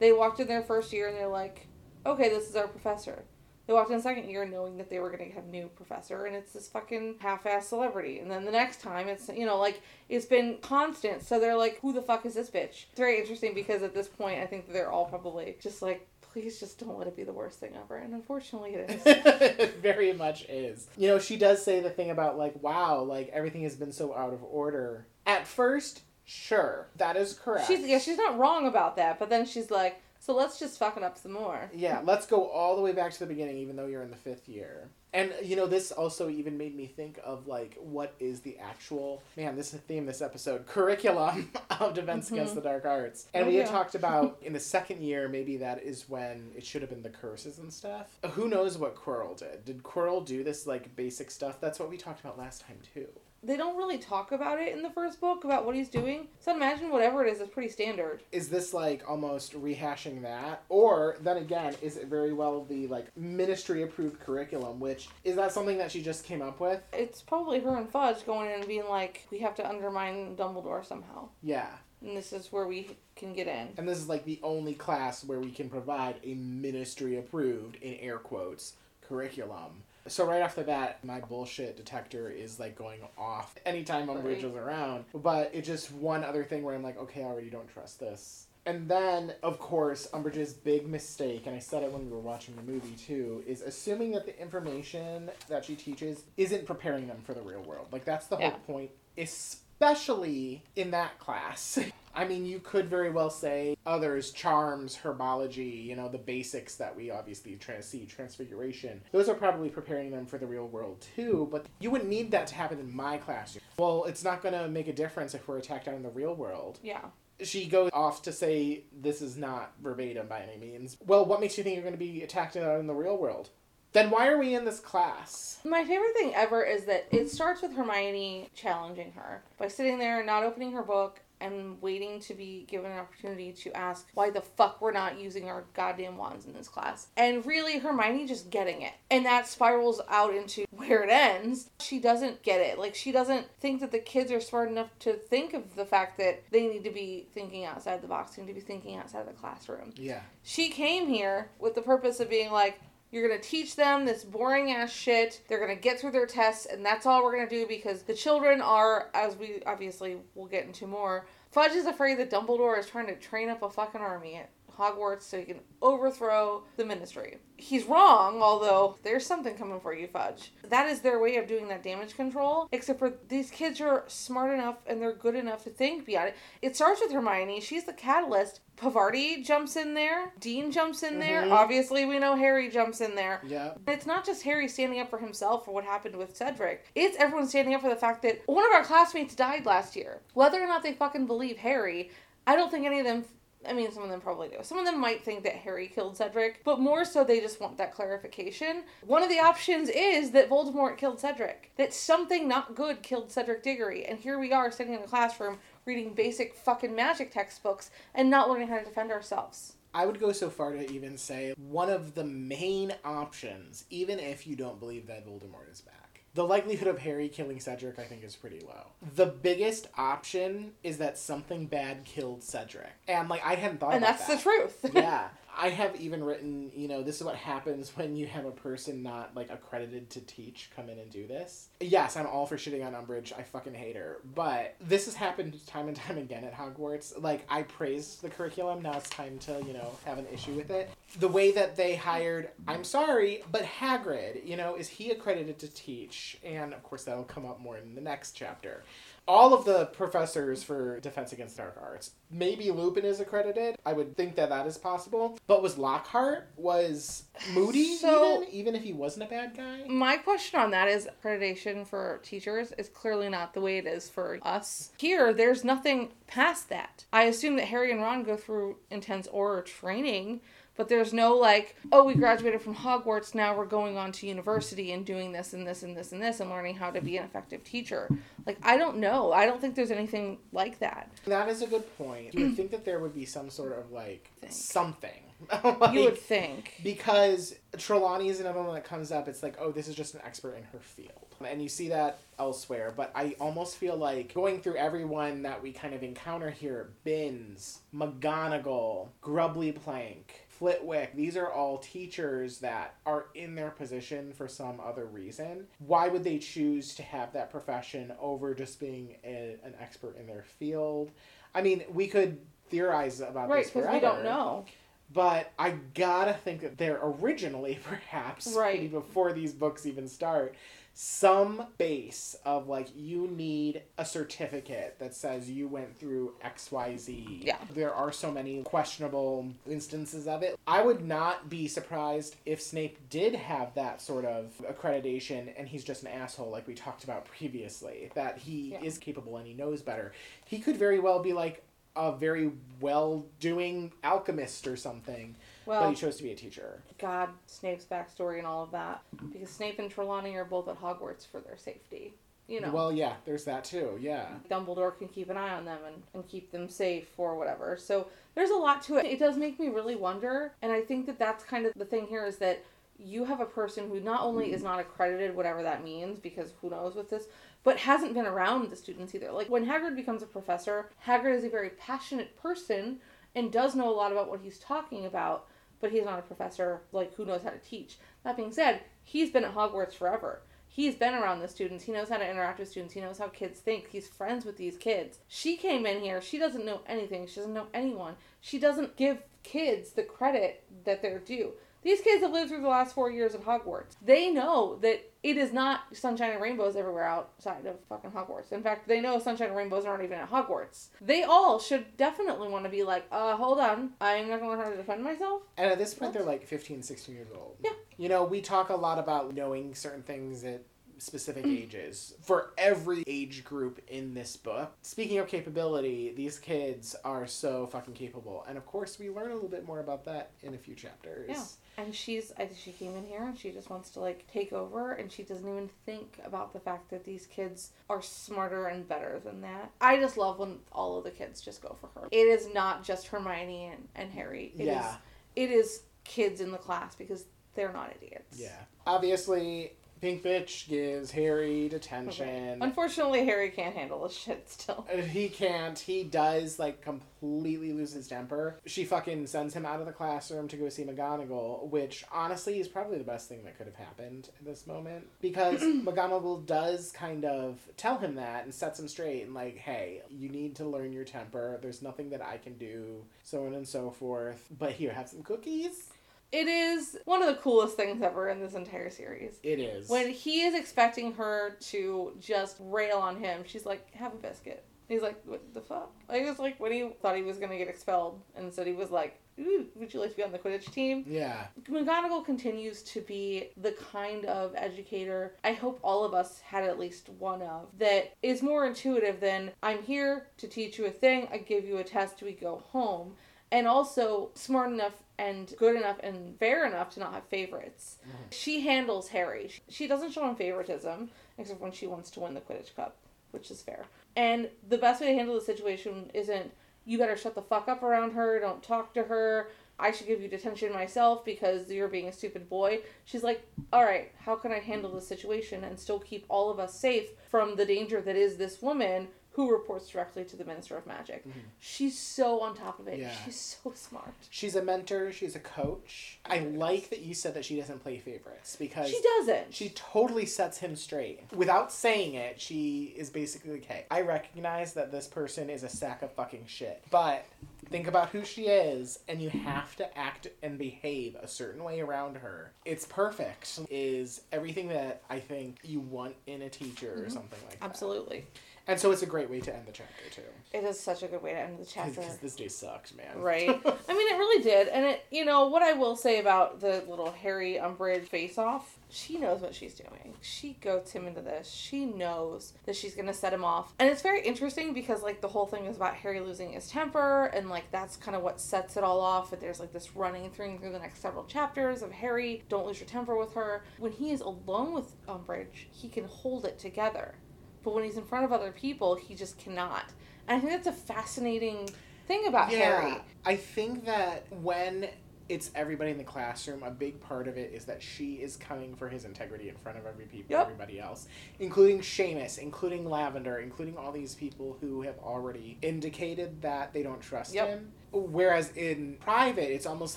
They 0.00 0.12
walked 0.12 0.40
in 0.40 0.48
their 0.48 0.62
first 0.62 0.92
year 0.92 1.08
and 1.08 1.16
they're 1.16 1.28
like, 1.28 1.68
okay, 2.04 2.28
this 2.28 2.48
is 2.48 2.56
our 2.56 2.66
professor. 2.66 3.24
They 3.66 3.74
walked 3.74 3.90
in 3.90 3.98
the 3.98 4.02
second 4.02 4.28
year 4.28 4.44
knowing 4.44 4.78
that 4.78 4.90
they 4.90 4.98
were 4.98 5.10
going 5.10 5.28
to 5.28 5.34
have 5.36 5.46
new 5.46 5.68
professor, 5.68 6.24
and 6.24 6.34
it's 6.34 6.52
this 6.52 6.66
fucking 6.66 7.18
half-ass 7.20 7.68
celebrity. 7.68 8.18
And 8.18 8.28
then 8.28 8.44
the 8.44 8.50
next 8.50 8.80
time, 8.80 9.06
it's 9.06 9.28
you 9.28 9.46
know 9.46 9.58
like 9.58 9.80
it's 10.08 10.26
been 10.26 10.58
constant. 10.60 11.22
So 11.22 11.38
they're 11.38 11.56
like, 11.56 11.78
who 11.80 11.92
the 11.92 12.02
fuck 12.02 12.26
is 12.26 12.34
this 12.34 12.50
bitch? 12.50 12.86
It's 12.90 12.96
very 12.96 13.20
interesting 13.20 13.54
because 13.54 13.84
at 13.84 13.94
this 13.94 14.08
point, 14.08 14.40
I 14.40 14.46
think 14.46 14.72
they're 14.72 14.90
all 14.90 15.04
probably 15.04 15.56
just 15.62 15.82
like, 15.82 16.08
please 16.20 16.58
just 16.58 16.80
don't 16.80 16.98
let 16.98 17.06
it 17.06 17.14
be 17.14 17.22
the 17.22 17.32
worst 17.32 17.60
thing 17.60 17.72
ever. 17.80 17.96
And 17.96 18.12
unfortunately, 18.12 18.74
it 18.74 18.90
is. 18.90 19.02
it 19.06 19.74
very 19.82 20.12
much 20.14 20.46
is. 20.48 20.88
You 20.96 21.06
know, 21.06 21.20
she 21.20 21.36
does 21.36 21.64
say 21.64 21.78
the 21.78 21.90
thing 21.90 22.10
about 22.10 22.36
like, 22.36 22.60
wow, 22.60 23.02
like 23.02 23.28
everything 23.28 23.62
has 23.62 23.76
been 23.76 23.92
so 23.92 24.16
out 24.16 24.32
of 24.32 24.42
order. 24.42 25.06
At 25.26 25.46
first, 25.46 26.02
sure, 26.30 26.86
that 26.96 27.16
is 27.16 27.34
correct. 27.34 27.66
she's 27.66 27.80
yeah, 27.80 27.98
she's 27.98 28.16
not 28.18 28.38
wrong 28.38 28.66
about 28.66 28.96
that. 28.96 29.18
But 29.18 29.30
then 29.30 29.46
she's 29.46 29.70
like, 29.70 30.00
so 30.20 30.34
let's 30.34 30.58
just 30.58 30.78
fuck 30.78 30.96
it 30.96 31.02
up 31.02 31.16
some 31.18 31.32
more. 31.32 31.70
Yeah, 31.74 32.02
let's 32.04 32.26
go 32.26 32.48
all 32.48 32.76
the 32.76 32.82
way 32.82 32.92
back 32.92 33.12
to 33.12 33.18
the 33.18 33.26
beginning, 33.26 33.56
even 33.58 33.76
though 33.76 33.86
you're 33.86 34.02
in 34.02 34.10
the 34.10 34.16
fifth 34.16 34.48
year. 34.48 34.88
And 35.12 35.32
you 35.42 35.56
know, 35.56 35.66
this 35.66 35.90
also 35.90 36.28
even 36.30 36.56
made 36.56 36.76
me 36.76 36.86
think 36.86 37.18
of 37.24 37.48
like, 37.48 37.76
what 37.80 38.14
is 38.20 38.40
the 38.40 38.58
actual 38.58 39.22
man? 39.36 39.56
This 39.56 39.68
is 39.68 39.74
a 39.74 39.78
theme 39.78 40.06
this 40.06 40.22
episode 40.22 40.66
curriculum 40.66 41.50
of 41.80 41.94
Defense 41.94 42.26
mm-hmm. 42.26 42.34
Against 42.34 42.54
the 42.54 42.60
Dark 42.60 42.84
Arts. 42.84 43.26
And 43.34 43.46
Oh, 43.46 43.48
we 43.48 43.56
had 43.56 43.66
yeah. 43.66 43.72
talked 43.72 43.96
about 43.96 44.38
in 44.42 44.52
the 44.52 44.60
second 44.60 45.02
year, 45.02 45.26
maybe 45.28 45.56
that 45.56 45.82
is 45.82 46.08
when 46.08 46.52
it 46.56 46.64
should 46.64 46.82
have 46.82 46.90
been 46.90 47.02
the 47.02 47.08
curses 47.08 47.58
and 47.58 47.72
stuff. 47.72 48.18
Who 48.32 48.46
knows 48.46 48.78
what 48.78 48.94
Quirrell 48.94 49.36
did? 49.36 49.64
Did 49.64 49.82
Quirrell 49.82 50.24
do 50.24 50.44
this 50.44 50.64
like 50.66 50.94
basic 50.94 51.30
stuff? 51.32 51.60
That's 51.60 51.80
what 51.80 51.90
we 51.90 51.96
talked 51.96 52.20
about 52.20 52.38
last 52.38 52.60
time 52.60 52.78
too. 52.94 53.08
They 53.42 53.56
don't 53.56 53.76
really 53.78 53.96
talk 53.96 54.32
about 54.32 54.60
it 54.60 54.74
in 54.74 54.82
the 54.82 54.90
first 54.90 55.18
book 55.20 55.44
about 55.44 55.64
what 55.64 55.74
he's 55.74 55.88
doing. 55.88 56.28
So 56.40 56.52
I'd 56.52 56.56
imagine 56.56 56.90
whatever 56.90 57.24
it 57.24 57.32
is 57.32 57.40
is 57.40 57.48
pretty 57.48 57.70
standard. 57.70 58.20
is 58.32 58.48
this 58.50 58.74
like 58.74 59.02
almost 59.08 59.54
rehashing 59.54 60.20
that 60.22 60.62
or 60.68 61.16
then 61.22 61.38
again 61.38 61.74
is 61.80 61.96
it 61.96 62.06
very 62.08 62.32
well 62.34 62.64
the 62.64 62.86
like 62.88 63.14
ministry 63.16 63.82
approved 63.82 64.20
curriculum 64.20 64.78
which 64.78 65.08
is 65.24 65.36
that 65.36 65.52
something 65.52 65.78
that 65.78 65.90
she 65.90 66.02
just 66.02 66.24
came 66.24 66.42
up 66.42 66.60
with 66.60 66.82
It's 66.92 67.22
probably 67.22 67.60
her 67.60 67.76
and 67.76 67.88
Fudge 67.88 68.26
going 68.26 68.50
in 68.50 68.58
and 68.60 68.68
being 68.68 68.88
like, 68.88 69.26
we 69.30 69.38
have 69.38 69.54
to 69.56 69.66
undermine 69.68 70.36
Dumbledore 70.36 70.84
somehow. 70.84 71.28
yeah 71.42 71.70
And 72.02 72.14
this 72.16 72.32
is 72.34 72.52
where 72.52 72.66
we 72.66 72.96
can 73.16 73.32
get 73.32 73.46
in. 73.46 73.68
and 73.78 73.88
this 73.88 73.98
is 73.98 74.08
like 74.08 74.24
the 74.26 74.40
only 74.42 74.74
class 74.74 75.24
where 75.24 75.40
we 75.40 75.50
can 75.50 75.70
provide 75.70 76.16
a 76.24 76.34
ministry 76.34 77.16
approved 77.16 77.76
in 77.76 77.94
air 77.94 78.18
quotes 78.18 78.74
curriculum 79.08 79.82
so 80.10 80.26
right 80.26 80.42
off 80.42 80.54
the 80.54 80.62
bat 80.62 80.98
my 81.04 81.20
bullshit 81.20 81.76
detector 81.76 82.28
is 82.30 82.58
like 82.58 82.76
going 82.76 83.00
off 83.16 83.54
anytime 83.64 84.08
umbridge 84.08 84.38
is 84.38 84.54
around 84.54 85.04
but 85.14 85.50
it's 85.54 85.66
just 85.66 85.92
one 85.92 86.24
other 86.24 86.44
thing 86.44 86.62
where 86.62 86.74
i'm 86.74 86.82
like 86.82 86.98
okay 86.98 87.22
i 87.22 87.26
already 87.26 87.50
don't 87.50 87.68
trust 87.68 88.00
this 88.00 88.46
and 88.66 88.88
then, 88.88 89.32
of 89.42 89.58
course, 89.58 90.06
Umbridge's 90.12 90.52
big 90.52 90.86
mistake, 90.86 91.46
and 91.46 91.56
I 91.56 91.58
said 91.60 91.82
it 91.82 91.90
when 91.90 92.04
we 92.04 92.12
were 92.12 92.20
watching 92.20 92.54
the 92.56 92.62
movie 92.62 92.94
too, 92.94 93.42
is 93.46 93.62
assuming 93.62 94.12
that 94.12 94.26
the 94.26 94.38
information 94.38 95.30
that 95.48 95.64
she 95.64 95.74
teaches 95.74 96.24
isn't 96.36 96.66
preparing 96.66 97.08
them 97.08 97.22
for 97.24 97.32
the 97.32 97.40
real 97.40 97.62
world. 97.62 97.86
Like, 97.90 98.04
that's 98.04 98.26
the 98.26 98.36
Yeah. 98.36 98.50
whole 98.50 98.58
point, 98.60 98.90
especially 99.16 100.62
in 100.76 100.90
that 100.90 101.18
class. 101.18 101.78
I 102.14 102.24
mean, 102.26 102.44
you 102.44 102.58
could 102.58 102.88
very 102.88 103.10
well 103.10 103.30
say 103.30 103.76
others, 103.86 104.30
charms, 104.32 104.98
herbology, 105.02 105.84
you 105.84 105.94
know, 105.96 106.08
the 106.08 106.18
basics 106.18 106.74
that 106.76 106.94
we 106.94 107.10
obviously 107.10 107.56
try 107.56 107.80
see, 107.80 108.04
transfiguration. 108.06 109.00
Those 109.12 109.28
are 109.28 109.34
probably 109.34 109.68
preparing 109.68 110.10
them 110.10 110.26
for 110.26 110.38
the 110.38 110.46
real 110.46 110.66
world 110.66 111.06
too, 111.14 111.48
but 111.52 111.66
you 111.78 111.90
wouldn't 111.90 112.10
need 112.10 112.30
that 112.32 112.46
to 112.48 112.54
happen 112.54 112.78
in 112.80 112.94
my 112.94 113.16
classroom. 113.18 113.62
Well, 113.78 114.04
it's 114.04 114.24
not 114.24 114.42
going 114.42 114.54
to 114.54 114.68
make 114.68 114.88
a 114.88 114.92
difference 114.92 115.34
if 115.34 115.46
we're 115.46 115.58
attacked 115.58 115.88
out 115.88 115.94
in 115.94 116.02
the 116.02 116.10
real 116.10 116.34
world 116.34 116.78
Yeah. 116.82 117.00
she 117.42 117.66
goes 117.66 117.90
off 117.92 118.22
to 118.22 118.32
say 118.32 118.82
this 119.00 119.22
is 119.22 119.36
not 119.36 119.72
verbatim 119.82 120.26
by 120.26 120.40
any 120.42 120.58
means. 120.58 120.96
Well, 121.06 121.24
what 121.24 121.40
makes 121.40 121.56
you 121.56 121.64
think 121.64 121.74
you're 121.76 121.82
going 121.84 121.94
to 121.94 121.98
be 121.98 122.22
attacked 122.22 122.56
out 122.56 122.80
in 122.80 122.86
the 122.86 122.94
real 122.94 123.16
world? 123.16 123.50
Then 123.92 124.10
why 124.10 124.28
are 124.28 124.38
we 124.38 124.54
in 124.54 124.64
this 124.64 124.78
class? 124.78 125.58
My 125.64 125.84
favorite 125.84 126.14
thing 126.14 126.32
ever 126.34 126.62
is 126.62 126.84
that 126.84 127.06
it 127.10 127.28
starts 127.30 127.60
with 127.62 127.72
Hermione 127.74 128.50
challenging 128.54 129.12
her 129.12 129.42
by 129.58 129.66
sitting 129.68 129.98
there, 129.98 130.24
not 130.24 130.44
opening 130.44 130.72
her 130.72 130.82
book, 130.82 131.20
and 131.40 131.80
waiting 131.80 132.20
to 132.20 132.34
be 132.34 132.64
given 132.68 132.90
an 132.90 132.98
opportunity 132.98 133.52
to 133.52 133.76
ask 133.76 134.06
why 134.14 134.30
the 134.30 134.40
fuck 134.40 134.80
we're 134.80 134.92
not 134.92 135.18
using 135.18 135.48
our 135.48 135.64
goddamn 135.74 136.16
wands 136.16 136.46
in 136.46 136.52
this 136.52 136.68
class. 136.68 137.08
And 137.16 137.44
really, 137.46 137.78
Hermione 137.78 138.26
just 138.26 138.50
getting 138.50 138.82
it. 138.82 138.92
And 139.10 139.24
that 139.26 139.46
spirals 139.46 140.00
out 140.08 140.34
into 140.34 140.64
where 140.70 141.02
it 141.02 141.10
ends. 141.10 141.70
She 141.80 141.98
doesn't 141.98 142.42
get 142.42 142.60
it. 142.60 142.78
Like, 142.78 142.94
she 142.94 143.12
doesn't 143.12 143.46
think 143.60 143.80
that 143.80 143.92
the 143.92 143.98
kids 143.98 144.30
are 144.32 144.40
smart 144.40 144.68
enough 144.70 144.88
to 145.00 145.14
think 145.14 145.54
of 145.54 145.74
the 145.76 145.84
fact 145.86 146.18
that 146.18 146.42
they 146.50 146.66
need 146.66 146.84
to 146.84 146.90
be 146.90 147.26
thinking 147.34 147.64
outside 147.64 148.02
the 148.02 148.08
box, 148.08 148.36
they 148.36 148.42
need 148.42 148.48
to 148.48 148.54
be 148.54 148.60
thinking 148.60 148.96
outside 148.96 149.26
the 149.28 149.32
classroom 149.32 149.92
Yeah. 149.96 150.20
she 150.42 150.68
came 150.68 151.06
here 151.08 151.50
with 151.58 151.74
the 151.74 151.82
purpose 151.82 152.20
of 152.20 152.28
being 152.30 152.50
like 152.50 152.80
you're 153.10 153.26
gonna 153.26 153.40
teach 153.40 153.76
them 153.76 154.04
this 154.04 154.24
boring 154.24 154.70
ass 154.70 154.92
shit. 154.92 155.42
They're 155.48 155.60
gonna 155.60 155.74
get 155.74 155.98
through 155.98 156.12
their 156.12 156.26
tests 156.26 156.66
and 156.66 156.84
that's 156.84 157.06
all 157.06 157.24
we're 157.24 157.36
gonna 157.36 157.48
do 157.48 157.66
because 157.66 158.02
the 158.02 158.14
children 158.14 158.60
are 158.60 159.10
as 159.14 159.36
we 159.36 159.62
obviously 159.66 160.18
will 160.34 160.46
get 160.46 160.64
into 160.64 160.86
more 160.86 161.26
fudge 161.50 161.72
is 161.72 161.86
afraid 161.86 162.18
that 162.18 162.30
dumbledore 162.30 162.78
is 162.78 162.86
trying 162.86 163.06
to 163.06 163.16
train 163.16 163.48
up 163.48 163.62
a 163.62 163.70
fucking 163.70 164.00
army 164.00 164.40
Hogwarts 164.80 165.22
so 165.22 165.38
he 165.38 165.44
can 165.44 165.60
overthrow 165.82 166.64
the 166.76 166.84
ministry. 166.84 167.38
He's 167.56 167.84
wrong, 167.84 168.40
although 168.42 168.96
there's 169.02 169.26
something 169.26 169.54
coming 169.54 169.80
for 169.80 169.92
you, 169.94 170.06
Fudge. 170.08 170.52
That 170.68 170.88
is 170.88 171.00
their 171.02 171.18
way 171.18 171.36
of 171.36 171.46
doing 171.46 171.68
that 171.68 171.82
damage 171.82 172.16
control, 172.16 172.66
except 172.72 172.98
for 172.98 173.12
these 173.28 173.50
kids 173.50 173.80
are 173.82 174.04
smart 174.06 174.54
enough 174.54 174.76
and 174.86 175.00
they're 175.00 175.12
good 175.12 175.34
enough 175.34 175.64
to 175.64 175.70
think 175.70 176.06
beyond 176.06 176.28
it. 176.28 176.36
It 176.62 176.74
starts 176.76 177.00
with 177.02 177.12
Hermione, 177.12 177.60
she's 177.60 177.84
the 177.84 177.92
catalyst. 177.92 178.60
Pavarti 178.78 179.44
jumps 179.44 179.76
in 179.76 179.92
there, 179.92 180.32
Dean 180.40 180.70
jumps 180.72 181.02
in 181.02 181.18
there, 181.18 181.42
Mhm. 181.42 181.52
obviously 181.52 182.06
we 182.06 182.18
know 182.18 182.34
Harry 182.34 182.70
jumps 182.70 183.02
in 183.02 183.14
there. 183.14 183.42
Yeah. 183.46 183.74
It's 183.86 184.06
not 184.06 184.24
just 184.24 184.44
Harry 184.44 184.66
standing 184.68 184.98
up 185.00 185.10
for 185.10 185.18
himself 185.18 185.66
for 185.66 185.72
what 185.72 185.84
happened 185.84 186.16
with 186.16 186.34
Cedric. 186.34 186.86
It's 186.94 187.18
everyone 187.18 187.46
standing 187.46 187.74
up 187.74 187.82
for 187.82 187.90
the 187.90 187.96
fact 187.96 188.22
that 188.22 188.40
one 188.46 188.64
of 188.64 188.72
our 188.72 188.84
classmates 188.84 189.34
died 189.34 189.66
last 189.66 189.96
year. 189.96 190.22
Whether 190.32 190.62
or 190.62 190.66
not 190.66 190.82
they 190.82 190.94
fucking 190.94 191.26
believe 191.26 191.58
Harry, 191.58 192.10
I 192.46 192.56
don't 192.56 192.70
think 192.70 192.86
any 192.86 193.00
of 193.00 193.04
them. 193.04 193.26
I 193.68 193.74
mean, 193.74 193.92
some 193.92 194.02
of 194.02 194.08
them 194.08 194.20
probably 194.20 194.48
do. 194.48 194.56
Some 194.62 194.78
of 194.78 194.86
them 194.86 194.98
might 194.98 195.22
think 195.22 195.44
that 195.44 195.54
Harry 195.54 195.86
killed 195.86 196.16
Cedric, 196.16 196.62
but 196.64 196.80
more 196.80 197.04
so 197.04 197.24
they 197.24 197.40
just 197.40 197.60
want 197.60 197.76
that 197.76 197.94
clarification. 197.94 198.84
One 199.06 199.22
of 199.22 199.28
the 199.28 199.38
options 199.38 199.90
is 199.90 200.30
that 200.30 200.48
Voldemort 200.48 200.96
killed 200.96 201.20
Cedric, 201.20 201.70
that 201.76 201.92
something 201.92 202.48
not 202.48 202.74
good 202.74 203.02
killed 203.02 203.30
Cedric 203.30 203.62
Diggory, 203.62 204.06
and 204.06 204.18
here 204.18 204.38
we 204.38 204.52
are 204.52 204.70
sitting 204.72 204.94
in 204.94 205.00
a 205.00 205.06
classroom 205.06 205.58
reading 205.84 206.14
basic 206.14 206.54
fucking 206.54 206.94
magic 206.94 207.32
textbooks 207.32 207.90
and 208.14 208.30
not 208.30 208.48
learning 208.48 208.68
how 208.68 208.78
to 208.78 208.84
defend 208.84 209.10
ourselves. 209.10 209.74
I 209.92 210.06
would 210.06 210.20
go 210.20 210.32
so 210.32 210.48
far 210.50 210.72
to 210.72 210.90
even 210.90 211.18
say 211.18 211.52
one 211.56 211.90
of 211.90 212.14
the 212.14 212.24
main 212.24 212.94
options, 213.04 213.84
even 213.90 214.18
if 214.18 214.46
you 214.46 214.56
don't 214.56 214.80
believe 214.80 215.06
that 215.08 215.26
Voldemort 215.26 215.70
is 215.70 215.80
back. 215.80 216.09
The 216.34 216.44
likelihood 216.44 216.86
of 216.86 216.98
Harry 217.00 217.28
killing 217.28 217.58
Cedric, 217.58 217.98
I 217.98 218.04
think, 218.04 218.22
is 218.22 218.36
pretty 218.36 218.60
low. 218.60 218.86
The 219.16 219.26
biggest 219.26 219.88
option 219.96 220.72
is 220.84 220.98
that 220.98 221.18
something 221.18 221.66
bad 221.66 222.04
killed 222.04 222.44
Cedric. 222.44 222.92
And, 223.08 223.28
like, 223.28 223.44
I 223.44 223.56
hadn't 223.56 223.80
thought. 223.80 223.94
And 223.94 224.02
that's 224.02 224.26
that. 224.26 224.36
the 224.36 224.42
truth. 224.42 224.90
yeah. 224.94 225.28
I 225.60 225.68
have 225.68 226.00
even 226.00 226.24
written, 226.24 226.72
you 226.74 226.88
know, 226.88 227.02
this 227.02 227.20
is 227.20 227.24
what 227.24 227.36
happens 227.36 227.90
when 227.96 228.16
you 228.16 228.26
have 228.26 228.46
a 228.46 228.50
person 228.50 229.02
not 229.02 229.36
like 229.36 229.50
accredited 229.50 230.08
to 230.10 230.20
teach 230.20 230.70
come 230.74 230.88
in 230.88 230.98
and 230.98 231.10
do 231.10 231.26
this. 231.26 231.68
Yes, 231.80 232.16
I'm 232.16 232.26
all 232.26 232.46
for 232.46 232.56
shitting 232.56 232.84
on 232.84 232.94
Umbridge. 232.94 233.32
I 233.38 233.42
fucking 233.42 233.74
hate 233.74 233.96
her. 233.96 234.18
But 234.34 234.76
this 234.80 235.04
has 235.04 235.14
happened 235.14 235.54
time 235.66 235.88
and 235.88 235.96
time 235.96 236.16
again 236.16 236.44
at 236.44 236.54
Hogwarts. 236.54 237.20
Like 237.22 237.44
I 237.48 237.62
praised 237.62 238.22
the 238.22 238.30
curriculum, 238.30 238.82
now 238.82 238.96
it's 238.96 239.10
time 239.10 239.38
to, 239.40 239.62
you 239.66 239.74
know, 239.74 239.92
have 240.06 240.18
an 240.18 240.26
issue 240.32 240.52
with 240.52 240.70
it. 240.70 240.90
The 241.18 241.28
way 241.28 241.52
that 241.52 241.76
they 241.76 241.94
hired, 241.94 242.50
I'm 242.66 242.84
sorry, 242.84 243.42
but 243.50 243.62
Hagrid, 243.62 244.46
you 244.46 244.56
know, 244.56 244.76
is 244.76 244.88
he 244.88 245.10
accredited 245.10 245.58
to 245.58 245.68
teach? 245.68 246.38
And 246.42 246.72
of 246.72 246.82
course 246.82 247.04
that'll 247.04 247.24
come 247.24 247.44
up 247.44 247.60
more 247.60 247.76
in 247.76 247.94
the 247.94 248.00
next 248.00 248.32
chapter 248.32 248.82
all 249.28 249.54
of 249.54 249.64
the 249.64 249.86
professors 249.86 250.62
for 250.62 250.98
Defense 251.00 251.32
Against 251.32 251.56
Dark 251.56 251.78
Arts. 251.80 252.12
Maybe 252.30 252.70
Lupin 252.70 253.04
is 253.04 253.20
accredited. 253.20 253.76
I 253.86 253.92
would 253.92 254.16
think 254.16 254.34
that 254.36 254.48
that 254.48 254.66
is 254.66 254.76
possible. 254.78 255.38
But 255.46 255.62
was 255.62 255.78
Lockhart 255.78 256.48
was 256.56 257.24
Moody 257.52 257.96
So- 257.96 258.42
even 258.42 258.60
even 258.60 258.74
if 258.74 258.82
he 258.82 258.92
wasn't 258.92 259.24
a 259.26 259.28
bad 259.30 259.56
guy? 259.56 259.84
My 259.88 260.16
question 260.16 260.60
on 260.60 260.70
that 260.72 260.86
is 260.88 261.06
accreditation 261.06 261.86
for 261.86 262.20
teachers 262.22 262.72
is 262.72 262.88
clearly 262.88 263.28
not 263.28 263.54
the 263.54 263.60
way 263.60 263.78
it 263.78 263.86
is 263.86 264.08
for 264.08 264.38
us. 264.42 264.92
Here, 264.98 265.32
there's 265.32 265.64
nothing 265.64 266.12
past 266.26 266.68
that. 266.68 267.06
I 267.12 267.22
assume 267.24 267.56
that 267.56 267.66
Harry 267.66 267.90
and 267.90 268.02
Ron 268.02 268.22
go 268.22 268.36
through 268.36 268.76
intense 268.90 269.26
Auror 269.28 269.64
training, 269.64 270.40
but 270.76 270.88
there's 270.88 271.12
no 271.12 271.34
like, 271.36 271.76
oh, 271.92 272.04
we 272.04 272.14
graduated 272.14 272.62
from 272.62 272.74
Hogwarts, 272.74 273.34
now 273.34 273.56
we're 273.56 273.66
going 273.66 273.98
on 273.98 274.12
to 274.12 274.26
university 274.26 274.92
and 274.92 275.04
doing 275.04 275.32
this 275.32 275.52
and 275.52 275.66
this 275.66 275.82
and 275.82 275.96
this 275.96 276.12
and 276.12 276.22
this 276.22 276.40
and 276.40 276.48
learning 276.50 276.76
how 276.76 276.90
to 276.90 277.00
be 277.00 277.16
an 277.18 277.24
effective 277.24 277.62
teacher. 277.64 278.08
Like, 278.46 278.58
I 278.62 278.76
don't 278.76 278.96
know. 278.98 279.32
I 279.32 279.44
don't 279.46 279.60
think 279.60 279.74
there's 279.74 279.90
anything 279.90 280.38
like 280.52 280.78
that. 280.78 281.10
That 281.26 281.48
is 281.48 281.60
a 281.62 281.66
good 281.66 281.84
point. 281.98 282.34
You 282.34 282.46
would 282.46 282.56
think 282.56 282.70
that 282.70 282.84
there 282.84 282.98
would 283.00 283.14
be 283.14 283.26
some 283.26 283.50
sort 283.50 283.78
of 283.78 283.90
like 283.92 284.30
Think. 284.40 284.52
something. 284.52 285.10
You 285.92 286.04
would 286.04 286.18
think. 286.18 286.80
because 286.84 287.54
Trelawney 287.78 288.28
is 288.28 288.40
another 288.40 288.62
one 288.62 288.74
that 288.74 288.84
comes 288.84 289.10
up. 289.10 289.26
It's 289.26 289.42
like, 289.42 289.56
oh, 289.58 289.72
this 289.72 289.88
is 289.88 289.94
just 289.94 290.14
an 290.14 290.20
expert 290.22 290.54
in 290.56 290.64
her 290.64 290.78
field. 290.80 291.34
And 291.42 291.62
you 291.62 291.68
see 291.70 291.88
that 291.88 292.18
elsewhere, 292.38 292.92
but 292.94 293.10
I 293.14 293.34
almost 293.40 293.76
feel 293.76 293.96
like 293.96 294.34
going 294.34 294.60
through 294.60 294.76
everyone 294.76 295.42
that 295.44 295.62
we 295.62 295.72
kind 295.72 295.94
of 295.94 296.02
encounter 296.02 296.50
here 296.50 296.90
Binns, 297.04 297.78
McGonagall, 297.94 299.08
Grubbly 299.22 299.72
Plank, 299.72 300.46
Flitwick, 300.60 301.16
these 301.16 301.38
are 301.38 301.50
all 301.50 301.78
teachers 301.78 302.58
that 302.58 302.94
are 303.06 303.28
in 303.34 303.54
their 303.54 303.70
position 303.70 304.30
for 304.34 304.46
some 304.46 304.78
other 304.78 305.06
reason. 305.06 305.66
Why 305.78 306.08
would 306.08 306.22
they 306.22 306.36
choose 306.36 306.94
to 306.96 307.02
have 307.02 307.32
that 307.32 307.50
profession 307.50 308.12
over 308.20 308.54
just 308.54 308.78
being 308.78 309.16
a, 309.24 309.56
an 309.64 309.72
expert 309.80 310.18
in 310.20 310.26
their 310.26 310.44
field? 310.58 311.12
I 311.54 311.62
mean, 311.62 311.82
we 311.90 312.06
could 312.08 312.38
theorize 312.68 313.22
about 313.22 313.48
Right, 313.48 313.62
this 313.64 313.70
because 313.72 313.84
forever. 313.88 313.94
we 313.94 314.00
don't 314.00 314.22
know. 314.22 314.66
But 315.14 315.50
I 315.58 315.70
gotta 315.94 316.34
think 316.34 316.60
that 316.60 316.76
they're 316.76 317.00
originally, 317.02 317.78
perhaps, 317.84 318.54
Right. 318.54 318.90
before 318.92 319.32
these 319.32 319.54
books 319.54 319.86
even 319.86 320.06
start, 320.08 320.54
some 321.02 321.64
base 321.78 322.36
of 322.44 322.68
like 322.68 322.88
you 322.94 323.26
need 323.28 323.80
a 323.96 324.04
certificate 324.04 324.96
that 324.98 325.14
says 325.14 325.48
you 325.50 325.66
went 325.66 325.98
through 325.98 326.34
XYZ. 326.44 327.42
Yeah. 327.42 327.56
There 327.72 327.94
are 327.94 328.12
so 328.12 328.30
many 328.30 328.62
questionable 328.64 329.48
instances 329.66 330.28
of 330.28 330.42
it. 330.42 330.58
I 330.66 330.82
would 330.82 331.00
not 331.02 331.48
be 331.48 331.68
surprised 331.68 332.36
if 332.44 332.60
Snape 332.60 333.08
did 333.08 333.34
have 333.34 333.72
that 333.76 334.02
sort 334.02 334.26
of 334.26 334.52
accreditation 334.70 335.50
and 335.56 335.66
he's 335.66 335.84
just 335.84 336.02
an 336.02 336.08
asshole 336.08 336.50
like 336.50 336.68
we 336.68 336.74
talked 336.74 337.02
about 337.02 337.24
previously. 337.24 338.10
That 338.14 338.36
he 338.36 338.72
Yeah. 338.72 338.82
is 338.82 338.98
capable 338.98 339.38
and 339.38 339.46
he 339.46 339.54
knows 339.54 339.80
better. 339.80 340.12
He 340.44 340.58
could 340.58 340.76
very 340.76 340.98
well 340.98 341.20
be 341.20 341.32
like 341.32 341.62
a 341.96 342.12
very 342.12 342.52
well 342.78 343.24
doing 343.40 343.92
alchemist 344.04 344.66
or 344.66 344.76
something, 344.76 345.34
but 345.70 345.82
Well, 345.82 345.90
he 345.90 345.94
chose 345.94 346.16
to 346.16 346.24
be 346.24 346.32
a 346.32 346.34
teacher. 346.34 346.82
God, 346.98 347.28
Snape's 347.46 347.84
backstory 347.84 348.38
and 348.38 348.46
all 348.46 348.64
of 348.64 348.72
that. 348.72 349.02
Because 349.32 349.50
Snape 349.50 349.78
and 349.78 349.88
Trelawney 349.88 350.34
are 350.34 350.44
both 350.44 350.66
at 350.66 350.80
Hogwarts 350.80 351.24
for 351.24 351.38
their 351.38 351.56
safety. 351.56 352.12
You 352.48 352.60
know. 352.60 352.72
Well, 352.72 352.92
yeah, 352.92 353.12
there's 353.24 353.44
that 353.44 353.62
too. 353.62 353.96
Yeah. 354.00 354.26
Dumbledore 354.50 354.98
can 354.98 355.06
keep 355.06 355.30
an 355.30 355.36
eye 355.36 355.54
on 355.54 355.64
them 355.64 355.78
and, 355.86 356.02
and 356.12 356.28
keep 356.28 356.50
them 356.50 356.68
safe 356.68 357.10
or 357.16 357.36
whatever. 357.36 357.76
So 357.76 358.08
there's 358.34 358.50
a 358.50 358.56
lot 358.56 358.82
to 358.82 358.96
it. 358.96 359.06
It 359.06 359.20
does 359.20 359.36
make 359.36 359.60
me 359.60 359.68
really 359.68 359.94
wonder. 359.94 360.54
And 360.60 360.72
I 360.72 360.80
think 360.80 361.06
that 361.06 361.20
that's 361.20 361.44
kind 361.44 361.66
of 361.66 361.72
the 361.76 361.84
thing 361.84 362.08
here 362.08 362.26
is 362.26 362.38
that 362.38 362.64
you 362.98 363.24
have 363.26 363.40
a 363.40 363.46
person 363.46 363.88
who 363.88 364.00
not 364.00 364.22
only 364.22 364.52
is 364.52 364.64
not 364.64 364.80
accredited, 364.80 365.36
whatever 365.36 365.62
that 365.62 365.84
means, 365.84 366.18
because 366.18 366.52
who 366.60 366.70
knows 366.70 366.96
with 366.96 367.10
this, 367.10 367.26
but 367.62 367.76
hasn't 367.76 368.14
been 368.14 368.26
around 368.26 368.70
the 368.70 368.76
students 368.76 369.14
either. 369.14 369.30
Like 369.30 369.48
when 369.48 369.64
Hagrid 369.64 369.94
becomes 369.94 370.24
a 370.24 370.26
professor, 370.26 370.90
Hagrid 371.06 371.36
is 371.36 371.44
a 371.44 371.48
very 371.48 371.70
passionate 371.70 372.36
person 372.42 372.98
and 373.34 373.52
does 373.52 373.74
know 373.74 373.88
a 373.88 373.94
lot 373.94 374.12
about 374.12 374.28
what 374.28 374.40
he's 374.42 374.58
talking 374.58 375.06
about, 375.06 375.46
but 375.80 375.90
he's 375.90 376.04
not 376.04 376.18
a 376.18 376.22
professor 376.22 376.82
like 376.92 377.14
who 377.14 377.24
knows 377.24 377.42
how 377.42 377.50
to 377.50 377.58
teach. 377.58 377.98
That 378.24 378.36
being 378.36 378.52
said, 378.52 378.82
he's 379.02 379.30
been 379.30 379.44
at 379.44 379.54
Hogwarts 379.54 379.94
forever. 379.94 380.42
He's 380.72 380.94
been 380.94 381.14
around 381.14 381.40
the 381.40 381.48
students. 381.48 381.82
He 381.82 381.92
knows 381.92 382.08
how 382.08 382.18
to 382.18 382.30
interact 382.30 382.60
with 382.60 382.68
students. 382.68 382.94
He 382.94 383.00
knows 383.00 383.18
how 383.18 383.26
kids 383.26 383.58
think. 383.58 383.88
He's 383.88 384.06
friends 384.06 384.44
with 384.44 384.56
these 384.56 384.76
kids. 384.76 385.18
She 385.26 385.56
came 385.56 385.84
in 385.84 386.00
here. 386.00 386.22
She 386.22 386.38
doesn't 386.38 386.64
know 386.64 386.82
anything. 386.86 387.26
She 387.26 387.36
doesn't 387.36 387.54
know 387.54 387.66
anyone. 387.74 388.14
She 388.40 388.60
doesn't 388.60 388.96
give 388.96 389.20
kids 389.42 389.90
the 389.92 390.04
credit 390.04 390.62
that 390.84 391.02
they're 391.02 391.18
due. 391.18 391.54
These 391.82 392.00
kids 392.02 392.22
have 392.22 392.32
lived 392.32 392.50
through 392.50 392.62
the 392.62 392.68
last 392.68 392.94
four 392.94 393.10
years 393.10 393.34
at 393.34 393.44
Hogwarts. 393.44 393.96
They 394.02 394.30
know 394.30 394.78
that 394.82 395.10
it 395.22 395.36
is 395.36 395.52
not 395.52 395.80
sunshine 395.92 396.30
and 396.30 396.40
rainbows 396.40 396.76
everywhere 396.76 397.04
outside 397.04 397.66
of 397.66 397.76
fucking 397.88 398.10
Hogwarts. 398.10 398.52
In 398.52 398.62
fact, 398.62 398.88
they 398.88 399.00
know 399.00 399.18
sunshine 399.18 399.48
and 399.48 399.56
rainbows 399.56 399.84
aren't 399.84 400.02
even 400.02 400.18
at 400.18 400.30
Hogwarts. 400.30 400.88
They 401.00 401.22
all 401.22 401.58
should 401.58 401.96
definitely 401.96 402.48
want 402.48 402.64
to 402.64 402.70
be 402.70 402.82
like, 402.82 403.06
uh, 403.10 403.36
hold 403.36 403.60
on. 403.60 403.90
I'm 404.00 404.28
not 404.28 404.40
going 404.40 404.50
to 404.50 404.56
learn 404.56 404.64
how 404.64 404.70
to 404.70 404.76
defend 404.76 405.02
myself. 405.02 405.42
And 405.56 405.70
at 405.70 405.78
this 405.78 405.94
point, 405.94 406.12
they're 406.12 406.22
like 406.22 406.46
15, 406.46 406.82
16 406.82 407.14
years 407.14 407.28
old. 407.34 407.56
Yeah. 407.62 407.72
You 407.96 408.08
know, 408.08 408.24
we 408.24 408.40
talk 408.40 408.70
a 408.70 408.76
lot 408.76 408.98
about 408.98 409.34
knowing 409.34 409.74
certain 409.74 410.02
things 410.02 410.44
at 410.44 410.62
specific 411.00 411.46
ages 411.46 412.14
for 412.22 412.52
every 412.58 413.02
age 413.06 413.44
group 413.44 413.80
in 413.88 414.14
this 414.14 414.36
book. 414.36 414.72
Speaking 414.82 415.18
of 415.18 415.26
capability, 415.26 416.12
these 416.14 416.38
kids 416.38 416.94
are 417.04 417.26
so 417.26 417.66
fucking 417.66 417.94
capable. 417.94 418.44
And 418.48 418.56
of 418.58 418.66
course, 418.66 418.98
we 418.98 419.10
learn 419.10 419.30
a 419.30 419.34
little 419.34 419.48
bit 419.48 419.66
more 419.66 419.80
about 419.80 420.04
that 420.04 420.30
in 420.42 420.54
a 420.54 420.58
few 420.58 420.74
chapters. 420.74 421.28
Yeah. 421.30 421.44
And 421.78 421.94
she's, 421.94 422.32
I 422.38 422.48
she 422.54 422.72
came 422.72 422.94
in 422.94 423.06
here 423.06 423.22
and 423.22 423.38
she 423.38 423.50
just 423.52 423.70
wants 423.70 423.88
to 423.90 424.00
like 424.00 424.26
take 424.30 424.52
over 424.52 424.92
and 424.92 425.10
she 425.10 425.22
doesn't 425.22 425.48
even 425.48 425.70
think 425.86 426.20
about 426.26 426.52
the 426.52 426.60
fact 426.60 426.90
that 426.90 427.04
these 427.04 427.26
kids 427.26 427.70
are 427.88 428.02
smarter 428.02 428.66
and 428.66 428.86
better 428.86 429.20
than 429.24 429.40
that. 429.40 429.70
I 429.80 429.96
just 429.98 430.18
love 430.18 430.38
when 430.38 430.58
all 430.72 430.98
of 430.98 431.04
the 431.04 431.10
kids 431.10 431.40
just 431.40 431.62
go 431.62 431.76
for 431.80 431.88
her. 431.98 432.08
It 432.10 432.16
is 432.26 432.52
not 432.52 432.84
just 432.84 433.06
Hermione 433.06 433.66
and, 433.72 433.88
and 433.94 434.12
Harry. 434.12 434.52
It 434.56 434.62
is 434.62 434.66
Yeah. 434.66 434.96
it 435.36 435.50
is 435.50 435.82
kids 436.04 436.40
in 436.42 436.52
the 436.52 436.58
class 436.58 436.94
because 436.94 437.24
they're 437.54 437.72
not 437.72 437.92
idiots. 437.96 438.38
Yeah. 438.38 438.56
Obviously, 438.86 439.72
Pink 440.00 440.22
Bitch 440.22 440.66
gives 440.68 441.10
Harry 441.10 441.68
detention. 441.68 442.62
Unfortunately, 442.62 443.24
Harry 443.24 443.50
can't 443.50 443.74
handle 443.74 444.02
this 444.02 444.16
shit 444.16 444.48
still. 444.48 444.86
Uh, 444.92 444.98
He 444.98 445.28
can't. 445.28 445.78
He 445.78 446.04
does 446.04 446.58
like 446.58 446.80
completely 446.80 447.72
lose 447.72 447.92
his 447.92 448.08
temper. 448.08 448.56
She 448.66 448.84
fucking 448.84 449.26
sends 449.26 449.52
him 449.54 449.66
out 449.66 449.80
of 449.80 449.86
the 449.86 449.92
classroom 449.92 450.48
to 450.48 450.56
go 450.56 450.68
see 450.70 450.84
McGonagall, 450.84 451.68
which 451.68 452.04
honestly 452.10 452.60
is 452.60 452.68
probably 452.68 452.98
the 452.98 453.04
best 453.04 453.28
thing 453.28 453.44
that 453.44 453.58
could 453.58 453.66
have 453.66 453.76
happened 453.76 454.30
at 454.38 454.44
this 454.44 454.66
moment 454.66 455.06
because 455.20 455.60
McGonagall 455.60 456.46
does 456.46 456.92
kind 456.92 457.24
of 457.24 457.58
tell 457.76 457.98
him 457.98 458.14
that 458.14 458.44
and 458.44 458.54
sets 458.54 458.80
him 458.80 458.88
straight 458.88 459.24
and 459.24 459.34
like, 459.34 459.56
hey, 459.58 460.00
you 460.08 460.28
need 460.30 460.56
to 460.56 460.64
learn 460.64 460.92
your 460.92 461.04
temper. 461.04 461.58
There's 461.60 461.82
nothing 461.82 462.10
that 462.10 462.22
I 462.24 462.38
can 462.38 462.56
do, 462.56 463.04
so 463.22 463.44
on 463.46 463.54
and 463.54 463.68
so 463.68 463.90
forth. 463.90 464.46
But 464.58 464.72
here, 464.72 464.92
have 464.92 465.08
some 465.08 465.22
cookies. 465.22 465.88
It 466.32 466.46
is 466.46 466.96
one 467.04 467.22
of 467.22 467.28
the 467.28 467.40
coolest 467.42 467.76
things 467.76 468.02
ever 468.02 468.28
in 468.28 468.40
this 468.40 468.54
entire 468.54 468.90
series. 468.90 469.40
It 469.42 469.58
is. 469.58 469.88
When 469.88 470.10
he 470.10 470.42
is 470.42 470.54
expecting 470.54 471.14
her 471.14 471.56
to 471.60 472.12
just 472.20 472.56
rail 472.60 472.98
on 472.98 473.16
him, 473.16 473.42
she's 473.44 473.66
like, 473.66 473.92
"Have 473.94 474.14
a 474.14 474.16
biscuit." 474.16 474.64
He's 474.88 475.02
like, 475.02 475.20
"What 475.24 475.54
the 475.54 475.60
fuck?" 475.60 475.92
Like 476.08 476.24
was 476.24 476.38
like 476.38 476.58
when 476.60 476.72
he 476.72 476.88
thought 477.00 477.16
he 477.16 477.22
was 477.22 477.38
gonna 477.38 477.58
get 477.58 477.68
expelled, 477.68 478.20
and 478.36 478.52
so 478.52 478.64
he 478.64 478.72
was 478.72 478.90
like, 478.90 479.20
Ooh, 479.38 479.66
"Would 479.76 479.94
you 479.94 480.00
like 480.00 480.10
to 480.10 480.16
be 480.16 480.22
on 480.22 480.32
the 480.32 480.38
Quidditch 480.38 480.72
team?" 480.72 481.04
yeah. 481.06 481.46
McGonagall 481.62 482.24
continues 482.24 482.82
to 482.82 483.00
be 483.00 483.50
the 483.56 483.72
kind 483.72 484.26
of 484.26 484.52
educator 484.54 485.36
I 485.42 485.52
hope 485.52 485.80
all 485.82 486.04
of 486.04 486.12
us 486.12 486.40
had 486.40 486.64
at 486.64 486.78
least 486.78 487.08
one 487.08 487.42
of 487.42 487.68
that 487.78 488.14
is 488.22 488.42
more 488.42 488.66
intuitive 488.66 489.20
than 489.20 489.52
I'm 489.62 489.82
here 489.82 490.26
to 490.38 490.46
teach 490.48 490.78
you 490.78 490.86
a 490.86 490.90
thing, 490.90 491.28
I 491.32 491.38
give 491.38 491.64
you 491.64 491.78
a 491.78 491.84
test, 491.84 492.22
we 492.22 492.32
go 492.32 492.56
home, 492.56 493.16
and 493.52 493.66
also 493.66 494.30
smart 494.34 494.70
enough 494.70 494.92
and 495.18 495.52
good 495.58 495.76
enough 495.76 495.98
and 496.02 496.38
fair 496.38 496.66
enough 496.66 496.90
to 496.90 497.00
not 497.00 497.12
have 497.12 497.24
favorites. 497.24 497.98
Mm-hmm. 498.00 498.16
She 498.30 498.60
handles 498.60 499.08
Harry. 499.08 499.50
She 499.68 499.86
doesn't 499.86 500.12
show 500.12 500.28
him 500.28 500.36
favoritism 500.36 501.10
except 501.38 501.60
when 501.60 501.72
she 501.72 501.86
wants 501.86 502.10
to 502.12 502.20
win 502.20 502.34
the 502.34 502.40
Quidditch 502.40 502.74
Cup, 502.74 502.96
which 503.32 503.50
is 503.50 503.62
fair. 503.62 503.84
And 504.16 504.48
the 504.68 504.78
best 504.78 505.00
way 505.00 505.08
to 505.08 505.14
handle 505.14 505.34
the 505.34 505.40
situation 505.40 506.10
isn't 506.14 506.52
you 506.84 506.98
better 506.98 507.16
shut 507.16 507.34
the 507.34 507.42
fuck 507.42 507.68
up 507.68 507.82
around 507.82 508.12
her, 508.12 508.40
don't 508.40 508.62
talk 508.62 508.94
to 508.94 509.04
her, 509.04 509.50
I 509.80 509.92
should 509.92 510.06
give 510.06 510.20
you 510.20 510.28
detention 510.28 510.72
myself 510.72 511.24
because 511.24 511.70
you're 511.70 511.88
being 511.88 512.08
a 512.08 512.12
stupid 512.12 512.48
boy. 512.48 512.80
She's 513.04 513.22
like, 513.22 513.42
all 513.72 513.84
right, 513.84 514.12
how 514.18 514.36
can 514.36 514.52
I 514.52 514.58
handle 514.58 514.92
this 514.92 515.08
situation 515.08 515.64
and 515.64 515.78
still 515.78 515.98
keep 515.98 516.26
all 516.28 516.50
of 516.50 516.58
us 516.58 516.78
safe 516.78 517.08
from 517.30 517.56
the 517.56 517.64
danger 517.64 518.00
that 518.02 518.16
is 518.16 518.36
this 518.36 518.60
woman 518.60 519.08
who 519.40 519.50
reports 519.50 519.88
directly 519.88 520.22
to 520.22 520.36
the 520.36 520.44
Minister 520.44 520.76
of 520.76 520.86
Magic? 520.86 521.26
Mm-hmm. 521.26 521.38
She's 521.60 521.98
so 521.98 522.40
on 522.42 522.54
top 522.54 522.78
of 522.78 522.88
it. 522.88 522.98
Yeah. 522.98 523.10
She's 523.24 523.58
so 523.62 523.72
smart. 523.74 524.12
She's 524.28 524.54
a 524.54 524.62
mentor. 524.62 525.12
She's 525.12 525.34
a 525.34 525.40
coach. 525.40 526.18
I 526.26 526.40
like 526.40 526.90
that 526.90 527.00
you 527.00 527.14
said 527.14 527.32
that 527.34 527.46
she 527.46 527.56
doesn't 527.56 527.82
play 527.82 527.96
favorites 527.98 528.56
because 528.58 528.90
She 528.90 529.00
doesn't. 529.18 529.54
She 529.54 529.70
totally 529.70 530.26
sets 530.26 530.58
him 530.58 530.76
straight. 530.76 531.22
Without 531.34 531.72
saying 531.72 532.14
it, 532.14 532.38
she 532.38 532.94
is 532.96 533.08
basically 533.08 533.52
like, 533.52 533.64
hey, 533.64 533.86
I 533.90 534.02
recognize 534.02 534.74
that 534.74 534.92
this 534.92 535.06
person 535.06 535.48
is 535.48 535.62
a 535.62 535.70
sack 535.70 536.02
of 536.02 536.12
fucking 536.12 536.44
shit. 536.46 536.82
But 536.90 537.24
think 537.70 537.86
about 537.86 538.10
who 538.10 538.24
she 538.24 538.42
is, 538.42 538.98
and 539.08 539.22
you 539.22 539.30
have 539.30 539.74
to 539.76 539.98
act 539.98 540.26
and 540.42 540.58
behave 540.58 541.16
a 541.22 541.28
certain 541.28 541.64
way 541.64 541.80
around 541.80 542.16
her. 542.18 542.52
It's 542.66 542.84
perfect, 542.84 543.60
is 543.70 544.22
everything 544.32 544.68
that 544.68 545.02
I 545.08 545.20
think 545.20 545.60
you 545.62 545.80
want 545.80 546.16
in 546.26 546.42
a 546.42 546.50
teacher 546.50 546.92
or 546.92 546.96
mm-hmm. 547.02 547.10
something 547.10 547.38
like 547.48 547.60
that. 547.60 547.64
Absolutely. 547.64 548.26
And 548.70 548.78
so 548.78 548.92
it's 548.92 549.02
a 549.02 549.06
great 549.06 549.28
way 549.28 549.40
to 549.40 549.52
end 549.52 549.66
the 549.66 549.72
chapter, 549.72 550.08
too. 550.12 550.22
It 550.52 550.62
is 550.62 550.78
such 550.78 551.02
a 551.02 551.08
good 551.08 551.22
way 551.22 551.32
to 551.32 551.40
end 551.40 551.58
the 551.58 551.66
chapter. 551.66 552.00
Because 552.00 552.18
this 552.18 552.36
day 552.36 552.46
sucked, 552.46 552.96
man. 552.96 553.20
Right. 553.20 553.48
I 553.48 553.92
mean, 553.94 554.14
it 554.14 554.16
really 554.16 554.42
did. 554.44 554.68
And 554.68 554.86
it, 554.86 555.04
you 555.10 555.24
know, 555.24 555.48
what 555.48 555.62
I 555.62 555.72
will 555.72 555.96
say 555.96 556.20
about 556.20 556.60
the 556.60 556.84
little 556.88 557.10
Harry 557.10 557.58
Umbridge 557.60 558.06
face 558.06 558.38
off, 558.38 558.78
she 558.88 559.18
knows 559.18 559.40
what 559.40 559.56
she's 559.56 559.74
doing. 559.74 560.14
She 560.20 560.56
goats 560.60 560.92
him 560.92 561.08
into 561.08 561.20
this. 561.20 561.50
She 561.50 561.84
knows 561.84 562.52
that 562.64 562.76
she's 562.76 562.94
going 562.94 563.08
to 563.08 563.14
set 563.14 563.32
him 563.32 563.44
off. 563.44 563.74
And 563.80 563.88
it's 563.88 564.02
very 564.02 564.24
interesting 564.24 564.72
because, 564.72 565.02
like, 565.02 565.20
the 565.20 565.28
whole 565.28 565.46
thing 565.46 565.66
is 565.66 565.76
about 565.76 565.94
Harry 565.94 566.20
losing 566.20 566.52
his 566.52 566.68
temper, 566.68 567.26
and, 567.26 567.48
like, 567.50 567.70
that's 567.72 567.96
kind 567.96 568.16
of 568.16 568.22
what 568.22 568.40
sets 568.40 568.76
it 568.76 568.84
all 568.84 569.00
off. 569.00 569.32
And 569.32 569.42
there's, 569.42 569.58
like, 569.58 569.72
this 569.72 569.96
running 569.96 570.30
through 570.30 570.58
through 570.58 570.72
the 570.72 570.78
next 570.78 571.02
several 571.02 571.24
chapters 571.24 571.82
of 571.82 571.92
Harry, 571.92 572.44
don't 572.48 572.66
lose 572.66 572.80
your 572.80 572.88
temper 572.88 573.16
with 573.16 573.34
her. 573.34 573.64
When 573.78 573.92
he 573.92 574.10
is 574.10 574.20
alone 574.20 574.72
with 574.72 574.94
Umbridge, 575.06 575.66
he 575.72 575.88
can 575.88 576.04
hold 576.04 576.44
it 576.44 576.58
together. 576.58 577.14
But 577.62 577.74
when 577.74 577.84
he's 577.84 577.96
in 577.96 578.04
front 578.04 578.24
of 578.24 578.32
other 578.32 578.52
people, 578.52 578.94
he 578.94 579.14
just 579.14 579.38
cannot. 579.38 579.84
And 580.28 580.36
I 580.36 580.40
think 580.40 580.52
that's 580.52 580.66
a 580.66 580.72
fascinating 580.80 581.68
thing 582.06 582.26
about 582.26 582.48
Harry. 582.50 582.96
I 583.24 583.36
think 583.36 583.84
that 583.86 584.24
when 584.42 584.88
it's 585.28 585.50
everybody 585.54 585.92
in 585.92 585.98
the 585.98 586.02
classroom, 586.04 586.62
a 586.64 586.70
big 586.72 587.00
part 587.00 587.28
of 587.28 587.36
it 587.36 587.52
is 587.54 587.64
that 587.66 587.80
she 587.80 588.14
is 588.14 588.34
coming 588.36 588.74
for 588.74 588.88
his 588.88 589.04
integrity 589.04 589.48
in 589.48 589.54
front 589.54 589.78
of 589.78 589.86
every 589.86 590.06
people, 590.06 590.26
Yep. 590.30 590.42
everybody 590.42 590.80
else, 590.80 591.06
including 591.38 591.80
Seamus, 591.80 592.38
including 592.38 592.88
Lavender, 592.88 593.38
including 593.38 593.76
all 593.78 593.92
these 593.92 594.16
people 594.16 594.56
who 594.60 594.82
have 594.82 594.98
already 594.98 595.56
indicated 595.62 596.42
that 596.42 596.72
they 596.72 596.82
don't 596.82 597.00
trust 597.00 597.32
Yep. 597.32 597.48
him. 597.48 597.72
Whereas 597.92 598.52
in 598.56 598.96
private, 599.00 599.52
it's 599.52 599.66
almost 599.66 599.96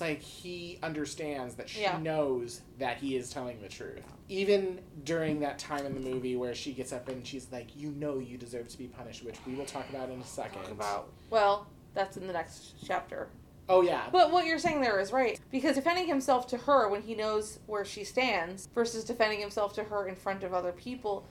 like 0.00 0.20
he 0.20 0.78
understands 0.82 1.54
that 1.54 1.68
she 1.68 1.82
Yeah. 1.82 1.98
knows 1.98 2.62
that 2.78 2.96
he 2.98 3.16
is 3.16 3.30
telling 3.30 3.60
the 3.62 3.68
truth. 3.68 4.02
Even 4.28 4.80
during 5.04 5.40
that 5.40 5.58
time 5.60 5.86
in 5.86 5.94
the 5.94 6.00
movie 6.00 6.34
where 6.34 6.54
she 6.54 6.72
gets 6.72 6.92
up 6.92 7.08
and 7.08 7.24
she's 7.26 7.46
like, 7.52 7.68
"You 7.76 7.90
know, 7.92 8.18
you 8.18 8.36
deserve 8.36 8.68
to 8.68 8.78
be 8.78 8.88
punished," 8.88 9.24
which 9.24 9.36
we 9.46 9.54
will 9.54 9.66
talk 9.66 9.88
about 9.90 10.10
in 10.10 10.20
a 10.20 10.24
second. 10.24 10.62
talk 10.62 10.70
about. 10.72 11.08
Well, 11.30 11.66
that's 11.94 12.16
in 12.16 12.26
the 12.26 12.32
next 12.32 12.74
chapter. 12.84 13.28
Oh 13.68 13.80
yeah, 13.80 14.08
But 14.12 14.30
what 14.30 14.44
you're 14.44 14.58
saying 14.58 14.80
there 14.82 14.98
is 15.00 15.10
right. 15.12 15.40
Because 15.50 15.76
defending 15.76 16.06
himself 16.06 16.46
to 16.48 16.56
her 16.58 16.88
when 16.88 17.00
he 17.02 17.14
knows 17.14 17.60
where 17.66 17.84
she 17.84 18.04
stands 18.04 18.66
versus 18.74 19.04
defending 19.04 19.40
himself 19.40 19.72
to 19.76 19.84
her 19.84 20.06
in 20.06 20.16
front 20.16 20.42
of 20.42 20.52
other 20.52 20.72
people 20.72 21.24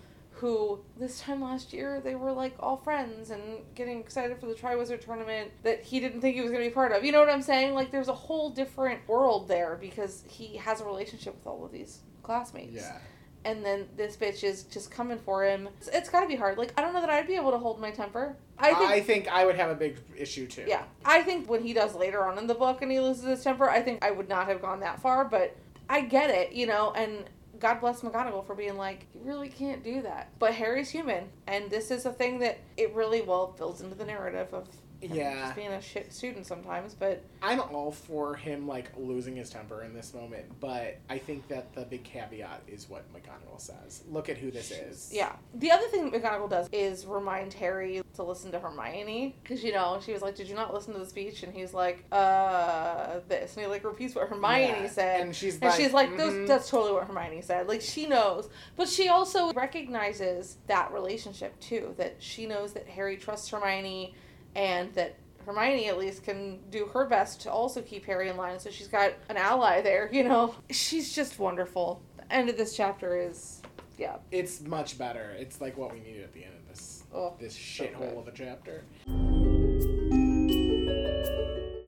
who 0.43 0.77
this 0.97 1.21
time 1.21 1.41
last 1.41 1.71
year 1.71 2.01
they 2.01 2.15
were 2.15 2.33
like 2.33 2.53
all 2.59 2.75
friends 2.75 3.29
and 3.29 3.41
getting 3.75 4.01
excited 4.01 4.37
for 4.37 4.45
the 4.45 4.53
Triwizard 4.53 4.99
tournament 4.99 5.49
that 5.63 5.81
he 5.83 6.01
didn't 6.01 6.19
think 6.19 6.35
he 6.35 6.41
was 6.41 6.51
going 6.51 6.61
to 6.61 6.69
be 6.69 6.73
part 6.73 6.91
of. 6.91 7.05
You 7.05 7.13
know 7.13 7.21
what 7.21 7.29
I'm 7.29 7.41
saying? 7.41 7.73
Like 7.73 7.91
there's 7.91 8.09
a 8.09 8.13
whole 8.13 8.49
different 8.49 9.07
world 9.07 9.47
there 9.47 9.77
because 9.79 10.25
he 10.27 10.57
has 10.57 10.81
a 10.81 10.85
relationship 10.85 11.33
with 11.35 11.47
all 11.47 11.63
of 11.63 11.71
these 11.71 12.01
classmates. 12.23 12.73
yeah. 12.75 12.97
And 13.45 13.63
then 13.63 13.87
this 13.95 14.17
bitch 14.17 14.43
is 14.43 14.63
just 14.63 14.91
coming 14.91 15.17
for 15.17 15.45
him. 15.45 15.69
It's, 15.79 15.87
it's 15.87 16.09
got 16.09 16.21
to 16.21 16.27
be 16.27 16.35
hard. 16.35 16.57
Like 16.57 16.73
I 16.77 16.81
don't 16.81 16.93
know 16.93 16.99
that 16.99 17.09
I'd 17.09 17.25
be 17.25 17.35
able 17.35 17.51
to 17.51 17.57
hold 17.57 17.79
my 17.79 17.91
temper. 17.91 18.35
I 18.57 18.73
think 18.73 18.91
I 18.91 18.99
think 18.99 19.27
I 19.29 19.45
would 19.45 19.55
have 19.55 19.69
a 19.69 19.75
big 19.75 19.97
issue 20.17 20.45
too. 20.45 20.65
yeah, 20.67 20.83
I 21.05 21.21
think 21.23 21.49
when 21.49 21.63
he 21.63 21.71
does 21.71 21.95
later 21.95 22.25
on 22.25 22.37
in 22.37 22.47
the 22.47 22.53
book 22.53 22.81
and 22.81 22.91
he 22.91 22.99
loses 22.99 23.23
his 23.23 23.41
temper, 23.41 23.69
I 23.69 23.81
think 23.81 24.03
I 24.03 24.11
would 24.11 24.27
not 24.27 24.47
have 24.47 24.61
gone 24.61 24.81
that 24.81 25.01
far, 25.01 25.23
but 25.23 25.55
I 25.89 26.01
get 26.01 26.29
it, 26.29 26.51
you 26.51 26.65
know, 26.67 26.91
and 26.91 27.29
God 27.63 27.79
bless 27.79 28.01
McGonagall 28.01 28.45
for 28.45 28.55
being 28.55 28.75
like, 28.75 29.05
you 29.15 29.21
really 29.23 29.47
can't 29.47 29.85
do 29.85 30.01
that. 30.01 30.27
But 30.37 30.53
Harry's 30.53 30.89
human, 30.89 31.29
and 31.47 31.71
this 31.71 31.91
is 31.91 32.05
a 32.05 32.11
thing 32.11 32.39
that 32.39 32.59
it 32.75 32.93
really 32.93 33.21
well 33.21 33.53
fills 33.53 33.79
into 33.79 33.95
the 33.95 34.03
narrative 34.03 34.53
of 34.53 34.67
Yeah. 35.11 35.41
just 35.41 35.55
being 35.55 35.69
a 35.71 35.81
shit 35.81 36.13
student 36.13 36.45
sometimes. 36.45 36.93
But 36.93 37.23
I'm 37.41 37.59
all 37.59 37.91
for 37.91 38.35
him 38.35 38.67
like 38.67 38.91
losing 38.97 39.35
his 39.35 39.49
temper 39.49 39.83
in 39.83 39.93
this 39.93 40.13
moment, 40.13 40.45
but 40.59 40.97
I 41.09 41.17
think 41.17 41.47
that 41.49 41.73
the 41.73 41.81
big 41.85 42.03
caveat 42.03 42.61
is 42.67 42.89
what 42.89 43.03
McGonagall 43.13 43.59
says. 43.59 44.03
Look 44.09 44.29
at 44.29 44.37
who 44.37 44.51
this 44.51 44.71
is. 44.71 45.11
yeah, 45.13 45.33
the 45.55 45.71
other 45.71 45.87
thing 45.87 46.11
McGonagall 46.11 46.49
does 46.49 46.69
is 46.71 47.05
remind 47.05 47.53
Harry 47.53 48.01
to 48.15 48.23
listen 48.23 48.51
to 48.51 48.59
Hermione 48.59 49.35
because 49.43 49.63
you 49.63 49.71
know 49.73 49.99
she 50.05 50.13
was 50.13 50.21
like, 50.21 50.35
"Did 50.35 50.47
you 50.47 50.55
not 50.55 50.73
listen 50.73 50.93
to 50.93 50.99
the 50.99 51.05
speech?" 51.05 51.43
And 51.43 51.53
he's 51.53 51.73
like, 51.73 52.03
"Uh, 52.11 53.19
this," 53.27 53.55
and 53.55 53.65
he 53.65 53.69
like 53.69 53.83
repeats 53.83 54.15
what 54.15 54.27
Hermione 54.29 54.83
Yeah. 54.83 54.87
said. 54.89 55.21
And 55.21 55.35
she's 55.35 55.55
And 55.55 55.63
like, 55.63 55.73
she's 55.79 55.93
like, 55.93 56.09
"Mhm." 56.11 56.17
Those, 56.17 56.47
that's 56.47 56.69
totally 56.69 56.93
what 56.93 57.05
Hermione 57.07 57.41
said. 57.41 57.67
Like, 57.67 57.81
she 57.81 58.05
knows. 58.05 58.49
But 58.75 58.87
she 58.89 59.07
also 59.09 59.51
recognizes 59.53 60.57
that 60.67 60.91
relationship, 60.93 61.59
too. 61.59 61.93
That 61.97 62.15
she 62.19 62.45
knows 62.45 62.73
that 62.73 62.87
Harry 62.87 63.17
trusts 63.17 63.49
Hermione 63.49 64.13
and 64.55 64.93
that 64.93 65.15
Hermione, 65.45 65.87
at 65.89 65.97
least, 65.97 66.23
can 66.23 66.59
do 66.69 66.85
her 66.87 67.05
best 67.05 67.41
to 67.41 67.51
also 67.51 67.81
keep 67.81 68.05
Harry 68.05 68.29
in 68.29 68.37
line. 68.37 68.59
So 68.59 68.69
she's 68.69 68.87
got 68.87 69.13
an 69.29 69.37
ally 69.37 69.81
there, 69.81 70.09
you 70.11 70.23
know? 70.23 70.55
She's 70.69 71.13
just 71.13 71.37
wonderful. 71.39 72.01
The 72.17 72.33
end 72.33 72.49
of 72.49 72.55
this 72.57 72.75
chapter 72.75 73.19
is, 73.19 73.61
yeah. 73.97 74.15
It's 74.31 74.61
much 74.61 74.97
better. 74.97 75.35
It's 75.37 75.59
like 75.59 75.77
what 75.77 75.91
we 75.93 75.99
needed 75.99 76.23
at 76.23 76.31
the 76.33 76.43
end 76.45 76.53
of 76.55 76.67
this 76.69 77.03
Oh, 77.13 77.33
this 77.39 77.55
shithole 77.57 77.99
good. 77.99 78.17
of 78.17 78.27
a 78.27 78.31
chapter. 78.31 78.83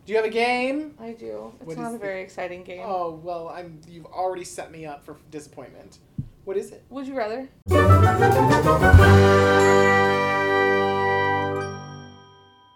Do 0.05 0.11
you 0.11 0.17
have 0.17 0.25
a 0.25 0.29
game? 0.29 0.93
I 0.99 1.13
do. 1.13 1.51
It's 1.61 1.65
What 1.67 1.77
not 1.79 1.95
a 1.95 1.97
very 1.97 2.21
exciting 2.21 2.63
game. 2.63 2.83
Oh 2.85 3.19
well, 3.23 3.49
I'm. 3.49 3.81
You've 3.87 4.05
already 4.05 4.43
set 4.43 4.69
me 4.71 4.85
up 4.85 5.03
for 5.03 5.15
disappointment. 5.31 5.97
What 6.43 6.57
is 6.57 6.71
it? 6.71 6.83
Would 6.91 7.07
you 7.07 7.15
rather? 7.17 7.49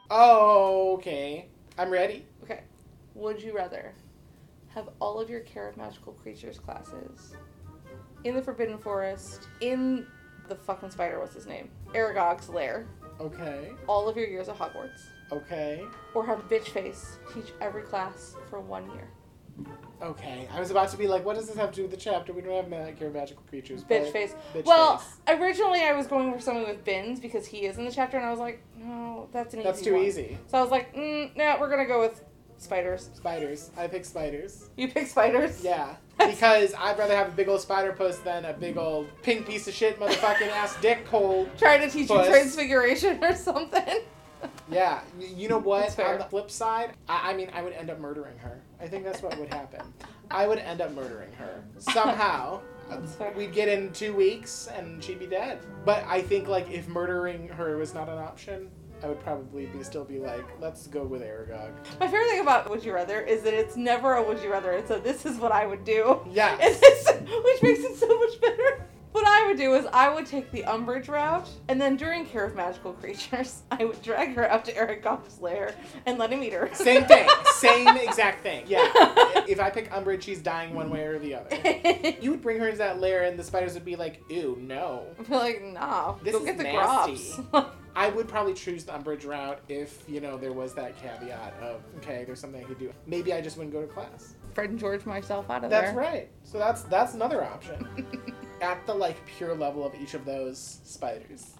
Oh, 0.09 0.93
okay. 0.97 1.47
I'm 1.77 1.89
ready. 1.91 2.25
Okay. 2.43 2.61
Would 3.15 3.41
you 3.41 3.55
rather 3.55 3.93
have 4.73 4.89
all 4.99 5.19
of 5.19 5.29
your 5.29 5.41
Care 5.41 5.67
of 5.69 5.77
Magical 5.77 6.13
Creatures 6.13 6.59
classes 6.59 7.33
in 8.23 8.35
the 8.35 8.41
Forbidden 8.41 8.77
Forest, 8.77 9.47
in 9.61 10.05
the 10.47 10.55
fucking 10.55 10.89
spider, 10.91 11.19
what's 11.19 11.33
his 11.35 11.45
name? 11.45 11.69
Aragog's 11.93 12.49
lair, 12.49 12.87
Okay. 13.19 13.71
all 13.87 14.07
of 14.09 14.17
your 14.17 14.27
years 14.27 14.49
at 14.49 14.57
Hogwarts, 14.57 15.01
Okay. 15.31 15.83
or 16.13 16.25
have 16.25 16.39
Bitch 16.49 16.69
Face 16.69 17.17
teach 17.33 17.53
every 17.61 17.83
class 17.83 18.35
for 18.49 18.59
one 18.59 18.89
year? 18.91 19.07
Okay, 20.01 20.47
I 20.53 20.59
was 20.59 20.71
about 20.71 20.89
to 20.89 20.97
be 20.97 21.07
like, 21.07 21.25
what 21.25 21.35
does 21.35 21.47
this 21.47 21.57
have 21.57 21.71
to 21.71 21.75
do 21.75 21.81
with 21.83 21.91
the 21.91 21.97
chapter? 21.97 22.31
We 22.31 22.41
don't 22.41 22.55
have 22.55 22.69
mag- 22.69 23.13
magical 23.13 23.43
creatures. 23.49 23.83
Bitch 23.83 24.11
face. 24.11 24.33
Bitch 24.53 24.65
well, 24.65 24.97
face. 24.97 25.39
originally 25.39 25.81
I 25.81 25.93
was 25.93 26.07
going 26.07 26.33
for 26.33 26.39
something 26.39 26.65
with 26.67 26.85
Binns 26.85 27.19
because 27.19 27.45
he 27.45 27.65
is 27.65 27.77
in 27.77 27.85
the 27.85 27.91
chapter, 27.91 28.17
and 28.17 28.25
I 28.25 28.31
was 28.31 28.39
like, 28.39 28.61
no, 28.77 29.27
that's 29.33 29.53
an 29.53 29.63
That's 29.63 29.79
easy 29.81 29.89
too 29.89 29.95
one. 29.97 30.05
easy. 30.05 30.37
So 30.47 30.57
I 30.57 30.61
was 30.61 30.71
like, 30.71 30.95
mm, 30.95 31.35
no, 31.35 31.57
we're 31.59 31.69
gonna 31.69 31.85
go 31.85 31.99
with 31.99 32.23
spiders. 32.57 33.09
Spiders. 33.13 33.71
I 33.77 33.87
pick 33.87 34.05
spiders. 34.05 34.69
You 34.77 34.87
pick 34.87 35.07
spiders. 35.07 35.63
Yeah. 35.63 35.95
Because 36.19 36.73
I'd 36.77 36.97
rather 36.99 37.15
have 37.15 37.29
a 37.29 37.31
big 37.31 37.47
old 37.47 37.61
spider 37.61 37.93
puss 37.93 38.17
than 38.19 38.43
a 38.43 38.51
big 38.51 38.75
old 38.77 39.07
pink 39.23 39.47
piece 39.47 39.69
of 39.69 39.73
shit 39.73 39.97
motherfucking 40.01 40.49
ass 40.49 40.75
dick 40.81 41.07
hole. 41.07 41.47
Trying 41.57 41.79
to 41.79 41.89
teach 41.89 42.09
Puss. 42.09 42.25
you 42.25 42.31
transfiguration 42.33 43.23
or 43.23 43.33
something. 43.33 44.01
Yeah. 44.71 45.01
You 45.19 45.49
know 45.49 45.57
what? 45.57 45.99
On 45.99 46.17
the 46.19 46.25
flip 46.25 46.51
side, 46.51 46.93
I-, 47.07 47.31
I 47.31 47.33
mean, 47.33 47.49
I 47.53 47.61
would 47.61 47.73
end 47.73 47.89
up 47.89 47.99
murdering 47.99 48.37
her. 48.39 48.61
I 48.79 48.87
think 48.87 49.03
that's 49.03 49.21
what 49.21 49.37
would 49.39 49.51
happen. 49.53 49.81
I 50.31 50.47
would 50.47 50.59
end 50.59 50.81
up 50.81 50.91
murdering 50.93 51.31
her. 51.33 51.63
Somehow. 51.79 52.61
We'd 53.35 53.53
get 53.53 53.67
in 53.67 53.91
two 53.91 54.15
weeks 54.15 54.67
and 54.75 55.03
she'd 55.03 55.19
be 55.19 55.27
dead. 55.27 55.59
But 55.85 56.03
I 56.07 56.21
think, 56.21 56.47
like, 56.47 56.69
if 56.71 56.87
murdering 56.87 57.47
her 57.49 57.77
was 57.77 57.93
not 57.93 58.09
an 58.09 58.17
option, 58.17 58.69
I 59.03 59.07
would 59.07 59.19
probably 59.21 59.67
be 59.67 59.83
still 59.83 60.03
be 60.03 60.19
like, 60.19 60.43
let's 60.59 60.87
go 60.87 61.03
with 61.03 61.21
Aragog. 61.21 61.71
My 61.99 62.07
favorite 62.07 62.29
thing 62.29 62.41
about 62.41 62.69
Would 62.69 62.83
You 62.83 62.93
Rather 62.93 63.21
is 63.21 63.43
that 63.43 63.53
it's 63.53 63.75
never 63.77 64.15
a 64.15 64.23
Would 64.27 64.41
You 64.41 64.51
Rather. 64.51 64.71
It's 64.71 64.91
a 64.91 64.99
This 64.99 65.25
is 65.25 65.37
what 65.37 65.51
I 65.51 65.65
would 65.65 65.83
do. 65.83 66.19
Yeah. 66.31 66.55
This, 66.79 67.07
which 67.43 67.61
makes 67.61 67.79
it 67.79 67.95
so 67.97 68.07
much 68.19 68.41
better. 68.41 68.85
What 69.11 69.25
I 69.27 69.47
would 69.47 69.57
do 69.57 69.73
is 69.73 69.87
I 69.91 70.13
would 70.13 70.27
take 70.27 70.51
the 70.51 70.61
Umbridge 70.63 71.07
route, 71.07 71.49
and 71.67 71.81
then 71.81 71.95
during 71.97 72.25
Care 72.25 72.45
of 72.45 72.55
Magical 72.55 72.93
Creatures, 72.93 73.63
I 73.71 73.83
would 73.85 74.01
drag 74.03 74.35
her 74.35 74.49
out 74.49 74.65
to 74.65 74.77
Aragog's 74.77 75.39
lair 75.39 75.73
and 76.05 76.19
let 76.19 76.31
him 76.31 76.43
eat 76.43 76.53
her. 76.53 76.69
Same 76.73 77.05
thing. 77.05 77.27
Same 77.55 77.87
exact 77.97 78.43
thing. 78.43 78.65
Yeah. 78.67 78.87
If 79.49 79.59
I 79.59 79.71
pick 79.71 79.89
Umbridge, 79.91 80.21
she's 80.21 80.43
dying 80.43 80.75
one 80.75 80.91
way 80.91 81.05
or 81.05 81.17
the 81.17 81.33
other. 81.33 81.57
You 82.21 82.29
would 82.29 82.41
bring 82.41 82.59
her 82.59 82.67
into 82.67 82.77
that 82.77 82.99
lair, 82.99 83.23
and 83.23 83.37
the 83.39 83.43
spiders 83.43 83.73
would 83.73 83.83
be 83.83 83.95
like, 83.95 84.21
"Ew, 84.29 84.55
no." 84.61 85.07
I'd 85.17 85.27
be 85.27 85.33
like, 85.33 85.63
nah, 85.63 86.13
This 86.21 86.33
go 86.33 86.39
is 86.41 86.45
get 86.45 86.57
the 86.59 86.63
nasty. 86.65 87.33
I 87.95 88.09
would 88.09 88.27
probably 88.27 88.53
choose 88.53 88.83
the 88.83 88.91
Umbridge 88.91 89.25
route 89.25 89.59
if 89.67 90.03
you 90.07 90.21
know 90.21 90.37
there 90.37 90.53
was 90.53 90.75
that 90.75 90.95
caveat 91.01 91.55
of, 91.63 91.81
okay, 91.97 92.25
there's 92.25 92.39
something 92.39 92.63
I 92.63 92.67
could 92.67 92.77
do. 92.77 92.93
Maybe 93.07 93.33
I 93.33 93.41
just 93.41 93.57
wouldn't 93.57 93.73
go 93.73 93.81
to 93.81 93.87
class. 93.87 94.35
Fred 94.53 94.69
and 94.69 94.77
George 94.77 95.03
myself 95.07 95.49
out 95.49 95.63
of 95.63 95.71
That's 95.71 95.93
there. 95.93 95.95
That's 95.95 96.13
right. 96.13 96.29
So 96.43 96.59
that's 96.59 96.83
that's 96.83 97.15
another 97.15 97.43
option. 97.43 97.87
At 98.61 98.85
the 98.85 98.93
like 98.93 99.25
pure 99.25 99.55
level 99.55 99.85
of 99.85 99.93
each 99.95 100.13
of 100.13 100.25
those 100.25 100.79
spiders. 100.83 101.51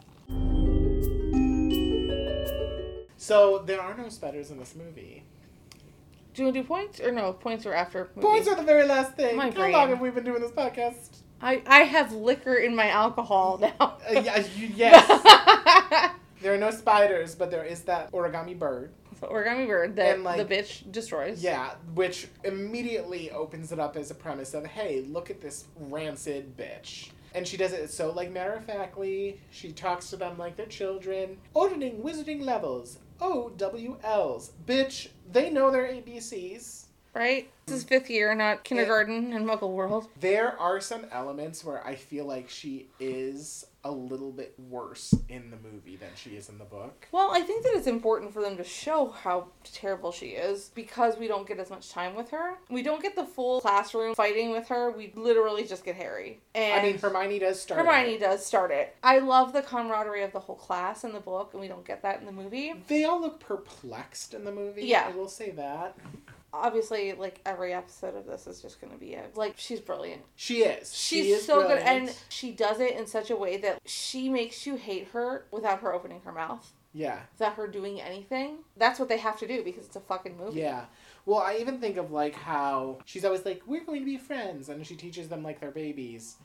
So 3.18 3.60
there 3.60 3.82
are 3.82 3.96
no 3.98 4.10
spiders 4.10 4.52
in 4.52 4.58
this 4.60 4.76
movie. 4.76 5.24
Do 6.34 6.42
you 6.42 6.46
want 6.46 6.56
to 6.56 6.62
do 6.62 6.68
points 6.68 7.00
or 7.00 7.12
no? 7.12 7.34
Points 7.34 7.66
are 7.66 7.74
after. 7.74 8.10
movie. 8.16 8.26
Points 8.28 8.48
are 8.48 8.56
the 8.56 8.64
very 8.64 8.86
last 8.86 9.14
thing. 9.16 9.36
My 9.36 9.46
How 9.46 9.52
brain. 9.52 9.74
long 9.74 9.90
have 9.90 10.00
we 10.02 10.10
been 10.10 10.24
doing 10.24 10.42
this 10.42 10.52
podcast? 10.52 11.18
I 11.42 11.62
I 11.68 11.80
have 11.80 12.12
liquor 12.14 12.56
in 12.56 12.76
my 12.76 12.90
alcohol 12.90 13.58
now. 13.62 13.74
Uh, 13.80 14.20
yeah, 14.20 14.44
you- 14.56 14.72
yes. 14.76 16.12
there 16.42 16.54
are 16.54 16.58
no 16.58 16.72
spiders, 16.72 17.36
but 17.36 17.50
there 17.52 17.64
is 17.64 17.82
that 17.84 18.12
origami 18.12 18.58
bird. 18.58 18.92
Origami 19.28 19.68
bird 19.68 19.96
that 19.98 20.22
like- 20.22 20.48
the 20.48 20.56
bitch 20.56 20.90
destroys. 20.92 21.44
Yeah, 21.44 21.72
which 21.94 22.28
immediately 22.44 23.32
opens 23.32 23.72
it 23.72 23.80
up 23.80 23.96
as 23.96 24.12
a 24.12 24.16
premise 24.16 24.54
of, 24.54 24.66
hey, 24.66 25.02
look 25.08 25.30
at 25.30 25.42
this 25.42 25.66
rancid 25.80 26.56
bitch. 26.58 27.10
And 27.36 27.48
she 27.48 27.58
does 27.58 27.74
it 27.74 27.92
so 27.92 28.12
like 28.12 28.32
matter 28.32 28.54
of 28.54 28.66
factly. 28.66 29.40
She 29.52 29.72
talks 29.72 30.10
to 30.10 30.16
them 30.16 30.38
like 30.38 30.56
they're 30.56 30.66
children. 30.66 31.38
Opening 31.56 32.02
wizarding 32.02 32.42
levels. 32.42 32.98
O 33.22 33.50
W 33.50 33.98
L's. 34.04 34.52
Bitch, 34.66 35.10
they 35.32 35.50
know 35.50 35.70
their 35.72 35.86
ABCs. 35.88 36.86
Right? 37.14 37.50
This 37.66 37.78
is 37.78 37.84
fifth 37.84 38.10
year, 38.10 38.34
not 38.36 38.64
kindergarten 38.64 39.34
in 39.34 39.44
Muggle 39.46 39.72
World. 39.74 40.08
There 40.20 40.58
are 40.60 40.80
some 40.80 41.06
elements 41.12 41.64
where 41.66 41.86
I 41.86 41.96
feel 41.96 42.26
like 42.26 42.50
she 42.50 42.88
is 43.00 43.66
a 43.84 43.92
little 43.92 44.32
bit 44.32 44.54
worse 44.58 45.16
in 45.30 45.52
the 45.52 45.58
movie 45.58 45.96
than 45.96 46.10
she 46.16 46.32
is 46.32 46.50
in 46.50 46.58
the 46.58 46.66
book. 46.66 47.08
Well, 47.12 47.32
I 47.32 47.42
think 47.42 47.64
that 47.64 47.74
it's 47.76 47.88
important 47.88 48.34
for 48.34 48.42
them 48.42 48.58
to 48.58 48.64
show 48.64 49.10
how 49.10 49.48
terrible 49.64 50.12
she 50.12 50.28
is 50.28 50.72
because 50.76 51.18
we 51.18 51.28
don't 51.28 51.48
get 51.48 51.60
as 51.60 51.70
much 51.70 51.90
time 51.90 52.16
with 52.16 52.30
her. 52.32 52.56
We 52.70 52.84
don't 52.84 53.02
get 53.02 53.16
the 53.16 53.24
full 53.24 53.62
classroom 53.62 54.16
fighting 54.16 54.52
with 54.52 54.68
her. 54.68 54.92
We 54.92 55.14
literally 55.16 55.66
just 55.66 55.86
get 55.86 55.96
Harry. 55.96 56.42
And 56.54 56.80
I 56.80 56.84
mean, 56.84 56.98
Hermione 56.98 57.40
does 57.40 57.62
start. 57.62 57.86
Hermione 57.86 58.16
it. 58.16 58.20
does 58.20 58.46
start 58.46 58.72
it. 58.72 58.96
I 59.02 59.20
love 59.20 59.54
the 59.54 59.62
camaraderie 59.62 60.24
of 60.24 60.34
the 60.34 60.40
whole 60.40 60.56
class 60.56 61.04
in 61.04 61.14
the 61.14 61.20
book, 61.20 61.52
and 61.54 61.62
we 61.62 61.68
don't 61.68 61.86
get 61.86 62.02
that 62.02 62.20
in 62.20 62.26
the 62.26 62.32
movie. 62.32 62.74
They 62.88 63.06
all 63.06 63.22
look 63.22 63.40
perplexed 63.40 64.34
in 64.34 64.44
the 64.44 64.52
movie. 64.52 64.86
Yeah. 64.86 65.08
I 65.08 65.16
will 65.16 65.30
say 65.30 65.52
that. 65.52 65.98
Obviously, 66.52 67.14
like 67.14 67.42
every 67.46 67.74
episode 67.74 68.16
of 68.16 68.26
this 68.26 68.48
is 68.48 68.62
just 68.62 68.82
going 68.82 68.92
to 68.92 69.00
be 69.00 69.14
a 69.14 69.26
like 69.36 69.54
she's 69.58 69.80
brilliant. 69.80 70.22
She 70.36 70.64
is. 70.64 70.94
She's 70.96 71.26
she 71.26 71.32
is 71.32 71.46
so 71.46 71.68
good, 71.68 71.80
and 71.80 72.16
she 72.30 72.52
does 72.52 72.80
it 72.80 72.96
in 72.96 73.06
such 73.06 73.30
a 73.30 73.36
way 73.36 73.58
that 73.58 73.80
she 73.86 74.30
makes 74.30 74.66
you 74.66 74.76
hate 74.76 75.10
her 75.10 75.46
without 75.52 75.82
her 75.82 75.94
opening 75.94 76.22
her 76.26 76.32
mouth, 76.32 76.74
Yeah. 76.94 77.20
without 77.38 77.54
her 77.54 77.68
doing 77.68 78.02
anything. 78.02 78.60
That's 78.78 79.00
what 79.00 79.10
they 79.10 79.18
have 79.18 79.38
to 79.40 79.48
do 79.48 79.64
because 79.64 79.86
it's 79.86 79.96
a 79.96 80.00
fucking 80.02 80.38
movie. 80.38 80.60
Yeah. 80.62 80.86
Well, 81.26 81.40
I 81.40 81.58
even 81.58 81.80
think 81.80 81.98
of 81.98 82.12
like 82.12 82.34
how 82.34 82.98
she's 83.06 83.24
always 83.26 83.46
like, 83.46 83.62
"We're 83.68 83.84
going 83.86 84.00
to 84.00 84.06
be 84.06 84.18
friends," 84.18 84.70
and 84.70 84.86
she 84.88 84.96
teaches 84.96 85.28
them 85.30 85.44
like 85.44 85.60
they're 85.60 85.70
babies. 85.70 86.38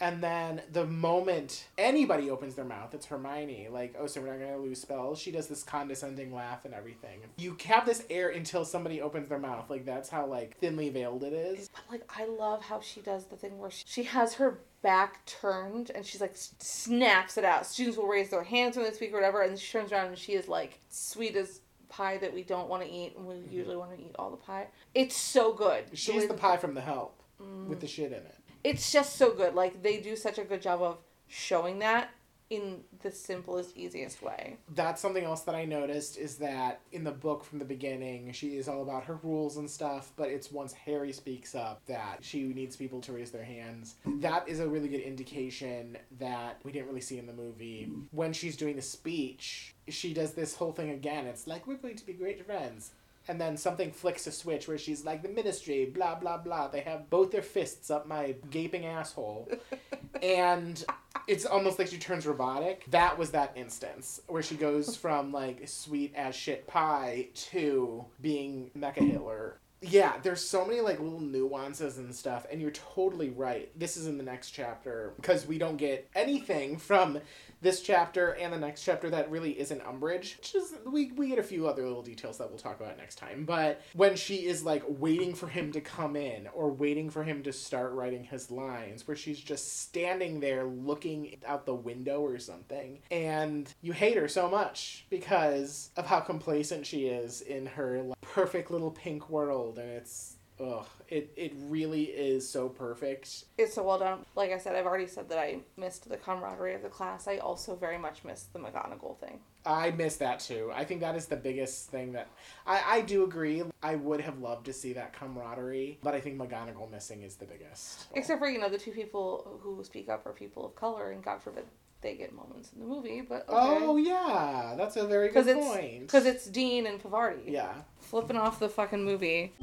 And 0.00 0.22
then 0.22 0.62
the 0.72 0.86
moment 0.86 1.66
anybody 1.78 2.30
opens 2.30 2.54
their 2.54 2.64
mouth, 2.64 2.94
it's 2.94 3.06
Hermione. 3.06 3.68
Like, 3.70 3.94
oh, 3.98 4.06
so 4.06 4.20
we're 4.20 4.36
not 4.36 4.40
gonna 4.44 4.58
lose 4.58 4.80
spells. 4.80 5.18
She 5.18 5.30
does 5.30 5.46
this 5.46 5.62
condescending 5.62 6.34
laugh 6.34 6.64
and 6.64 6.74
everything. 6.74 7.20
You 7.36 7.56
have 7.66 7.86
this 7.86 8.04
air 8.10 8.30
until 8.30 8.64
somebody 8.64 9.00
opens 9.00 9.28
their 9.28 9.38
mouth. 9.38 9.70
Like 9.70 9.84
that's 9.84 10.08
how 10.08 10.26
like 10.26 10.58
thinly 10.58 10.88
veiled 10.90 11.22
it 11.24 11.32
is. 11.32 11.68
But 11.68 11.82
like, 11.90 12.10
I 12.16 12.26
love 12.26 12.62
how 12.62 12.80
she 12.80 13.00
does 13.00 13.26
the 13.26 13.36
thing 13.36 13.58
where 13.58 13.70
she, 13.70 13.84
she 13.86 14.02
has 14.04 14.34
her 14.34 14.58
back 14.82 15.24
turned 15.26 15.90
and 15.94 16.04
she's 16.04 16.20
like 16.20 16.34
snaps 16.34 17.38
it 17.38 17.44
out. 17.44 17.66
Students 17.66 17.96
will 17.96 18.08
raise 18.08 18.30
their 18.30 18.44
hands 18.44 18.76
when 18.76 18.84
they 18.84 18.92
speak 18.92 19.12
or 19.12 19.16
whatever, 19.16 19.42
and 19.42 19.58
she 19.58 19.72
turns 19.72 19.92
around 19.92 20.08
and 20.08 20.18
she 20.18 20.32
is 20.32 20.48
like 20.48 20.80
sweet 20.88 21.36
as 21.36 21.60
pie 21.88 22.18
that 22.18 22.34
we 22.34 22.42
don't 22.42 22.68
want 22.68 22.82
to 22.82 22.90
eat, 22.90 23.14
and 23.16 23.24
we 23.26 23.36
usually 23.48 23.76
want 23.76 23.96
to 23.96 24.02
eat 24.02 24.16
all 24.18 24.30
the 24.30 24.36
pie. 24.36 24.66
It's 24.94 25.16
so 25.16 25.52
good. 25.52 25.84
She's 25.92 26.22
way 26.22 26.26
the 26.26 26.34
pie 26.34 26.56
from 26.56 26.74
the 26.74 26.80
help 26.80 27.20
Mm. 27.42 27.66
with 27.66 27.80
the 27.80 27.88
shit 27.88 28.12
in 28.12 28.18
it. 28.18 28.36
It's 28.64 28.90
just 28.90 29.16
so 29.16 29.32
good. 29.32 29.54
Like 29.54 29.82
they 29.82 29.98
do 30.00 30.16
such 30.16 30.38
a 30.38 30.44
good 30.44 30.62
job 30.62 30.82
of 30.82 30.98
showing 31.28 31.78
that 31.80 32.10
in 32.50 32.80
the 33.02 33.10
simplest, 33.10 33.76
easiest 33.76 34.22
way. 34.22 34.58
that's 34.74 35.00
something 35.00 35.24
else 35.24 35.40
that 35.42 35.54
I 35.54 35.64
noticed 35.64 36.18
is 36.18 36.36
that 36.36 36.80
in 36.92 37.02
the 37.02 37.10
book 37.10 37.42
from 37.42 37.58
the 37.58 37.64
beginning, 37.64 38.32
she 38.32 38.56
is 38.58 38.68
all 38.68 38.82
about 38.82 39.04
her 39.04 39.18
rules 39.22 39.56
and 39.56 39.68
stuff, 39.68 40.12
but 40.14 40.28
it's 40.28 40.52
once 40.52 40.72
Harry 40.72 41.10
speaks 41.12 41.54
up 41.54 41.80
that 41.86 42.18
she 42.20 42.42
needs 42.44 42.76
people 42.76 43.00
to 43.02 43.12
raise 43.12 43.30
their 43.30 43.44
hands. 43.44 43.96
That 44.20 44.46
is 44.46 44.60
a 44.60 44.68
really 44.68 44.88
good 44.88 45.00
indication 45.00 45.96
that 46.18 46.60
we 46.64 46.70
didn't 46.70 46.88
really 46.88 47.00
see 47.00 47.18
in 47.18 47.26
the 47.26 47.32
movie. 47.32 47.90
When 48.10 48.32
she's 48.32 48.56
doing 48.56 48.76
the 48.76 48.82
speech, 48.82 49.74
she 49.88 50.12
does 50.12 50.32
this 50.32 50.54
whole 50.54 50.72
thing 50.72 50.90
again. 50.90 51.26
It's 51.26 51.46
like, 51.46 51.66
we're 51.66 51.76
going 51.76 51.96
to 51.96 52.06
be 52.06 52.12
great 52.12 52.44
friends. 52.44 52.90
And 53.26 53.40
then 53.40 53.56
something 53.56 53.90
flicks 53.90 54.26
a 54.26 54.32
switch 54.32 54.68
where 54.68 54.78
she's 54.78 55.04
like, 55.04 55.22
the 55.22 55.28
ministry, 55.28 55.86
blah, 55.86 56.14
blah, 56.14 56.38
blah. 56.38 56.68
They 56.68 56.80
have 56.80 57.08
both 57.08 57.30
their 57.30 57.42
fists 57.42 57.90
up 57.90 58.06
my 58.06 58.34
gaping 58.50 58.84
asshole. 58.84 59.50
and 60.22 60.84
it's 61.26 61.46
almost 61.46 61.78
like 61.78 61.88
she 61.88 61.98
turns 61.98 62.26
robotic. 62.26 62.84
That 62.90 63.18
was 63.18 63.30
that 63.30 63.52
instance 63.56 64.20
where 64.26 64.42
she 64.42 64.56
goes 64.56 64.96
from 65.04 65.32
like 65.32 65.66
sweet 65.68 66.12
as 66.14 66.34
shit 66.34 66.66
pie 66.66 67.28
to 67.50 68.04
being 68.20 68.70
Mecha 68.76 69.10
Hitler. 69.10 69.58
Yeah, 69.86 70.14
there's 70.22 70.42
so 70.42 70.64
many 70.64 70.80
like 70.80 70.98
little 70.98 71.20
nuances 71.20 71.98
and 71.98 72.14
stuff, 72.14 72.46
and 72.50 72.58
you're 72.60 72.70
totally 72.70 73.28
right. 73.28 73.70
This 73.78 73.98
is 73.98 74.06
in 74.06 74.16
the 74.16 74.24
next 74.24 74.50
chapter 74.50 75.12
because 75.16 75.46
we 75.46 75.58
don't 75.58 75.76
get 75.76 76.08
anything 76.14 76.78
from 76.78 77.20
this 77.64 77.80
chapter 77.80 78.32
and 78.32 78.52
the 78.52 78.58
next 78.58 78.84
chapter 78.84 79.10
that 79.10 79.30
really 79.30 79.58
isn't 79.58 79.82
Umbridge 79.82 80.36
Which 80.36 80.54
is 80.54 80.74
we 80.86 81.12
we 81.12 81.30
get 81.30 81.38
a 81.38 81.42
few 81.42 81.66
other 81.66 81.82
little 81.82 82.02
details 82.02 82.38
that 82.38 82.50
we'll 82.50 82.58
talk 82.58 82.78
about 82.78 82.98
next 82.98 83.16
time. 83.16 83.44
But 83.44 83.80
when 83.94 84.14
she 84.16 84.46
is 84.46 84.62
like 84.62 84.84
waiting 84.86 85.34
for 85.34 85.48
him 85.48 85.72
to 85.72 85.80
come 85.80 86.14
in 86.14 86.46
or 86.48 86.70
waiting 86.70 87.10
for 87.10 87.24
him 87.24 87.42
to 87.44 87.52
start 87.52 87.92
writing 87.92 88.24
his 88.24 88.50
lines, 88.50 89.08
where 89.08 89.16
she's 89.16 89.40
just 89.40 89.80
standing 89.80 90.40
there 90.40 90.64
looking 90.64 91.36
out 91.46 91.64
the 91.66 91.74
window 91.74 92.20
or 92.20 92.38
something, 92.38 93.00
and 93.10 93.72
you 93.80 93.92
hate 93.92 94.16
her 94.16 94.28
so 94.28 94.48
much 94.48 95.06
because 95.08 95.90
of 95.96 96.06
how 96.06 96.20
complacent 96.20 96.86
she 96.86 97.06
is 97.06 97.40
in 97.40 97.66
her 97.66 98.02
like, 98.02 98.20
perfect 98.20 98.70
little 98.70 98.90
pink 98.90 99.30
world, 99.30 99.78
and 99.78 99.90
it's. 99.90 100.36
Ugh, 100.64 100.86
it, 101.08 101.32
it 101.36 101.52
really 101.68 102.04
is 102.04 102.48
so 102.48 102.68
perfect. 102.68 103.44
It's 103.58 103.74
so 103.74 103.82
well 103.82 103.98
done. 103.98 104.24
Like 104.34 104.50
I 104.52 104.58
said, 104.58 104.74
I've 104.76 104.86
already 104.86 105.06
said 105.06 105.28
that 105.28 105.38
I 105.38 105.58
missed 105.76 106.08
the 106.08 106.16
camaraderie 106.16 106.74
of 106.74 106.82
the 106.82 106.88
class. 106.88 107.28
I 107.28 107.38
also 107.38 107.74
very 107.76 107.98
much 107.98 108.24
missed 108.24 108.52
the 108.52 108.58
McGonagall 108.58 109.18
thing. 109.18 109.40
I 109.66 109.90
miss 109.90 110.16
that 110.16 110.40
too. 110.40 110.70
I 110.74 110.84
think 110.84 111.00
that 111.00 111.16
is 111.16 111.26
the 111.26 111.36
biggest 111.36 111.90
thing 111.90 112.12
that 112.12 112.28
I, 112.66 112.82
I 112.86 113.00
do 113.00 113.24
agree. 113.24 113.62
I 113.82 113.94
would 113.96 114.20
have 114.20 114.38
loved 114.38 114.66
to 114.66 114.72
see 114.72 114.92
that 114.94 115.12
camaraderie, 115.12 115.98
but 116.02 116.14
I 116.14 116.20
think 116.20 116.38
McGonagall 116.38 116.90
missing 116.90 117.22
is 117.22 117.36
the 117.36 117.46
biggest. 117.46 118.06
Except 118.14 118.38
for, 118.40 118.48
you 118.48 118.58
know, 118.58 118.68
the 118.68 118.78
two 118.78 118.92
people 118.92 119.58
who 119.62 119.82
speak 119.84 120.08
up 120.08 120.26
are 120.26 120.32
people 120.32 120.66
of 120.66 120.74
color, 120.76 121.10
and 121.12 121.22
God 121.22 121.42
forbid 121.42 121.64
they 122.02 122.14
get 122.14 122.34
moments 122.34 122.70
in 122.74 122.80
the 122.80 122.86
movie, 122.86 123.22
but 123.22 123.46
Oh 123.48 123.96
yeah, 123.96 124.74
that's 124.76 124.96
a 124.96 125.06
very 125.06 125.30
good 125.30 125.46
it's, 125.46 125.58
point. 125.66 126.08
cause 126.08 126.26
it's 126.26 126.44
Dean 126.46 126.86
and 126.86 127.00
Parvati. 127.00 127.50
yeah. 127.50 127.72
Flipping 127.98 128.36
off 128.36 128.58
the 128.60 128.68
fucking 128.68 129.02
movie. 129.02 129.54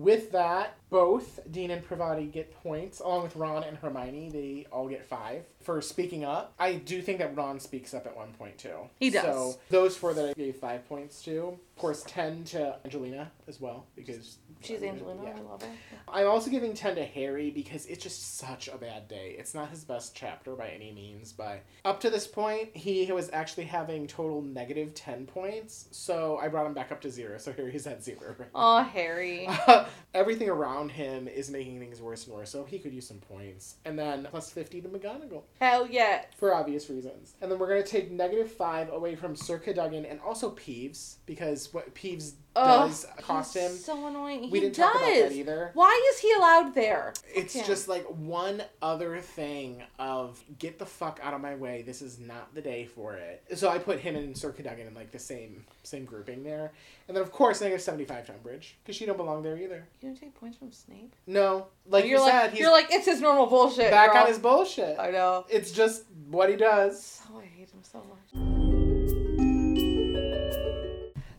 With 0.00 0.32
that, 0.32 0.79
both 0.90 1.40
Dean 1.50 1.70
and 1.70 1.86
Parvati 1.86 2.26
get 2.26 2.52
points, 2.62 3.00
along 3.00 3.22
with 3.22 3.36
Ron 3.36 3.62
and 3.64 3.76
Hermione. 3.78 4.30
They 4.30 4.66
all 4.72 4.88
get 4.88 5.06
five 5.06 5.44
for 5.62 5.80
speaking 5.80 6.24
up. 6.24 6.52
I 6.58 6.74
do 6.74 7.00
think 7.02 7.18
that 7.18 7.36
Ron 7.36 7.60
speaks 7.60 7.94
up 7.94 8.06
at 8.06 8.16
one 8.16 8.32
point 8.32 8.58
too. 8.58 8.76
He 8.98 9.10
does. 9.10 9.22
So 9.24 9.58
those 9.70 9.96
four 9.96 10.14
that 10.14 10.30
I 10.30 10.32
gave 10.34 10.56
five 10.56 10.88
points 10.88 11.22
to. 11.24 11.58
Of 11.76 11.80
course, 11.82 12.04
ten 12.06 12.44
to 12.44 12.76
Angelina 12.84 13.30
as 13.48 13.60
well 13.60 13.86
because 13.96 14.36
She's 14.62 14.82
Angelina. 14.82 15.22
Yeah. 15.24 15.36
I 15.38 15.40
love 15.40 15.62
her. 15.62 15.68
I'm 16.06 16.26
also 16.26 16.50
giving 16.50 16.74
10 16.74 16.96
to 16.96 17.04
Harry 17.04 17.50
because 17.50 17.86
it's 17.86 18.02
just 18.02 18.36
such 18.36 18.68
a 18.68 18.76
bad 18.76 19.08
day. 19.08 19.34
It's 19.38 19.54
not 19.54 19.70
his 19.70 19.84
best 19.84 20.14
chapter 20.14 20.54
by 20.54 20.68
any 20.68 20.92
means, 20.92 21.32
but 21.32 21.62
up 21.86 21.98
to 22.00 22.10
this 22.10 22.26
point, 22.26 22.68
he 22.76 23.10
was 23.10 23.30
actually 23.32 23.64
having 23.64 24.06
total 24.06 24.42
negative 24.42 24.92
10 24.94 25.24
points, 25.24 25.88
so 25.92 26.36
I 26.42 26.48
brought 26.48 26.66
him 26.66 26.74
back 26.74 26.92
up 26.92 27.00
to 27.02 27.10
zero, 27.10 27.38
so 27.38 27.52
Harry's 27.54 27.86
at 27.86 28.04
zero. 28.04 28.34
right 28.38 28.48
Oh, 28.54 28.82
Harry. 28.82 29.46
now. 29.46 29.86
Everything 30.14 30.50
around 30.50 30.79
him 30.88 31.28
is 31.28 31.50
making 31.50 31.78
things 31.78 32.00
worse 32.00 32.26
and 32.26 32.34
worse, 32.34 32.50
so 32.50 32.64
he 32.64 32.78
could 32.78 32.92
use 32.92 33.06
some 33.06 33.18
points. 33.18 33.76
And 33.84 33.98
then 33.98 34.26
plus 34.30 34.50
50 34.50 34.80
to 34.82 34.88
McGonagall 34.88 35.42
Hell 35.60 35.86
yes. 35.88 36.26
for 36.36 36.54
obvious 36.54 36.88
reasons. 36.88 37.34
And 37.40 37.50
then 37.50 37.58
we're 37.58 37.68
going 37.68 37.82
to 37.82 37.88
take 37.88 38.10
negative 38.10 38.50
5 38.50 38.92
away 38.92 39.14
from 39.14 39.36
Sir 39.36 39.58
Cadogan 39.58 40.04
and 40.04 40.20
also 40.20 40.50
Peeves 40.50 41.16
because 41.26 41.72
what 41.72 41.94
Peeves 41.94 42.32
Ugh, 42.56 42.88
does 42.88 43.06
cost 43.18 43.56
him. 43.56 43.70
So 43.72 44.06
annoying. 44.06 44.50
We 44.50 44.58
he 44.58 44.60
didn't 44.66 44.76
does. 44.76 44.92
talk 44.92 45.02
about 45.02 45.14
that 45.14 45.32
either. 45.32 45.70
Why 45.74 46.10
is 46.12 46.20
he 46.20 46.32
allowed 46.32 46.74
there? 46.74 47.12
It's 47.32 47.54
him. 47.54 47.64
just 47.64 47.88
like 47.88 48.04
one 48.06 48.62
other 48.82 49.18
thing 49.20 49.82
of 49.98 50.42
get 50.58 50.78
the 50.78 50.86
fuck 50.86 51.20
out 51.22 51.32
of 51.32 51.40
my 51.40 51.54
way. 51.54 51.82
This 51.82 52.02
is 52.02 52.18
not 52.18 52.52
the 52.54 52.60
day 52.60 52.86
for 52.86 53.14
it. 53.14 53.44
So 53.54 53.68
I 53.68 53.78
put 53.78 54.00
him 54.00 54.16
and 54.16 54.36
Sir 54.36 54.50
Cadogan 54.50 54.88
in 54.88 54.94
like 54.94 55.12
the 55.12 55.18
same 55.18 55.64
same 55.84 56.04
grouping 56.04 56.42
there, 56.42 56.72
and 57.08 57.16
then 57.16 57.22
of 57.22 57.30
course 57.30 57.60
negative 57.60 57.82
seventy 57.82 58.04
five 58.04 58.26
to 58.26 58.32
Umbridge 58.32 58.72
because 58.82 58.96
she 58.96 59.06
don't 59.06 59.16
belong 59.16 59.42
there 59.42 59.56
either. 59.56 59.86
You 60.00 60.08
don't 60.08 60.20
take 60.20 60.34
points 60.34 60.58
from 60.58 60.72
Snape. 60.72 61.14
No, 61.26 61.68
like 61.86 62.04
you're 62.04 62.18
you 62.18 62.24
like 62.24 62.32
said, 62.32 62.58
you're 62.58 62.72
like 62.72 62.88
it's 62.90 63.06
his 63.06 63.20
normal 63.20 63.46
bullshit. 63.46 63.90
back 63.90 64.12
girl. 64.12 64.22
on 64.22 64.28
his 64.28 64.38
bullshit. 64.38 64.98
I 64.98 65.10
know. 65.10 65.46
It's 65.48 65.70
just 65.70 66.04
what 66.28 66.50
he 66.50 66.56
does. 66.56 67.20
Oh, 67.32 67.38
I 67.38 67.44
hate 67.44 67.70
him 67.70 67.80
so 67.82 67.98
much. 67.98 68.69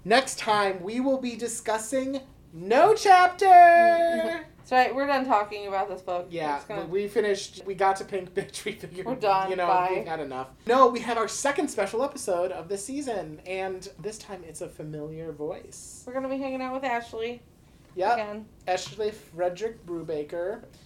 Next 0.03 0.39
time 0.39 0.81
we 0.83 0.99
will 0.99 1.19
be 1.19 1.35
discussing 1.35 2.21
no 2.53 2.93
chapter. 2.95 3.45
That's 4.57 4.71
right. 4.71 4.93
We're 4.95 5.07
done 5.07 5.25
talking 5.25 5.67
about 5.67 5.89
this 5.89 6.01
book. 6.01 6.27
Yeah, 6.29 6.59
gonna- 6.67 6.85
we 6.85 7.07
finished. 7.07 7.61
We 7.65 7.75
got 7.75 7.95
to 7.97 8.05
Pink 8.05 8.33
Bitch. 8.33 8.63
We 8.65 8.73
figured 8.73 9.05
We're 9.05 9.15
done, 9.15 9.49
You 9.49 9.55
know, 9.55 9.67
bye. 9.67 9.93
we've 9.95 10.05
had 10.07 10.19
enough. 10.19 10.47
No, 10.65 10.87
we 10.87 10.99
have 11.01 11.17
our 11.17 11.27
second 11.27 11.67
special 11.69 12.03
episode 12.03 12.51
of 12.51 12.67
the 12.69 12.77
season, 12.77 13.41
and 13.45 13.87
this 13.99 14.17
time 14.17 14.43
it's 14.47 14.61
a 14.61 14.67
familiar 14.69 15.31
voice. 15.31 16.03
We're 16.07 16.13
gonna 16.13 16.29
be 16.29 16.37
hanging 16.37 16.61
out 16.61 16.73
with 16.73 16.83
Ashley 16.83 17.41
Yep, 17.95 18.13
again. 18.13 18.45
Ashley 18.67 19.11
Frederick 19.11 19.85
Brubaker. 19.85 20.63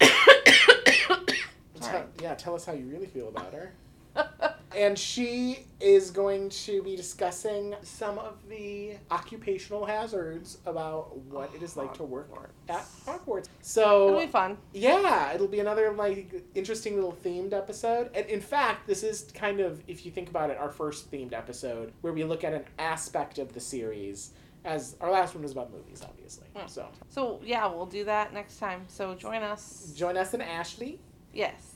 Tell- 1.80 2.06
yeah, 2.20 2.34
tell 2.34 2.54
us 2.54 2.64
how 2.64 2.72
you 2.72 2.86
really 2.86 3.06
feel 3.06 3.28
about 3.28 3.52
her. 3.52 3.72
And 4.76 4.98
she 4.98 5.60
is 5.80 6.10
going 6.10 6.50
to 6.50 6.82
be 6.82 6.96
discussing 6.96 7.74
some 7.82 8.18
of 8.18 8.34
the 8.48 8.92
occupational 9.10 9.86
hazards 9.86 10.58
about 10.66 11.16
what 11.16 11.50
it 11.54 11.62
is 11.62 11.76
like 11.76 11.94
to 11.94 12.02
work 12.02 12.52
at 12.68 12.84
Hogwarts. 13.06 13.46
So 13.62 14.08
It'll 14.08 14.20
be 14.20 14.26
fun. 14.26 14.58
yeah, 14.74 15.32
it'll 15.32 15.48
be 15.48 15.60
another 15.60 15.92
like 15.92 16.42
interesting 16.54 16.94
little 16.94 17.16
themed 17.24 17.52
episode. 17.54 18.10
And 18.14 18.26
in 18.26 18.40
fact, 18.40 18.86
this 18.86 19.02
is 19.02 19.30
kind 19.34 19.60
of, 19.60 19.82
if 19.88 20.04
you 20.04 20.12
think 20.12 20.28
about 20.28 20.50
it, 20.50 20.58
our 20.58 20.70
first 20.70 21.10
themed 21.10 21.32
episode 21.32 21.92
where 22.02 22.12
we 22.12 22.22
look 22.24 22.44
at 22.44 22.52
an 22.52 22.64
aspect 22.78 23.38
of 23.38 23.52
the 23.54 23.60
series. 23.60 24.32
As 24.64 24.96
our 25.00 25.12
last 25.12 25.34
one 25.34 25.42
was 25.42 25.52
about 25.52 25.72
movies, 25.72 26.02
obviously. 26.02 26.46
Hmm. 26.54 26.66
So 26.66 26.88
So 27.08 27.40
yeah, 27.44 27.66
we'll 27.66 27.86
do 27.86 28.04
that 28.04 28.34
next 28.34 28.58
time. 28.58 28.84
So 28.88 29.14
join 29.14 29.42
us. 29.42 29.92
join 29.96 30.16
us 30.16 30.34
and 30.34 30.42
Ashley, 30.42 31.00
Yes. 31.32 31.75